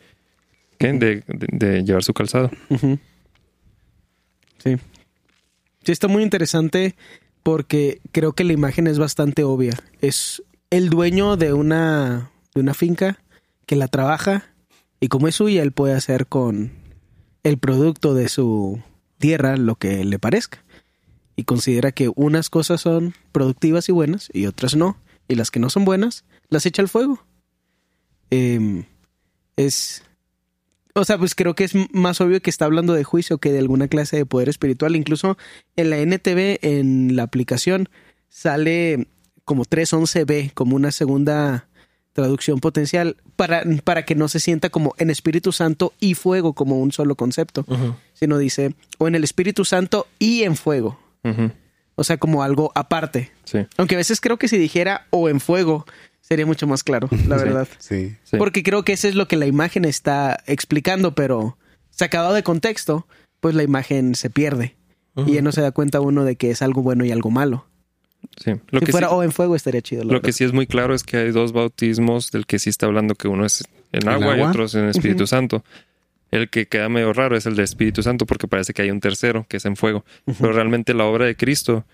¿qué? 0.77 0.93
de, 0.93 1.23
de- 1.27 1.47
de 1.51 1.83
llevar 1.83 2.03
su 2.03 2.13
calzado. 2.13 2.51
Sí. 4.57 4.77
Sí, 5.83 5.91
está 5.91 6.07
muy 6.07 6.23
interesante 6.23 6.95
porque 7.43 7.99
creo 8.11 8.33
que 8.33 8.43
la 8.45 8.53
imagen 8.53 8.87
es 8.87 8.99
bastante 8.99 9.43
obvia. 9.43 9.77
Es 10.01 10.41
el 10.69 10.89
dueño 10.89 11.35
de 11.35 11.53
una, 11.53 12.31
de 12.55 12.61
una 12.61 12.73
finca 12.73 13.19
que 13.65 13.75
la 13.75 13.87
trabaja 13.89 14.45
y 15.03 15.09
como 15.09 15.27
es 15.27 15.35
suya, 15.35 15.63
él 15.63 15.73
puede 15.73 15.95
hacer 15.95 16.27
con 16.27 16.71
el 17.43 17.57
producto 17.57 18.13
de 18.13 18.29
su 18.29 18.81
tierra 19.17 19.57
lo 19.57 19.75
que 19.75 20.05
le 20.05 20.17
parezca. 20.17 20.63
Y 21.35 21.43
considera 21.43 21.91
que 21.91 22.09
unas 22.15 22.49
cosas 22.49 22.79
son 22.79 23.13
productivas 23.33 23.89
y 23.89 23.91
buenas 23.91 24.29
y 24.31 24.45
otras 24.45 24.77
no. 24.77 24.97
Y 25.27 25.35
las 25.35 25.51
que 25.51 25.59
no 25.59 25.69
son 25.69 25.83
buenas, 25.83 26.23
las 26.47 26.65
echa 26.65 26.81
al 26.81 26.87
fuego. 26.87 27.21
Em, 28.29 28.85
es 29.57 30.03
o 30.95 31.03
sea, 31.03 31.17
pues 31.17 31.35
creo 31.35 31.53
que 31.53 31.65
es 31.65 31.73
más 31.91 32.21
obvio 32.21 32.41
que 32.41 32.49
está 32.49 32.63
hablando 32.63 32.93
de 32.93 33.03
juicio 33.03 33.39
que 33.39 33.51
de 33.51 33.59
alguna 33.59 33.89
clase 33.89 34.15
de 34.15 34.25
poder 34.25 34.47
espiritual. 34.47 34.95
Incluso 34.95 35.37
en 35.75 35.89
la 35.89 35.97
NTV, 35.97 36.59
en 36.61 37.17
la 37.17 37.23
aplicación, 37.23 37.89
sale 38.29 39.09
como 39.43 39.65
311B, 39.65 40.53
como 40.53 40.77
una 40.77 40.91
segunda 40.91 41.67
traducción 42.13 42.59
potencial, 42.59 43.17
para, 43.35 43.63
para 43.83 44.05
que 44.05 44.15
no 44.15 44.27
se 44.27 44.39
sienta 44.39 44.69
como 44.69 44.93
en 44.97 45.09
Espíritu 45.09 45.51
Santo 45.51 45.93
y 45.99 46.13
fuego 46.13 46.53
como 46.53 46.79
un 46.79 46.91
solo 46.91 47.15
concepto, 47.15 47.65
sino 48.13 48.37
dice, 48.37 48.75
o 48.99 49.07
en 49.07 49.15
el 49.15 49.23
Espíritu 49.23 49.65
Santo 49.65 50.07
y 50.19 50.43
en 50.43 50.55
fuego. 50.55 50.99
O 51.95 52.03
sea, 52.03 52.17
como 52.17 52.43
algo 52.43 52.71
aparte. 52.75 53.31
Sí, 53.43 53.59
Aunque 53.77 53.95
a 53.95 53.97
veces 53.97 54.19
creo 54.21 54.37
que 54.37 54.47
si 54.47 54.57
dijera 54.57 55.05
o 55.09 55.29
en 55.29 55.39
fuego, 55.39 55.85
sería 56.21 56.45
mucho 56.45 56.67
más 56.67 56.83
claro, 56.83 57.09
la 57.27 57.37
verdad. 57.37 57.67
Sí. 57.77 58.15
sí. 58.23 58.37
Porque 58.37 58.63
creo 58.63 58.83
que 58.83 58.93
eso 58.93 59.07
es 59.07 59.15
lo 59.15 59.27
que 59.27 59.35
la 59.35 59.45
imagen 59.45 59.85
está 59.85 60.39
explicando, 60.47 61.13
pero 61.13 61.57
sacado 61.91 62.33
de 62.33 62.43
contexto, 62.43 63.07
pues 63.39 63.55
la 63.55 63.63
imagen 63.63 64.15
se 64.15 64.29
pierde. 64.29 64.75
Y 65.27 65.33
ya 65.33 65.43
no 65.43 65.51
se 65.51 65.61
da 65.61 65.71
cuenta 65.71 66.01
uno 66.01 66.25
de 66.25 66.37
que 66.37 66.49
es 66.49 66.63
algo 66.63 66.81
bueno 66.81 67.05
y 67.05 67.11
algo 67.11 67.29
malo. 67.29 67.67
Sí. 68.37 68.51
Lo 68.69 68.79
si 68.79 68.85
que 68.85 68.91
fuera 68.91 69.07
sí- 69.09 69.13
o 69.15 69.23
en 69.23 69.31
fuego 69.31 69.55
estaría 69.55 69.81
chido. 69.81 70.03
Lo 70.03 70.09
que 70.09 70.13
verdad. 70.27 70.31
sí 70.31 70.43
es 70.43 70.53
muy 70.53 70.67
claro 70.67 70.93
es 70.93 71.03
que 71.03 71.17
hay 71.17 71.31
dos 71.31 71.51
bautismos 71.53 72.31
del 72.31 72.45
que 72.45 72.59
sí 72.59 72.69
está 72.69 72.85
hablando 72.85 73.15
que 73.15 73.27
uno 73.27 73.45
es 73.45 73.63
en 73.91 74.03
¿En 74.03 74.09
agua, 74.09 74.37
y 74.37 74.41
otro 74.41 74.65
es 74.65 74.75
en 74.75 74.85
Espíritu 74.89 75.27
Santo. 75.27 75.63
El 76.31 76.49
que 76.49 76.67
queda 76.67 76.89
medio 76.89 77.13
raro 77.13 77.37
es 77.37 77.45
el 77.45 77.55
de 77.55 77.61
Espíritu 77.63 78.01
Santo 78.01 78.25
porque 78.25 78.47
parece 78.47 78.73
que 78.73 78.81
hay 78.81 78.89
un 78.91 78.99
tercero 78.99 79.45
que 79.47 79.57
es 79.57 79.65
en 79.65 79.75
fuego. 79.75 80.03
Pero 80.39 80.51
realmente 80.51 80.93
la 80.95 81.05
obra 81.05 81.25
de 81.25 81.35
Cristo, 81.35 81.85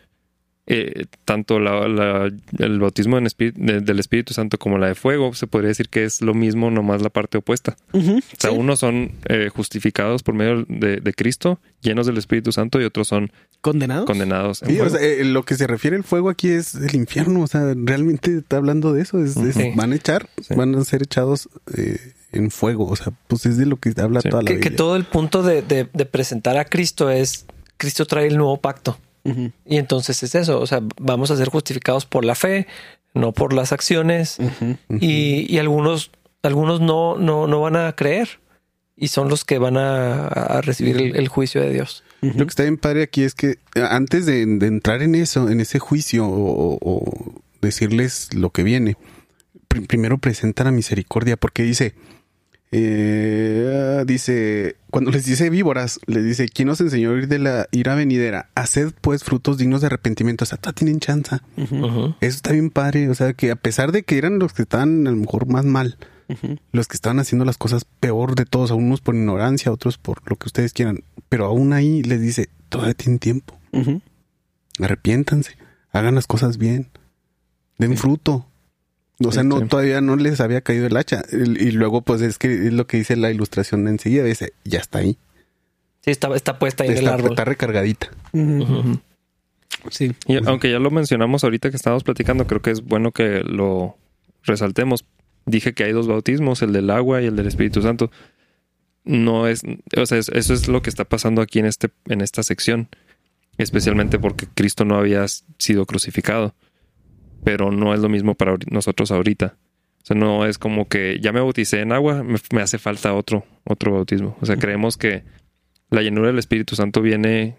eh, 0.71 1.05
tanto 1.25 1.59
la- 1.59 1.87
la- 1.87 2.29
el 2.59 2.79
bautismo 2.79 3.17
en 3.17 3.25
espí- 3.25 3.51
de- 3.55 3.81
del 3.81 3.99
Espíritu 3.99 4.33
Santo 4.35 4.59
como 4.59 4.77
la 4.77 4.85
de 4.87 4.93
fuego, 4.95 5.33
se 5.33 5.47
podría 5.47 5.69
decir 5.69 5.89
que 5.89 6.03
es 6.03 6.21
lo 6.21 6.33
mismo, 6.35 6.69
nomás 6.69 7.01
la 7.01 7.09
parte 7.09 7.39
opuesta. 7.39 7.75
O 7.91 7.99
sea, 7.99 8.51
sí. 8.51 8.55
unos 8.55 8.79
son 8.79 9.13
eh, 9.27 9.49
justificados 9.53 10.21
por 10.21 10.35
medio 10.35 10.65
de, 10.69 10.97
de 10.97 11.13
Cristo, 11.13 11.59
llenos 11.81 12.05
del 12.05 12.17
Espíritu 12.17 12.51
Santo, 12.51 12.79
y 12.79 12.83
otros 12.85 13.07
son 13.07 13.31
¿Condenados? 13.61 14.05
condenados. 14.05 14.61
en 14.61 14.69
Sí, 14.69 14.75
o 14.75 14.77
fuego. 14.83 14.97
sea, 14.97 15.07
eh, 15.07 15.23
lo 15.25 15.43
que 15.43 15.55
se 15.55 15.65
refiere 15.65 15.97
el 15.97 16.03
fuego 16.03 16.29
aquí 16.29 16.49
es 16.49 16.75
el 16.75 16.93
infierno, 16.95 17.41
o 17.41 17.47
sea, 17.47 17.73
realmente 17.75 18.37
está 18.37 18.57
hablando 18.57 18.93
de 18.93 19.01
eso, 19.01 19.23
es, 19.23 19.35
es- 19.37 19.55
Sí. 19.55 19.71
van 19.75 19.91
a 19.91 19.95
echar, 19.95 20.29
Sí. 20.41 20.53
van 20.53 20.75
a 20.75 20.83
ser 20.85 21.01
echados 21.01 21.49
eh, 21.75 21.97
en 22.31 22.51
fuego, 22.51 22.85
o 22.87 22.95
sea, 22.95 23.11
pues 23.27 23.47
es 23.47 23.57
de 23.57 23.65
lo 23.65 23.77
que 23.77 23.91
habla 23.99 24.21
Sí. 24.21 24.29
toda 24.29 24.43
la 24.43 24.55
que, 24.59 24.69
todo 24.69 24.95
el 24.95 25.05
punto 25.05 25.41
de, 25.41 25.63
de- 25.63 25.87
de 25.91 26.05
presentar 26.05 26.57
a 26.57 26.65
Cristo 26.65 27.09
es, 27.09 27.47
Cristo 27.77 28.05
trae 28.05 28.27
el 28.27 28.37
nuevo 28.37 28.57
pacto. 28.57 28.99
Y 29.65 29.77
entonces 29.77 30.21
es 30.23 30.35
eso, 30.35 30.59
o 30.59 30.67
sea, 30.67 30.81
vamos 30.99 31.31
a 31.31 31.37
ser 31.37 31.49
justificados 31.49 32.05
por 32.05 32.25
la 32.25 32.35
fe, 32.35 32.67
no 33.13 33.31
por 33.31 33.53
las 33.53 33.71
acciones. 33.71 34.37
Y, 34.89 35.45
y 35.53 35.57
algunos, 35.59 36.11
algunos 36.43 36.81
no, 36.81 37.17
no, 37.17 37.47
no 37.47 37.61
van 37.61 37.75
a 37.75 37.93
creer. 37.95 38.39
Y 39.01 39.07
son 39.07 39.29
los 39.29 39.45
que 39.45 39.59
van 39.59 39.77
a, 39.77 40.27
a 40.27 40.61
recibir 40.61 40.97
el, 40.97 41.15
el 41.15 41.27
juicio 41.29 41.61
de 41.61 41.71
Dios. 41.71 42.03
Lo 42.21 42.45
que 42.45 42.49
está 42.49 42.63
bien 42.63 42.77
padre 42.77 43.03
aquí 43.03 43.23
es 43.23 43.33
que 43.33 43.51
eh, 43.75 43.85
antes 43.89 44.25
de, 44.25 44.45
de 44.45 44.67
entrar 44.67 45.01
en 45.01 45.15
eso, 45.15 45.49
en 45.49 45.61
ese 45.61 45.79
juicio 45.79 46.25
o, 46.27 46.75
o- 46.75 46.79
o 46.81 47.41
decirles 47.61 48.33
lo 48.33 48.49
que 48.49 48.63
viene, 48.63 48.97
pr- 49.69 49.87
primero 49.87 50.17
presentan 50.17 50.65
la 50.65 50.71
misericordia 50.73 51.37
porque 51.37 51.63
dice, 51.63 51.93
Eh, 52.71 54.03
dice, 54.05 54.75
cuando 54.91 55.11
les 55.11 55.25
dice 55.25 55.49
víboras, 55.49 55.99
les 56.05 56.23
dice, 56.23 56.47
¿quién 56.47 56.69
os 56.69 56.79
enseñó 56.81 57.11
a 57.11 57.17
ir 57.17 57.27
de 57.27 57.39
la 57.39 57.67
ira 57.71 57.95
venidera? 57.95 58.49
Haced 58.55 58.93
pues 59.01 59.23
frutos 59.23 59.57
dignos 59.57 59.81
de 59.81 59.87
arrepentimiento. 59.87 60.43
O 60.43 60.45
sea, 60.45 60.57
todavía 60.57 60.75
tienen 60.75 60.99
chanza. 60.99 61.41
Ujú. 61.57 62.15
Eso 62.21 62.35
está 62.35 62.51
bien 62.51 62.69
padre. 62.69 63.09
O 63.09 63.15
sea, 63.15 63.33
que 63.33 63.51
a 63.51 63.55
pesar 63.55 63.91
de 63.91 64.03
que 64.03 64.17
eran 64.17 64.39
los 64.39 64.53
que 64.53 64.63
estaban 64.63 65.07
a 65.07 65.11
lo 65.11 65.17
mejor 65.17 65.47
más 65.47 65.65
mal, 65.65 65.97
los 66.71 66.87
que 66.87 66.95
estaban 66.95 67.19
haciendo 67.19 67.45
las 67.45 67.57
cosas 67.57 67.85
peor 67.85 68.35
de 68.35 68.45
todos, 68.45 68.71
a 68.71 68.75
unos 68.75 69.01
por 69.01 69.15
ignorancia, 69.15 69.71
otros 69.71 69.97
por 69.97 70.21
lo 70.29 70.35
que 70.35 70.47
ustedes 70.47 70.73
quieran, 70.73 71.03
pero 71.27 71.45
aún 71.45 71.73
ahí 71.73 72.03
les 72.03 72.21
dice, 72.21 72.49
todavía 72.69 72.93
tienen 72.93 73.19
tiempo. 73.19 73.57
Ujú. 73.71 74.01
Arrepiéntanse, 74.79 75.57
hagan 75.91 76.15
las 76.15 76.27
cosas 76.27 76.57
bien, 76.57 76.87
den 77.77 77.97
fruto. 77.97 78.45
O 79.23 79.31
sea, 79.31 79.43
no, 79.43 79.59
Sí. 79.59 79.65
todavía 79.67 79.99
no 80.01 80.15
les 80.15 80.39
había 80.39 80.61
caído 80.61 80.87
el 80.87 80.95
hacha. 80.95 81.23
Y 81.31 81.67
y 81.67 81.71
luego, 81.71 82.01
pues 82.01 82.21
es 82.21 82.37
que 82.37 82.67
es 82.67 82.73
lo 82.73 82.87
que 82.87 82.97
dice 82.97 83.15
la 83.17 83.31
ilustración 83.31 83.87
enseguida, 83.87 84.23
dice, 84.23 84.53
ya 84.63 84.79
está 84.79 84.99
ahí. 84.99 85.17
Sí, 86.05 86.11
está, 86.11 86.33
está 86.35 86.57
puesta 86.59 86.83
ahí 86.85 86.91
en 86.91 86.97
el 86.99 87.07
árbol. 87.09 87.31
está 87.31 87.43
recargadita. 87.45 88.09
Sí. 89.89 90.13
Y 90.27 90.37
aunque 90.45 90.71
ya 90.71 90.79
lo 90.79 90.91
mencionamos 90.91 91.43
ahorita 91.43 91.69
que 91.69 91.75
estábamos 91.77 92.03
platicando, 92.03 92.47
creo 92.47 92.61
que 92.61 92.71
es 92.71 92.81
bueno 92.83 93.11
que 93.11 93.41
lo 93.45 93.97
resaltemos. 94.43 95.05
Dije 95.45 95.73
que 95.73 95.83
hay 95.83 95.91
dos 95.93 96.07
bautismos, 96.07 96.61
el 96.61 96.73
del 96.73 96.89
agua 96.89 97.21
y 97.21 97.25
el 97.25 97.35
del 97.35 97.47
Espíritu 97.47 97.81
Santo. 97.81 98.11
No 99.05 99.47
es, 99.47 99.61
o 99.97 100.05
sea, 100.05 100.17
es- 100.17 100.29
eso 100.29 100.53
es 100.53 100.67
lo 100.67 100.81
que 100.81 100.89
está 100.89 101.05
pasando 101.05 101.41
aquí 101.41 101.59
en 101.59 101.65
este, 101.65 101.89
en 102.07 102.21
esta 102.21 102.43
sección, 102.43 102.89
especialmente 103.57 104.19
porque 104.19 104.47
Cristo 104.53 104.85
no 104.85 104.95
había 104.97 105.25
sido 105.57 105.85
crucificado. 105.85 106.53
Pero 107.43 107.71
no 107.71 107.93
es 107.93 107.99
lo 107.99 108.09
mismo 108.09 108.35
para 108.35 108.57
nosotros 108.69 109.11
ahorita. 109.11 109.55
O 110.01 110.05
sea, 110.05 110.15
no 110.15 110.45
es 110.45 110.57
como 110.57 110.87
que 110.87 111.19
ya 111.21 111.31
me 111.31 111.39
bauticé 111.39 111.81
en 111.81 111.91
agua, 111.91 112.23
me, 112.23 112.39
me 112.53 112.61
hace 112.61 112.77
falta 112.77 113.13
otro, 113.13 113.45
otro 113.63 113.93
bautismo. 113.93 114.37
O 114.41 114.45
sea, 114.45 114.57
creemos 114.57 114.97
que 114.97 115.23
la 115.89 116.01
llenura 116.01 116.27
del 116.27 116.39
Espíritu 116.39 116.75
Santo 116.75 117.01
viene 117.01 117.55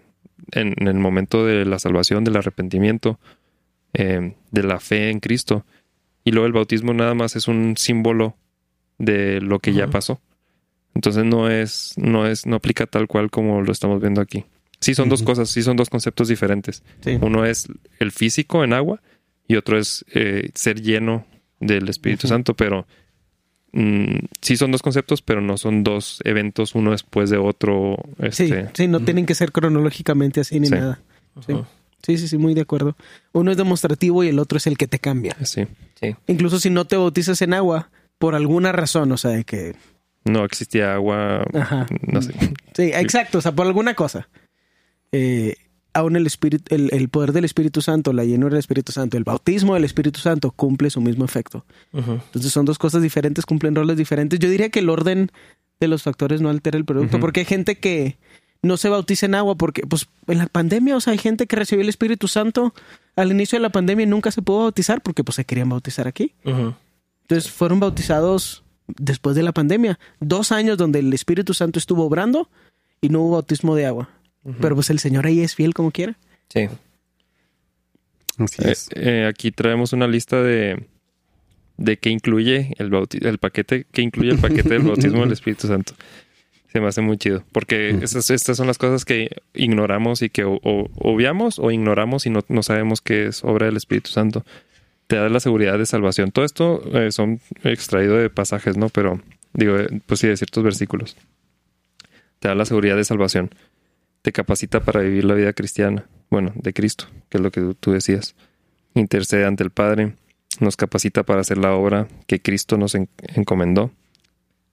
en, 0.51 0.73
en 0.77 0.87
el 0.87 0.95
momento 0.95 1.45
de 1.45 1.65
la 1.65 1.79
salvación, 1.79 2.23
del 2.23 2.37
arrepentimiento, 2.37 3.19
eh, 3.93 4.35
de 4.51 4.63
la 4.63 4.79
fe 4.79 5.09
en 5.09 5.19
Cristo. 5.19 5.65
Y 6.23 6.31
luego 6.31 6.47
el 6.47 6.53
bautismo 6.53 6.93
nada 6.93 7.13
más 7.13 7.35
es 7.35 7.47
un 7.47 7.75
símbolo 7.77 8.35
de 8.97 9.41
lo 9.41 9.59
que 9.59 9.73
ya 9.73 9.87
pasó. 9.87 10.21
Entonces 10.93 11.23
no 11.25 11.49
es, 11.49 11.93
no 11.97 12.27
es, 12.27 12.45
no 12.45 12.57
aplica 12.57 12.85
tal 12.85 13.07
cual 13.07 13.31
como 13.31 13.61
lo 13.61 13.71
estamos 13.71 14.01
viendo 14.01 14.21
aquí. 14.21 14.45
Sí 14.79 14.95
son 14.95 15.09
dos 15.09 15.23
cosas, 15.23 15.49
sí 15.49 15.63
son 15.63 15.77
dos 15.77 15.89
conceptos 15.89 16.27
diferentes. 16.27 16.83
Sí. 17.01 17.17
Uno 17.21 17.45
es 17.45 17.67
el 17.99 18.11
físico 18.11 18.63
en 18.63 18.73
agua 18.73 19.01
y 19.51 19.55
otro 19.57 19.77
es 19.77 20.05
eh, 20.13 20.49
ser 20.55 20.81
lleno 20.81 21.25
del 21.59 21.89
Espíritu. 21.89 22.27
Santo, 22.27 22.55
pero 22.55 22.87
mm, 23.73 24.17
sí 24.41 24.57
son 24.57 24.71
dos 24.71 24.81
conceptos, 24.81 25.21
pero 25.21 25.41
no 25.41 25.57
son 25.57 25.83
dos 25.83 26.21
eventos 26.25 26.75
uno 26.75 26.91
después 26.91 27.29
de 27.29 27.37
otro. 27.37 27.97
Sí, 28.31 28.43
Este, 28.45 28.69
sí, 28.73 28.87
no 28.87 28.99
tienen 29.01 29.25
que 29.25 29.35
ser 29.35 29.51
cronológicamente 29.51 30.39
así 30.41 30.59
ni 30.59 30.67
Sí. 30.67 30.73
nada. 30.73 30.99
Sí. 31.45 31.53
Sí, 32.03 32.17
sí, 32.17 32.27
sí, 32.27 32.37
muy 32.39 32.53
de 32.55 32.61
acuerdo. 32.61 32.95
Uno 33.31 33.51
es 33.51 33.57
demostrativo 33.57 34.23
y 34.23 34.27
el 34.29 34.39
otro 34.39 34.57
es 34.57 34.65
el 34.65 34.75
que 34.77 34.87
te 34.87 34.97
cambia. 34.99 35.35
sí. 35.43 35.67
Sí. 35.99 36.15
Incluso 36.25 36.59
si 36.59 36.71
no 36.71 36.85
te 36.85 36.97
bautizas 36.97 37.39
en 37.43 37.53
agua, 37.53 37.91
por 38.17 38.33
alguna 38.33 38.71
razón, 38.71 39.11
o 39.11 39.17
sea, 39.17 39.31
de 39.31 39.43
que... 39.43 39.75
No 40.25 40.43
existía 40.45 40.95
agua, 40.95 41.43
Ajá. 41.53 41.85
no 42.07 42.21
sé. 42.23 42.33
Sí, 42.75 42.91
exacto, 42.93 43.37
o 43.37 43.41
sea, 43.41 43.51
por 43.51 43.67
alguna 43.67 43.93
cosa. 43.93 44.27
Eh, 45.11 45.55
aún 45.93 46.15
el, 46.15 46.25
espíritu, 46.25 46.73
el, 46.73 46.89
el 46.93 47.09
poder 47.09 47.33
del 47.33 47.45
Espíritu 47.45 47.81
Santo, 47.81 48.13
la 48.13 48.23
llenura 48.23 48.51
del 48.51 48.59
Espíritu 48.59 48.91
Santo, 48.91 49.17
el 49.17 49.23
bautismo 49.23 49.73
del 49.73 49.83
Espíritu 49.83 50.19
Santo 50.19 50.51
cumple 50.51 50.89
su 50.89 51.01
mismo 51.01 51.25
efecto. 51.25 51.65
Entonces 51.93 52.51
son 52.51 52.65
dos 52.65 52.77
cosas 52.77 53.01
diferentes, 53.01 53.45
cumplen 53.45 53.75
roles 53.75 53.97
diferentes. 53.97 54.39
Yo 54.39 54.49
diría 54.49 54.69
que 54.69 54.79
el 54.79 54.89
orden 54.89 55.31
de 55.79 55.87
los 55.87 56.03
factores 56.03 56.41
no 56.41 56.49
altera 56.49 56.77
el 56.77 56.85
producto, 56.85 57.19
porque 57.19 57.41
hay 57.41 57.45
gente 57.45 57.79
que 57.79 58.17
no 58.61 58.77
se 58.77 58.89
bautiza 58.89 59.25
en 59.25 59.35
agua, 59.35 59.55
porque 59.55 59.81
pues 59.81 60.07
en 60.27 60.37
la 60.37 60.45
pandemia, 60.45 60.95
o 60.95 61.01
sea, 61.01 61.13
hay 61.13 61.19
gente 61.19 61.47
que 61.47 61.55
recibió 61.55 61.81
el 61.81 61.89
Espíritu 61.89 62.27
Santo 62.27 62.73
al 63.15 63.31
inicio 63.31 63.57
de 63.57 63.63
la 63.63 63.71
pandemia 63.71 64.03
y 64.03 64.07
nunca 64.07 64.31
se 64.31 64.41
pudo 64.41 64.59
bautizar 64.59 65.01
porque 65.01 65.23
pues 65.23 65.35
se 65.35 65.45
querían 65.45 65.69
bautizar 65.69 66.07
aquí. 66.07 66.33
Entonces 66.43 67.51
fueron 67.51 67.79
bautizados 67.79 68.63
después 68.87 69.35
de 69.35 69.43
la 69.43 69.51
pandemia. 69.51 69.99
Dos 70.19 70.51
años 70.51 70.77
donde 70.77 70.99
el 70.99 71.11
Espíritu 71.13 71.53
Santo 71.53 71.79
estuvo 71.79 72.05
obrando 72.05 72.49
y 73.01 73.09
no 73.09 73.21
hubo 73.21 73.31
bautismo 73.31 73.75
de 73.75 73.87
agua. 73.87 74.09
Pero 74.59 74.75
pues 74.75 74.89
el 74.89 74.99
Señor 74.99 75.25
ahí 75.27 75.41
es 75.41 75.55
fiel 75.55 75.73
como 75.73 75.91
quiera. 75.91 76.15
Sí. 76.49 76.67
Así 78.37 78.61
Eh, 78.63 78.71
es. 78.71 78.89
eh, 78.95 79.25
aquí 79.29 79.51
traemos 79.51 79.93
una 79.93 80.07
lista 80.07 80.41
de, 80.41 80.85
de 81.77 81.97
qué 81.97 82.09
incluye 82.09 82.73
el, 82.77 82.89
bauti- 82.89 83.23
el 83.25 83.37
paquete, 83.37 83.85
que 83.91 84.01
incluye 84.01 84.31
el 84.31 84.39
paquete 84.39 84.69
del 84.69 84.83
bautismo 84.83 85.21
del 85.21 85.31
Espíritu 85.33 85.67
Santo. 85.67 85.93
Se 86.71 86.79
me 86.79 86.87
hace 86.87 87.01
muy 87.01 87.17
chido, 87.17 87.43
porque 87.51 87.89
esas, 88.01 88.29
estas 88.29 88.55
son 88.55 88.65
las 88.65 88.77
cosas 88.77 89.03
que 89.03 89.29
ignoramos 89.53 90.21
y 90.21 90.29
que 90.29 90.45
o, 90.45 90.53
o- 90.63 90.89
obviamos 90.95 91.59
o 91.59 91.69
ignoramos 91.69 92.25
y 92.25 92.29
no, 92.29 92.39
no 92.47 92.63
sabemos 92.63 93.01
que 93.01 93.27
es 93.27 93.43
obra 93.43 93.65
del 93.65 93.75
Espíritu 93.77 94.09
Santo. 94.09 94.45
Te 95.07 95.17
da 95.17 95.27
la 95.27 95.41
seguridad 95.41 95.77
de 95.77 95.85
salvación. 95.85 96.31
Todo 96.31 96.45
esto 96.45 96.81
eh, 96.97 97.11
son 97.11 97.41
extraído 97.63 98.15
de 98.17 98.29
pasajes, 98.29 98.77
¿no? 98.77 98.87
Pero 98.87 99.21
digo, 99.53 99.75
pues 100.05 100.21
sí, 100.21 100.27
de 100.27 100.37
ciertos 100.37 100.63
versículos. 100.63 101.17
Te 102.39 102.47
da 102.47 102.55
la 102.55 102.63
seguridad 102.65 102.95
de 102.95 103.03
salvación. 103.03 103.51
Te 104.21 104.31
capacita 104.31 104.81
para 104.81 105.01
vivir 105.01 105.25
la 105.25 105.33
vida 105.33 105.53
cristiana. 105.53 106.05
Bueno, 106.29 106.51
de 106.55 106.73
Cristo, 106.73 107.05
que 107.29 107.37
es 107.37 107.43
lo 107.43 107.51
que 107.51 107.75
tú- 107.79 107.91
decías 107.91 108.35
intercede 108.93 109.45
ante 109.45 109.63
el 109.63 109.71
Padre, 109.71 110.15
nos 110.59 110.75
capacita 110.75 111.23
para 111.23 111.41
hacer 111.41 111.57
la 111.57 111.73
obra 111.73 112.07
que 112.27 112.41
Cristo 112.41 112.77
nos 112.77 112.93
en- 112.93 113.07
encomendó, 113.35 113.91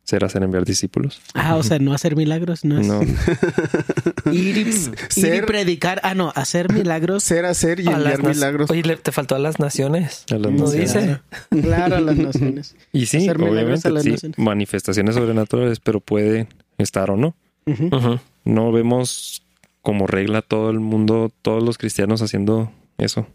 ser 0.03 0.24
hacer 0.24 0.42
enviar 0.42 0.64
discípulos. 0.64 1.20
Ah, 1.34 1.55
o 1.57 1.62
sea, 1.62 1.78
no 1.78 1.92
hacer 1.94 2.16
milagros, 2.16 2.64
no 2.64 2.80
es 2.80 2.86
No, 2.86 3.01
ir, 4.32 4.57
y, 4.57 4.61
ir 4.61 4.68
y 4.68 4.72
Ser- 4.72 5.46
predicar. 5.46 6.01
Ah, 6.03 6.14
no, 6.14 6.32
hacer 6.34 6.72
milagros. 6.72 7.22
Ser, 7.22 7.44
hacer 7.44 7.78
y 7.80 7.86
enviar 7.88 8.22
milagros. 8.22 8.70
Oye, 8.70 8.82
le- 8.82 8.96
te 8.96 9.12
faltó 9.12 9.34
a 9.36 9.38
las 9.38 9.59
naciones. 9.61 10.24
a 10.30 10.34
las 10.34 10.53
¿No 10.53 10.64
naciones. 10.64 10.94
dice? 10.94 11.20
Claro, 11.62 11.96
a 11.96 12.01
las 12.01 12.16
naciones. 12.16 12.74
Y 12.92 13.07
sí, 13.07 13.18
Hacer 13.18 13.38
milagros 13.38 13.53
obviamente 13.62 13.88
a 13.88 13.90
las 13.92 14.03
sí, 14.03 14.11
naciones. 14.12 14.38
manifestaciones 14.38 15.14
sobrenaturales, 15.14 15.78
pero 15.80 16.01
puede 16.01 16.49
estar 16.78 17.11
o 17.11 17.16
no. 17.16 17.34
Ujú. 17.66 18.18
No 18.49 18.72
vemos 18.72 19.42
como 19.82 20.07
regla 20.07 20.42
todo 20.42 20.70
el 20.70 20.80
mundo, 20.80 21.30
todos 21.42 21.62
los 21.62 21.78
cristianos 21.78 22.22
haciendo 22.22 22.72
eso. 22.99 23.26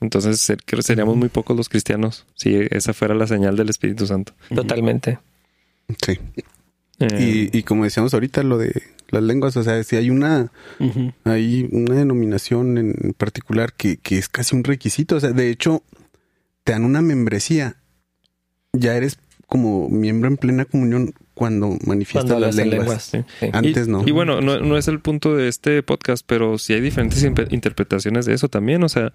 Entonces 0.00 0.40
ser- 0.40 0.62
creo 0.64 0.78
que 0.78 0.82
seríamos 0.82 1.16
muy 1.16 1.28
pocos 1.28 1.56
los 1.56 1.68
cristianos 1.68 2.24
si 2.34 2.54
esa 2.70 2.94
fuera 2.94 3.14
la 3.14 3.26
señal 3.26 3.56
del 3.56 3.68
Espíritu 3.68 4.06
Santo. 4.06 4.32
Totalmente. 4.54 5.18
Sí. 6.04 6.18
Eh, 6.98 7.50
Y, 7.52 7.58
y 7.58 7.62
como 7.62 7.84
decíamos 7.84 8.14
ahorita, 8.14 8.42
lo 8.42 8.56
de 8.58 8.82
las 9.10 9.22
lenguas, 9.22 9.56
o 9.58 9.62
sea, 9.62 9.82
si 9.84 9.96
hay 9.96 10.08
una, 10.08 10.50
hay 11.24 11.68
una 11.72 11.94
denominación 11.96 12.78
en 12.78 13.14
particular 13.18 13.74
que, 13.74 13.98
que 13.98 14.16
es 14.18 14.28
casi 14.28 14.56
un 14.56 14.64
requisito. 14.64 15.16
O 15.16 15.20
sea, 15.20 15.32
de 15.32 15.50
hecho, 15.50 15.82
te 16.64 16.72
dan 16.72 16.84
una 16.84 17.02
membresía. 17.02 17.76
Ya 18.72 18.94
eres 18.96 19.18
como 19.46 19.90
miembro 19.90 20.28
en 20.30 20.38
plena 20.38 20.64
comunión 20.64 21.12
cuando 21.42 21.76
manifiestas 21.84 22.30
Cuando 22.30 22.46
las 22.46 22.54
lenguas. 22.54 23.12
lenguas. 23.12 23.26
Sí. 23.40 23.48
Antes 23.52 23.88
y, 23.88 23.90
no. 23.90 24.04
Y 24.06 24.12
bueno, 24.12 24.40
no, 24.40 24.60
no 24.60 24.78
es 24.78 24.86
el 24.86 25.00
punto 25.00 25.34
de 25.36 25.48
este 25.48 25.82
podcast, 25.82 26.24
pero 26.24 26.56
sí 26.56 26.72
hay 26.72 26.80
diferentes 26.80 27.20
interpretaciones 27.50 28.26
de 28.26 28.34
eso 28.34 28.48
también. 28.48 28.84
O 28.84 28.88
sea, 28.88 29.12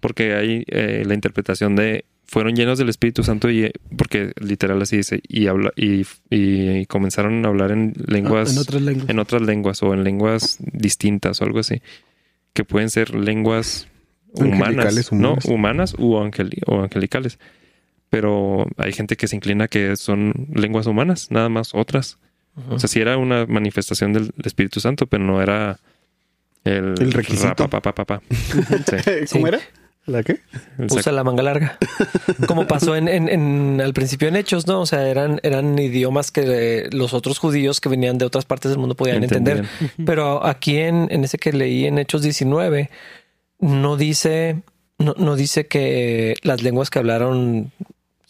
porque 0.00 0.34
hay 0.34 0.64
eh, 0.66 1.04
la 1.06 1.14
interpretación 1.14 1.76
de 1.76 2.04
fueron 2.26 2.56
llenos 2.56 2.78
del 2.78 2.88
Espíritu 2.88 3.22
Santo 3.22 3.48
y 3.48 3.66
eh, 3.66 3.72
porque 3.96 4.32
literal 4.40 4.82
así 4.82 4.96
dice 4.96 5.20
y 5.28 5.46
habla 5.46 5.72
y, 5.76 6.04
y 6.30 6.84
comenzaron 6.86 7.44
a 7.44 7.48
hablar 7.48 7.70
en 7.70 7.92
lenguas 8.08 8.48
Ah, 8.48 8.52
en 8.54 8.58
otras 8.58 8.82
lenguas. 8.82 9.08
en 9.08 9.18
otras 9.20 9.42
lenguas 9.42 9.82
o 9.84 9.94
en 9.94 10.02
lenguas 10.02 10.58
distintas 10.60 11.40
o 11.40 11.44
algo 11.44 11.60
así 11.60 11.80
que 12.54 12.64
pueden 12.64 12.90
ser 12.90 13.14
lenguas 13.14 13.86
humanas, 14.32 14.60
Angelicales, 14.68 15.12
no 15.12 15.18
humanas. 15.34 15.44
humanas 15.46 15.94
u 15.96 16.14
o 16.66 16.82
angelicales 16.82 17.38
pero 18.10 18.66
hay 18.76 18.92
gente 18.92 19.16
que 19.16 19.28
se 19.28 19.36
inclina 19.36 19.68
que 19.68 19.96
son 19.96 20.32
lenguas 20.54 20.86
humanas 20.86 21.30
nada 21.30 21.48
más 21.48 21.74
otras 21.74 22.18
o 22.70 22.78
sea, 22.80 22.88
sí 22.88 23.00
era 23.00 23.16
una 23.16 23.46
manifestación 23.46 24.12
del 24.12 24.32
Espíritu 24.44 24.80
Santo, 24.80 25.06
pero 25.06 25.22
no 25.22 25.40
era 25.40 25.78
el, 26.64 26.94
El 27.00 27.12
requisito. 27.12 27.46
rapapapapapa. 27.50 28.20
Sí, 28.30 29.12
¿Cómo 29.32 29.46
Sí. 29.46 29.48
era? 29.54 29.60
¿La 30.06 30.22
qué? 30.24 30.40
Usa 30.90 31.12
la 31.12 31.22
manga 31.22 31.44
larga. 31.44 31.78
Como 32.48 32.66
pasó 32.66 32.96
en, 32.96 33.06
en- 33.06 33.28
en- 33.28 33.80
al 33.80 33.92
principio 33.94 34.26
en 34.26 34.34
Hechos, 34.34 34.66
¿no? 34.66 34.80
O 34.80 34.86
sea, 34.86 35.06
eran, 35.08 35.38
eran 35.44 35.78
idiomas 35.78 36.32
que 36.32 36.88
los 36.90 37.14
otros 37.14 37.38
judíos 37.38 37.80
que 37.80 37.90
venían 37.90 38.18
de 38.18 38.24
otras 38.24 38.44
partes 38.44 38.70
del 38.72 38.80
mundo 38.80 38.96
podían 38.96 39.22
entender. 39.22 39.64
Pero 40.04 40.44
aquí 40.44 40.78
en, 40.78 41.06
en 41.12 41.22
ese 41.22 41.38
que 41.38 41.52
leí 41.52 41.84
en 41.86 41.98
Hechos 41.98 42.22
19, 42.22 42.90
no 43.60 43.96
dice, 43.96 44.62
no, 44.98 45.14
no 45.16 45.36
dice 45.36 45.68
que 45.68 46.34
las 46.42 46.62
lenguas 46.62 46.90
que 46.90 46.98
hablaron 46.98 47.70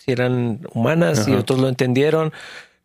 si 0.09 0.13
eran 0.13 0.61
humanas 0.73 1.29
y 1.29 1.33
otros 1.33 1.59
lo 1.61 1.69
entendieron. 1.69 2.33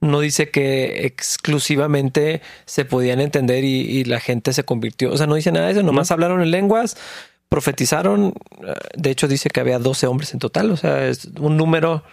No 0.01 0.19
dice 0.19 0.49
que 0.49 1.05
exclusivamente 1.05 2.41
se 2.65 2.83
podían 2.83 3.21
entender 3.21 3.63
y, 3.63 3.79
y 3.81 4.03
la 4.03 4.19
gente 4.19 4.51
se 4.51 4.63
convirtió. 4.65 5.11
O 5.13 5.17
sea, 5.17 5.27
no 5.27 5.35
dice 5.35 5.51
nada 5.53 5.67
de 5.67 5.71
eso. 5.71 5.83
Nomás 5.83 6.11
hablaron 6.11 6.41
en 6.41 6.51
lenguas, 6.51 6.97
profetizaron. 7.47 8.33
Eh, 8.67 8.73
De 8.97 9.11
hecho, 9.11 9.27
dice 9.29 9.49
que 9.49 9.61
había 9.61 9.79
12 9.79 10.07
hombres 10.07 10.33
en 10.33 10.39
total. 10.39 10.71
O 10.71 10.77
sea, 10.77 11.07
es 11.07 11.29
un 11.39 11.55
número 11.55 12.03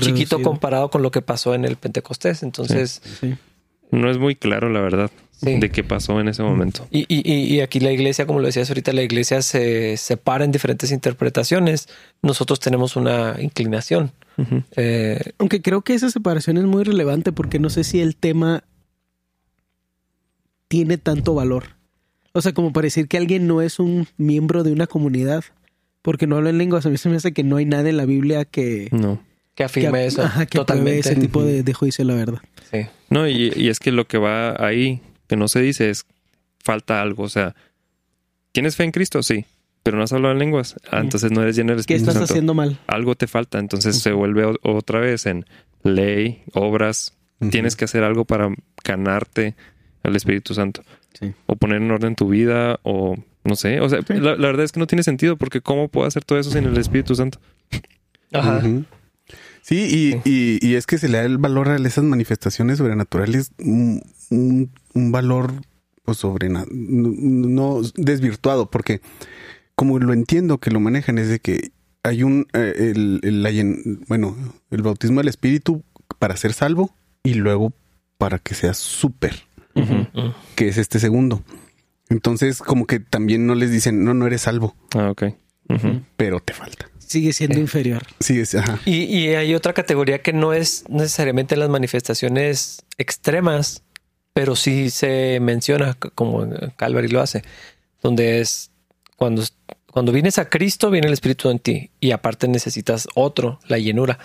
chiquito 0.00 0.42
comparado 0.42 0.90
con 0.90 1.02
lo 1.02 1.10
que 1.12 1.22
pasó 1.22 1.54
en 1.54 1.64
el 1.64 1.76
Pentecostés. 1.76 2.42
Entonces, 2.42 3.00
Sí. 3.20 3.34
No 3.90 4.10
es 4.10 4.18
muy 4.18 4.34
claro, 4.36 4.68
la 4.68 4.80
verdad, 4.80 5.10
Sí. 5.40 5.58
de 5.60 5.70
qué 5.70 5.82
pasó 5.82 6.20
en 6.20 6.28
ese 6.28 6.42
momento. 6.42 6.86
y, 6.90 7.06
y- 7.08 7.22
y- 7.24 7.54
y 7.54 7.60
aquí 7.60 7.80
la 7.80 7.90
iglesia, 7.92 8.26
como 8.26 8.40
lo 8.40 8.46
decías 8.46 8.68
ahorita, 8.68 8.92
la 8.92 9.02
iglesia 9.02 9.40
se 9.40 9.96
separa 9.96 10.44
en 10.44 10.50
diferentes 10.52 10.90
interpretaciones. 10.90 11.88
Nosotros 12.20 12.58
tenemos 12.60 12.96
una 12.96 13.36
inclinación. 13.38 14.12
Eh, 14.76 15.32
Aunque 15.38 15.60
creo 15.62 15.82
que 15.82 15.94
esa 15.94 16.10
separación 16.10 16.56
es 16.58 16.64
muy 16.64 16.84
relevante 16.84 17.32
porque 17.32 17.58
no 17.58 17.70
sé 17.70 17.82
si 17.84 18.00
el 18.00 18.16
tema 18.16 18.62
tiene 20.68 20.98
tanto 20.98 21.34
valor. 21.34 21.64
O 22.32 22.40
sea, 22.42 22.52
como 22.52 22.72
para 22.72 22.84
decir 22.86 23.08
que 23.08 23.16
alguien 23.16 23.46
no 23.46 23.62
es 23.62 23.78
un 23.78 24.06
miembro 24.16 24.62
de 24.62 24.72
una 24.72 24.86
comunidad 24.86 25.44
porque 26.02 26.26
no 26.26 26.36
habla 26.36 26.50
en 26.50 26.58
lenguas. 26.58 26.86
A 26.86 26.90
mí 26.90 26.98
se 26.98 27.08
me 27.08 27.16
hace 27.16 27.32
que 27.32 27.42
no 27.42 27.56
hay 27.56 27.64
nada 27.64 27.88
en 27.88 27.96
la 27.96 28.04
Biblia 28.06 28.44
que, 28.44 28.88
No. 28.92 29.20
que 29.54 29.64
afirme 29.64 30.00
que, 30.00 30.06
eso 30.06 30.22
ajá, 30.22 30.46
que 30.46 30.58
totalmente. 30.58 31.00
ese 31.00 31.16
tipo 31.16 31.42
de, 31.42 31.62
de 31.62 31.72
juicio, 31.74 32.04
la 32.04 32.14
verdad. 32.14 32.38
Sí. 32.70 32.86
No, 33.10 33.26
y, 33.26 33.52
y 33.56 33.68
es 33.68 33.80
que 33.80 33.90
lo 33.92 34.06
que 34.06 34.18
va 34.18 34.54
ahí, 34.64 35.00
que 35.26 35.36
no 35.36 35.48
se 35.48 35.60
dice, 35.60 35.90
es 35.90 36.04
falta 36.62 37.00
algo. 37.02 37.24
O 37.24 37.28
sea, 37.28 37.56
¿tienes 38.52 38.76
fe 38.76 38.84
en 38.84 38.92
Cristo? 38.92 39.22
Sí, 39.22 39.46
pero 39.88 39.96
no 39.96 40.04
has 40.04 40.12
hablado 40.12 40.32
en 40.32 40.38
lenguas. 40.38 40.76
Ah, 40.90 41.00
entonces 41.00 41.32
no 41.32 41.40
eres 41.40 41.56
lleno 41.56 41.72
del 41.74 41.86
¿Qué 41.86 41.94
Espíritu 41.94 42.10
estás 42.10 42.14
Santo. 42.28 42.32
haciendo 42.34 42.52
mal? 42.52 42.78
Algo 42.88 43.14
te 43.14 43.26
falta. 43.26 43.58
Entonces 43.58 43.98
se 43.98 44.12
vuelve 44.12 44.44
otra 44.62 45.00
vez 45.00 45.24
en 45.24 45.46
ley, 45.82 46.42
obras. 46.52 47.16
Tienes 47.50 47.74
que 47.74 47.86
hacer 47.86 48.04
algo 48.04 48.26
para 48.26 48.54
ganarte 48.84 49.54
al 50.02 50.14
Espíritu 50.14 50.52
Santo. 50.52 50.82
Sí. 51.18 51.32
O 51.46 51.56
poner 51.56 51.80
en 51.80 51.90
orden 51.90 52.16
tu 52.16 52.28
vida, 52.28 52.80
o 52.82 53.16
no 53.44 53.56
sé. 53.56 53.80
O 53.80 53.88
sea, 53.88 54.00
Sí. 54.06 54.12
la, 54.14 54.36
la 54.36 54.46
verdad 54.48 54.64
es 54.64 54.72
que 54.72 54.80
no 54.80 54.86
tiene 54.86 55.02
sentido, 55.02 55.38
porque 55.38 55.62
¿cómo 55.62 55.88
puedo 55.88 56.06
hacer 56.06 56.22
todo 56.22 56.38
eso 56.38 56.50
sin 56.50 56.64
el 56.64 56.76
Espíritu 56.76 57.14
Santo? 57.14 57.40
Ajá. 58.32 58.60
Sí, 59.62 60.20
y, 60.24 60.30
y- 60.30 60.58
y 60.60 60.74
es 60.74 60.86
que 60.86 60.98
se 60.98 61.08
le 61.08 61.16
da 61.18 61.24
el 61.24 61.38
valor 61.38 61.70
a 61.70 61.76
esas 61.76 62.04
manifestaciones 62.04 62.76
sobrenaturales, 62.76 63.52
un, 63.58 64.02
un- 64.30 64.70
un 64.94 65.12
valor 65.12 65.52
pues, 66.04 66.22
no 66.24 67.80
desvirtuado, 67.96 68.70
porque 68.70 69.00
como 69.78 70.00
lo 70.00 70.12
entiendo 70.12 70.58
que 70.58 70.72
lo 70.72 70.80
manejan 70.80 71.18
es 71.18 71.28
de 71.28 71.38
que 71.38 71.70
hay 72.02 72.24
un, 72.24 72.48
eh, 72.52 72.74
el, 72.96 73.20
el- 73.22 73.44
llen- 73.44 74.04
bueno, 74.08 74.36
el 74.72 74.82
bautismo 74.82 75.20
del 75.20 75.28
Espíritu 75.28 75.84
para 76.18 76.36
ser 76.36 76.52
salvo 76.52 76.92
y 77.22 77.34
luego 77.34 77.72
para 78.18 78.40
que 78.40 78.54
seas 78.56 78.76
súper, 78.76 79.44
que 80.56 80.66
es 80.66 80.78
este 80.78 80.98
segundo. 80.98 81.44
Entonces, 82.08 82.58
como 82.58 82.86
que 82.88 82.98
también 82.98 83.46
no 83.46 83.54
les 83.54 83.70
dicen, 83.70 84.02
no, 84.02 84.14
no 84.14 84.26
eres 84.26 84.42
salvo, 84.42 84.74
Ah, 84.96 85.10
ok. 85.10 85.22
Pero 86.16 86.40
te 86.40 86.54
falta. 86.54 86.90
Sigue 86.98 87.32
siendo 87.32 87.60
inferior. 87.60 88.02
Sí, 88.18 88.40
es, 88.40 88.56
ajá. 88.56 88.80
Y, 88.84 89.04
y 89.04 89.28
hay 89.36 89.54
otra 89.54 89.74
categoría 89.74 90.22
que 90.22 90.32
no 90.32 90.52
es 90.54 90.84
necesariamente 90.88 91.56
las 91.56 91.68
manifestaciones 91.68 92.82
extremas, 92.96 93.84
pero 94.34 94.56
sí 94.56 94.90
se 94.90 95.38
menciona, 95.40 95.94
como 95.94 96.48
Calvary 96.76 97.06
lo 97.08 97.20
hace, 97.20 97.44
donde 98.02 98.40
es 98.40 98.72
cuando, 99.18 99.42
cuando 99.90 100.12
vienes 100.12 100.38
a 100.38 100.48
Cristo, 100.48 100.92
viene 100.92 101.08
el 101.08 101.12
Espíritu 101.12 101.50
en 101.50 101.58
ti 101.58 101.90
y 101.98 102.12
aparte 102.12 102.46
necesitas 102.46 103.08
otro, 103.16 103.58
la 103.66 103.76
llenura. 103.76 104.20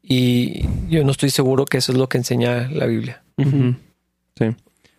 Y 0.00 0.62
yo 0.88 1.02
no 1.02 1.10
estoy 1.10 1.30
seguro 1.30 1.64
que 1.64 1.78
eso 1.78 1.90
es 1.90 1.98
lo 1.98 2.08
que 2.08 2.18
enseña 2.18 2.70
la 2.70 2.86
Biblia. 2.86 3.24
Sí. 3.36 4.54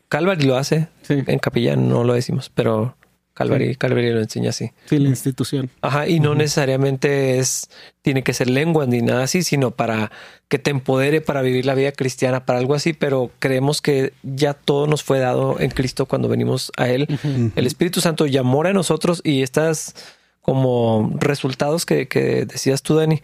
Calvary 0.09 0.43
lo 0.43 0.57
hace, 0.57 0.89
Sí, 1.03 1.23
en 1.25 1.39
capilla 1.39 1.77
no 1.77 2.03
lo 2.03 2.13
decimos, 2.15 2.51
pero 2.53 2.97
Calvary, 3.39 3.75
Calvary 3.77 4.11
lo 4.11 4.19
enseña 4.19 4.49
así. 4.49 4.71
sí, 4.85 4.99
la 4.99 5.07
institución. 5.09 5.69
Ajá, 5.81 6.07
y 6.07 6.19
no 6.19 6.35
necesariamente 6.35 7.39
es, 7.39 7.69
tiene 8.01 8.21
que 8.21 8.33
ser 8.33 8.49
lengua 8.49 8.85
ni 8.85 9.01
nada 9.01 9.23
así, 9.23 9.43
sino 9.43 9.71
para 9.71 10.11
que 10.49 10.59
te 10.59 10.71
empodere 10.71 11.21
para 11.21 11.41
vivir 11.41 11.65
la 11.65 11.73
vida 11.73 11.91
cristiana, 11.93 12.45
para 12.45 12.59
algo 12.59 12.75
así, 12.75 12.91
pero 12.93 13.31
creemos 13.39 13.81
que 13.81 14.11
ya 14.23 14.53
todo 14.53 14.87
nos 14.87 15.03
fue 15.03 15.19
dado 15.19 15.57
en 15.59 15.71
Cristo 15.71 16.05
cuando 16.05 16.27
venimos 16.27 16.71
a 16.77 16.89
Él. 16.89 17.07
El 17.55 17.65
Espíritu 17.65 18.01
Santo 18.01 18.25
ya 18.25 18.43
mora 18.43 18.69
en 18.71 18.75
nosotros 18.75 19.21
y 19.23 19.41
estas 19.41 19.95
como 20.41 21.11
resultados 21.19 21.85
que, 21.85 22.07
que 22.07 22.45
decías 22.45 22.81
tú, 22.81 22.95
Dani, 22.95 23.21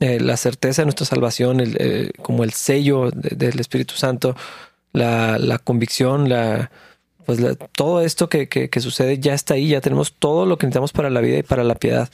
eh, 0.00 0.20
la 0.20 0.36
certeza 0.36 0.82
de 0.82 0.86
nuestra 0.86 1.06
salvación, 1.06 1.60
el, 1.60 1.76
eh, 1.80 2.10
como 2.22 2.44
el 2.44 2.52
sello 2.52 3.10
de- 3.10 3.34
del 3.36 3.58
Espíritu 3.60 3.94
Santo, 3.94 4.36
la, 4.92 5.38
la 5.38 5.58
convicción, 5.58 6.28
la 6.28 6.70
pues 7.26 7.40
la- 7.40 7.54
todo 7.54 8.00
esto 8.02 8.28
que, 8.28 8.48
que- 8.48 8.68
que 8.70 8.80
sucede 8.80 9.18
ya 9.18 9.34
está 9.34 9.54
ahí, 9.54 9.68
ya 9.68 9.80
tenemos 9.80 10.14
todo 10.18 10.46
lo 10.46 10.58
que 10.58 10.66
necesitamos 10.66 10.92
para 10.92 11.10
la 11.10 11.20
vida 11.20 11.38
y 11.38 11.42
para 11.42 11.64
la 11.64 11.74
piedad. 11.74 12.08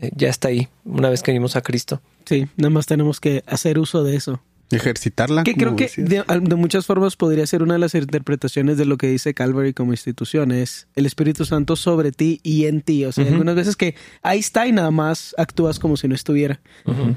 Eh, 0.00 0.10
ya 0.16 0.28
está 0.28 0.48
ahí, 0.48 0.68
una 0.84 1.08
vez 1.08 1.22
que 1.22 1.30
venimos 1.30 1.56
a 1.56 1.62
Cristo. 1.62 2.00
Sí, 2.24 2.46
nada 2.56 2.70
más 2.70 2.86
tenemos 2.86 3.20
que 3.20 3.42
hacer 3.46 3.78
uso 3.78 4.02
de 4.02 4.16
eso. 4.16 4.40
Ejercitarla. 4.70 5.44
Que 5.44 5.54
creo 5.54 5.76
que 5.76 5.88
de, 5.96 6.24
muchas 6.56 6.86
formas 6.86 7.16
podría 7.16 7.46
ser 7.46 7.62
una 7.62 7.74
de 7.74 7.78
las 7.80 7.94
interpretaciones 7.94 8.76
de 8.78 8.86
lo 8.86 8.96
que 8.96 9.06
dice 9.06 9.32
Calvary 9.34 9.72
como 9.72 9.92
institución, 9.92 10.50
es 10.52 10.88
el 10.96 11.06
Espíritu 11.06 11.44
Santo 11.44 11.76
sobre 11.76 12.10
ti 12.12 12.40
y 12.42 12.64
en 12.64 12.80
ti. 12.80 13.04
O 13.04 13.12
sea, 13.12 13.24
algunas 13.26 13.54
veces 13.54 13.76
que 13.76 13.94
ahí 14.22 14.40
está 14.40 14.66
y 14.66 14.72
nada 14.72 14.90
más 14.90 15.34
actúas 15.38 15.78
como 15.78 15.96
si 15.96 16.08
no 16.08 16.14
estuviera. 16.14 16.60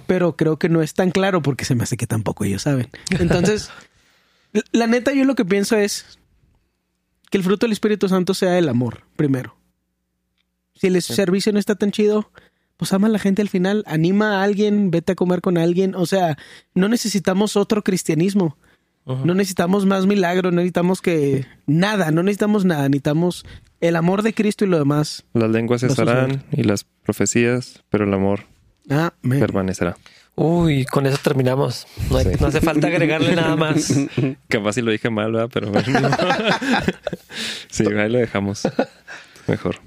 Pero 0.05 0.36
creo 0.36 0.60
que 0.60 0.70
no 0.70 0.84
es 0.84 0.93
tan 0.93 1.10
claro 1.10 1.41
porque 1.41 1.66
se 1.66 1.74
me 1.74 1.84
hace 1.84 1.97
que 1.97 2.05
tampoco 2.05 2.43
ellos 2.43 2.64
saben. 2.64 2.89
Entonces, 3.18 3.70
la- 4.51 4.62
la 4.74 4.88
neta 4.88 5.14
yo 5.14 5.24
lo 5.24 5.34
que 5.36 5.45
pienso 5.45 5.78
es 5.78 6.20
que 7.30 7.38
el 7.38 7.44
fruto 7.44 7.66
del 7.66 7.74
Espíritu 7.74 8.08
Santo 8.08 8.34
sea 8.34 8.58
el 8.58 8.70
amor, 8.70 9.04
primero. 9.16 9.56
Si 10.76 10.88
el 10.88 11.02
servicio 11.02 11.52
no 11.52 11.60
está 11.60 11.76
tan 11.76 11.92
chido, 11.92 12.32
pues 12.78 12.94
ama 12.94 13.08
a 13.08 13.10
la 13.10 13.20
gente 13.20 13.42
al 13.42 13.50
final, 13.50 13.84
anima 13.88 14.40
a 14.40 14.44
alguien, 14.44 14.92
vete 14.92 15.14
a 15.14 15.16
comer 15.16 15.42
con 15.42 15.58
alguien. 15.58 15.96
O 15.96 16.06
sea, 16.06 16.38
no 16.76 16.88
necesitamos 16.88 17.56
otro 17.56 17.84
cristianismo. 17.84 18.58
No 19.24 19.34
necesitamos 19.34 19.86
más 19.86 20.06
milagros, 20.06 20.52
no 20.52 20.58
necesitamos 20.58 21.02
que 21.02 21.46
nada, 21.66 22.12
no 22.12 22.24
necesitamos 22.24 22.66
nada, 22.66 22.90
necesitamos 22.90 23.46
el 23.80 23.96
amor 23.96 24.22
de 24.22 24.34
Cristo 24.34 24.66
y 24.66 24.68
lo 24.68 24.78
demás. 24.78 25.24
Las 25.34 25.50
lenguas 25.50 25.80
cesarán 25.80 26.44
y 26.52 26.64
las 26.64 26.84
profecías, 27.04 27.86
pero 27.90 28.04
el 28.04 28.14
amor 28.14 28.42
permanecerá. 29.22 29.96
Uy, 30.40 30.86
con 30.86 31.08
eso 31.08 31.18
terminamos. 31.24 31.88
No, 32.12 32.18
hay- 32.18 32.26
Sí. 32.26 32.32
no 32.40 32.48
hace 32.48 32.62
falta 32.62 32.88
agregarle 32.88 33.36
nada 33.36 33.56
más. 33.56 33.92
Capaz 34.48 34.74
si 34.74 34.82
lo 34.84 34.92
dije 34.92 35.10
mal, 35.10 35.32
¿verdad? 35.32 35.50
Pero 35.52 35.72
bueno. 35.72 35.84
sí, 37.70 37.84
ahí 37.86 38.10
lo 38.10 38.20
dejamos. 38.20 38.62
Mejor. 39.48 39.78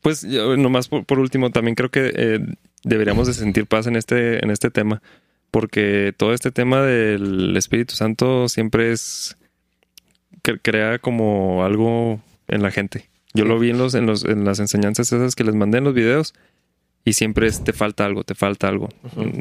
Pues 0.00 0.22
yo, 0.22 0.56
nomás 0.56 0.88
por, 0.88 1.04
por 1.04 1.18
último, 1.18 1.50
también 1.50 1.74
creo 1.74 1.90
que 1.90 2.10
eh, 2.14 2.40
deberíamos 2.84 3.26
de 3.26 3.34
sentir 3.34 3.66
paz 3.66 3.86
en 3.86 3.96
este, 3.96 4.42
en 4.42 4.50
este 4.50 4.70
tema, 4.70 5.02
porque 5.50 6.14
todo 6.16 6.32
este 6.32 6.50
tema 6.50 6.80
del 6.82 7.54
Espíritu 7.56 7.94
Santo 7.94 8.48
siempre 8.48 8.92
es 8.92 9.36
que 10.42 10.58
crea 10.58 10.98
como 10.98 11.64
algo 11.64 12.20
en 12.48 12.62
la 12.62 12.70
gente. 12.70 13.10
Yo 13.34 13.44
lo 13.44 13.58
vi 13.58 13.70
en 13.70 13.78
los, 13.78 13.94
en 13.94 14.06
los, 14.06 14.24
en 14.24 14.44
las 14.46 14.58
enseñanzas 14.58 15.12
esas 15.12 15.34
que 15.34 15.44
les 15.44 15.54
mandé 15.54 15.78
en 15.78 15.84
los 15.84 15.92
videos. 15.94 16.32
Y 17.04 17.14
siempre 17.14 17.46
es, 17.46 17.64
te 17.64 17.72
falta 17.72 18.04
algo, 18.04 18.24
te 18.24 18.34
falta 18.34 18.68
algo. 18.68 18.88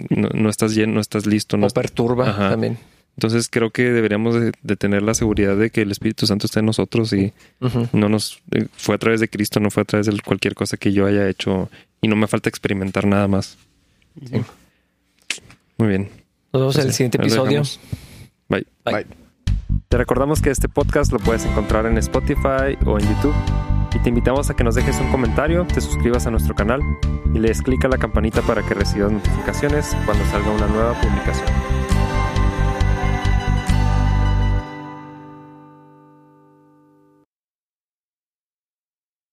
no, 0.09 0.29
no 0.33 0.49
estás 0.49 0.73
lleno, 0.75 0.93
no 0.93 1.01
estás 1.01 1.25
listo, 1.25 1.57
no 1.57 1.67
O 1.67 1.69
perturba 1.69 2.29
Ajá. 2.29 2.49
también. 2.51 2.77
entonces 3.15 3.49
creo 3.49 3.69
que 3.71 3.91
deberíamos 3.91 4.35
de, 4.39 4.53
de 4.61 4.75
tener 4.77 5.01
la 5.03 5.13
seguridad 5.13 5.57
de 5.57 5.69
que 5.69 5.81
el 5.81 5.91
Espíritu 5.91 6.25
Santo 6.25 6.45
está 6.45 6.61
en 6.61 6.67
nosotros 6.67 7.11
y 7.13 7.33
no 7.91 8.07
nos 8.07 8.41
eh, 8.51 8.67
fue 8.77 8.95
a 8.95 8.97
través 8.97 9.19
de 9.19 9.27
Cristo, 9.27 9.59
no 9.59 9.69
fue 9.71 9.81
a 9.83 9.85
través 9.85 10.05
de 10.07 10.17
cualquier 10.21 10.55
cosa 10.55 10.77
que 10.77 10.93
yo 10.93 11.05
haya 11.05 11.27
hecho 11.27 11.69
y 12.01 12.07
no 12.07 12.15
me 12.15 12.27
falta 12.27 12.47
experimentar 12.49 13.05
nada 13.05 13.27
más. 13.27 13.57
Sí. 14.25 14.41
Muy 15.77 15.87
bien. 15.89 16.09
Nos 16.53 16.61
vemos 16.61 16.75
en 16.75 16.81
el 16.81 16.87
Pues 16.87 16.95
siguiente 16.95 17.17
episodio. 17.17 17.63
Bye. 18.47 18.65
Bye. 18.85 19.18
Te 19.91 19.97
recordamos 19.97 20.39
que 20.39 20.51
este 20.51 20.69
podcast 20.69 21.11
lo 21.11 21.17
puedes 21.17 21.47
encontrar 21.47 21.87
en 21.87 21.97
Spotify 21.97 22.77
o 22.85 22.99
en 22.99 23.07
YouTube 23.07 23.33
y 23.91 23.97
te 23.97 24.09
invitamos 24.09 24.47
a 24.51 24.55
que 24.55 24.63
nos 24.63 24.75
dejes 24.75 24.99
un 24.99 25.09
comentario, 25.09 25.65
te 25.65 25.81
suscribas 25.81 26.27
a 26.27 26.29
nuestro 26.29 26.53
canal 26.53 26.79
y 27.33 27.39
le 27.39 27.47
des 27.47 27.63
clic 27.63 27.83
a 27.85 27.87
la 27.87 27.97
campanita 27.97 28.43
para 28.43 28.61
que 28.61 28.75
recibas 28.75 29.11
notificaciones 29.11 29.97
cuando 30.05 30.23
salga 30.25 30.51
una 30.51 30.67
nueva 30.67 30.93
publicación. 31.01 31.47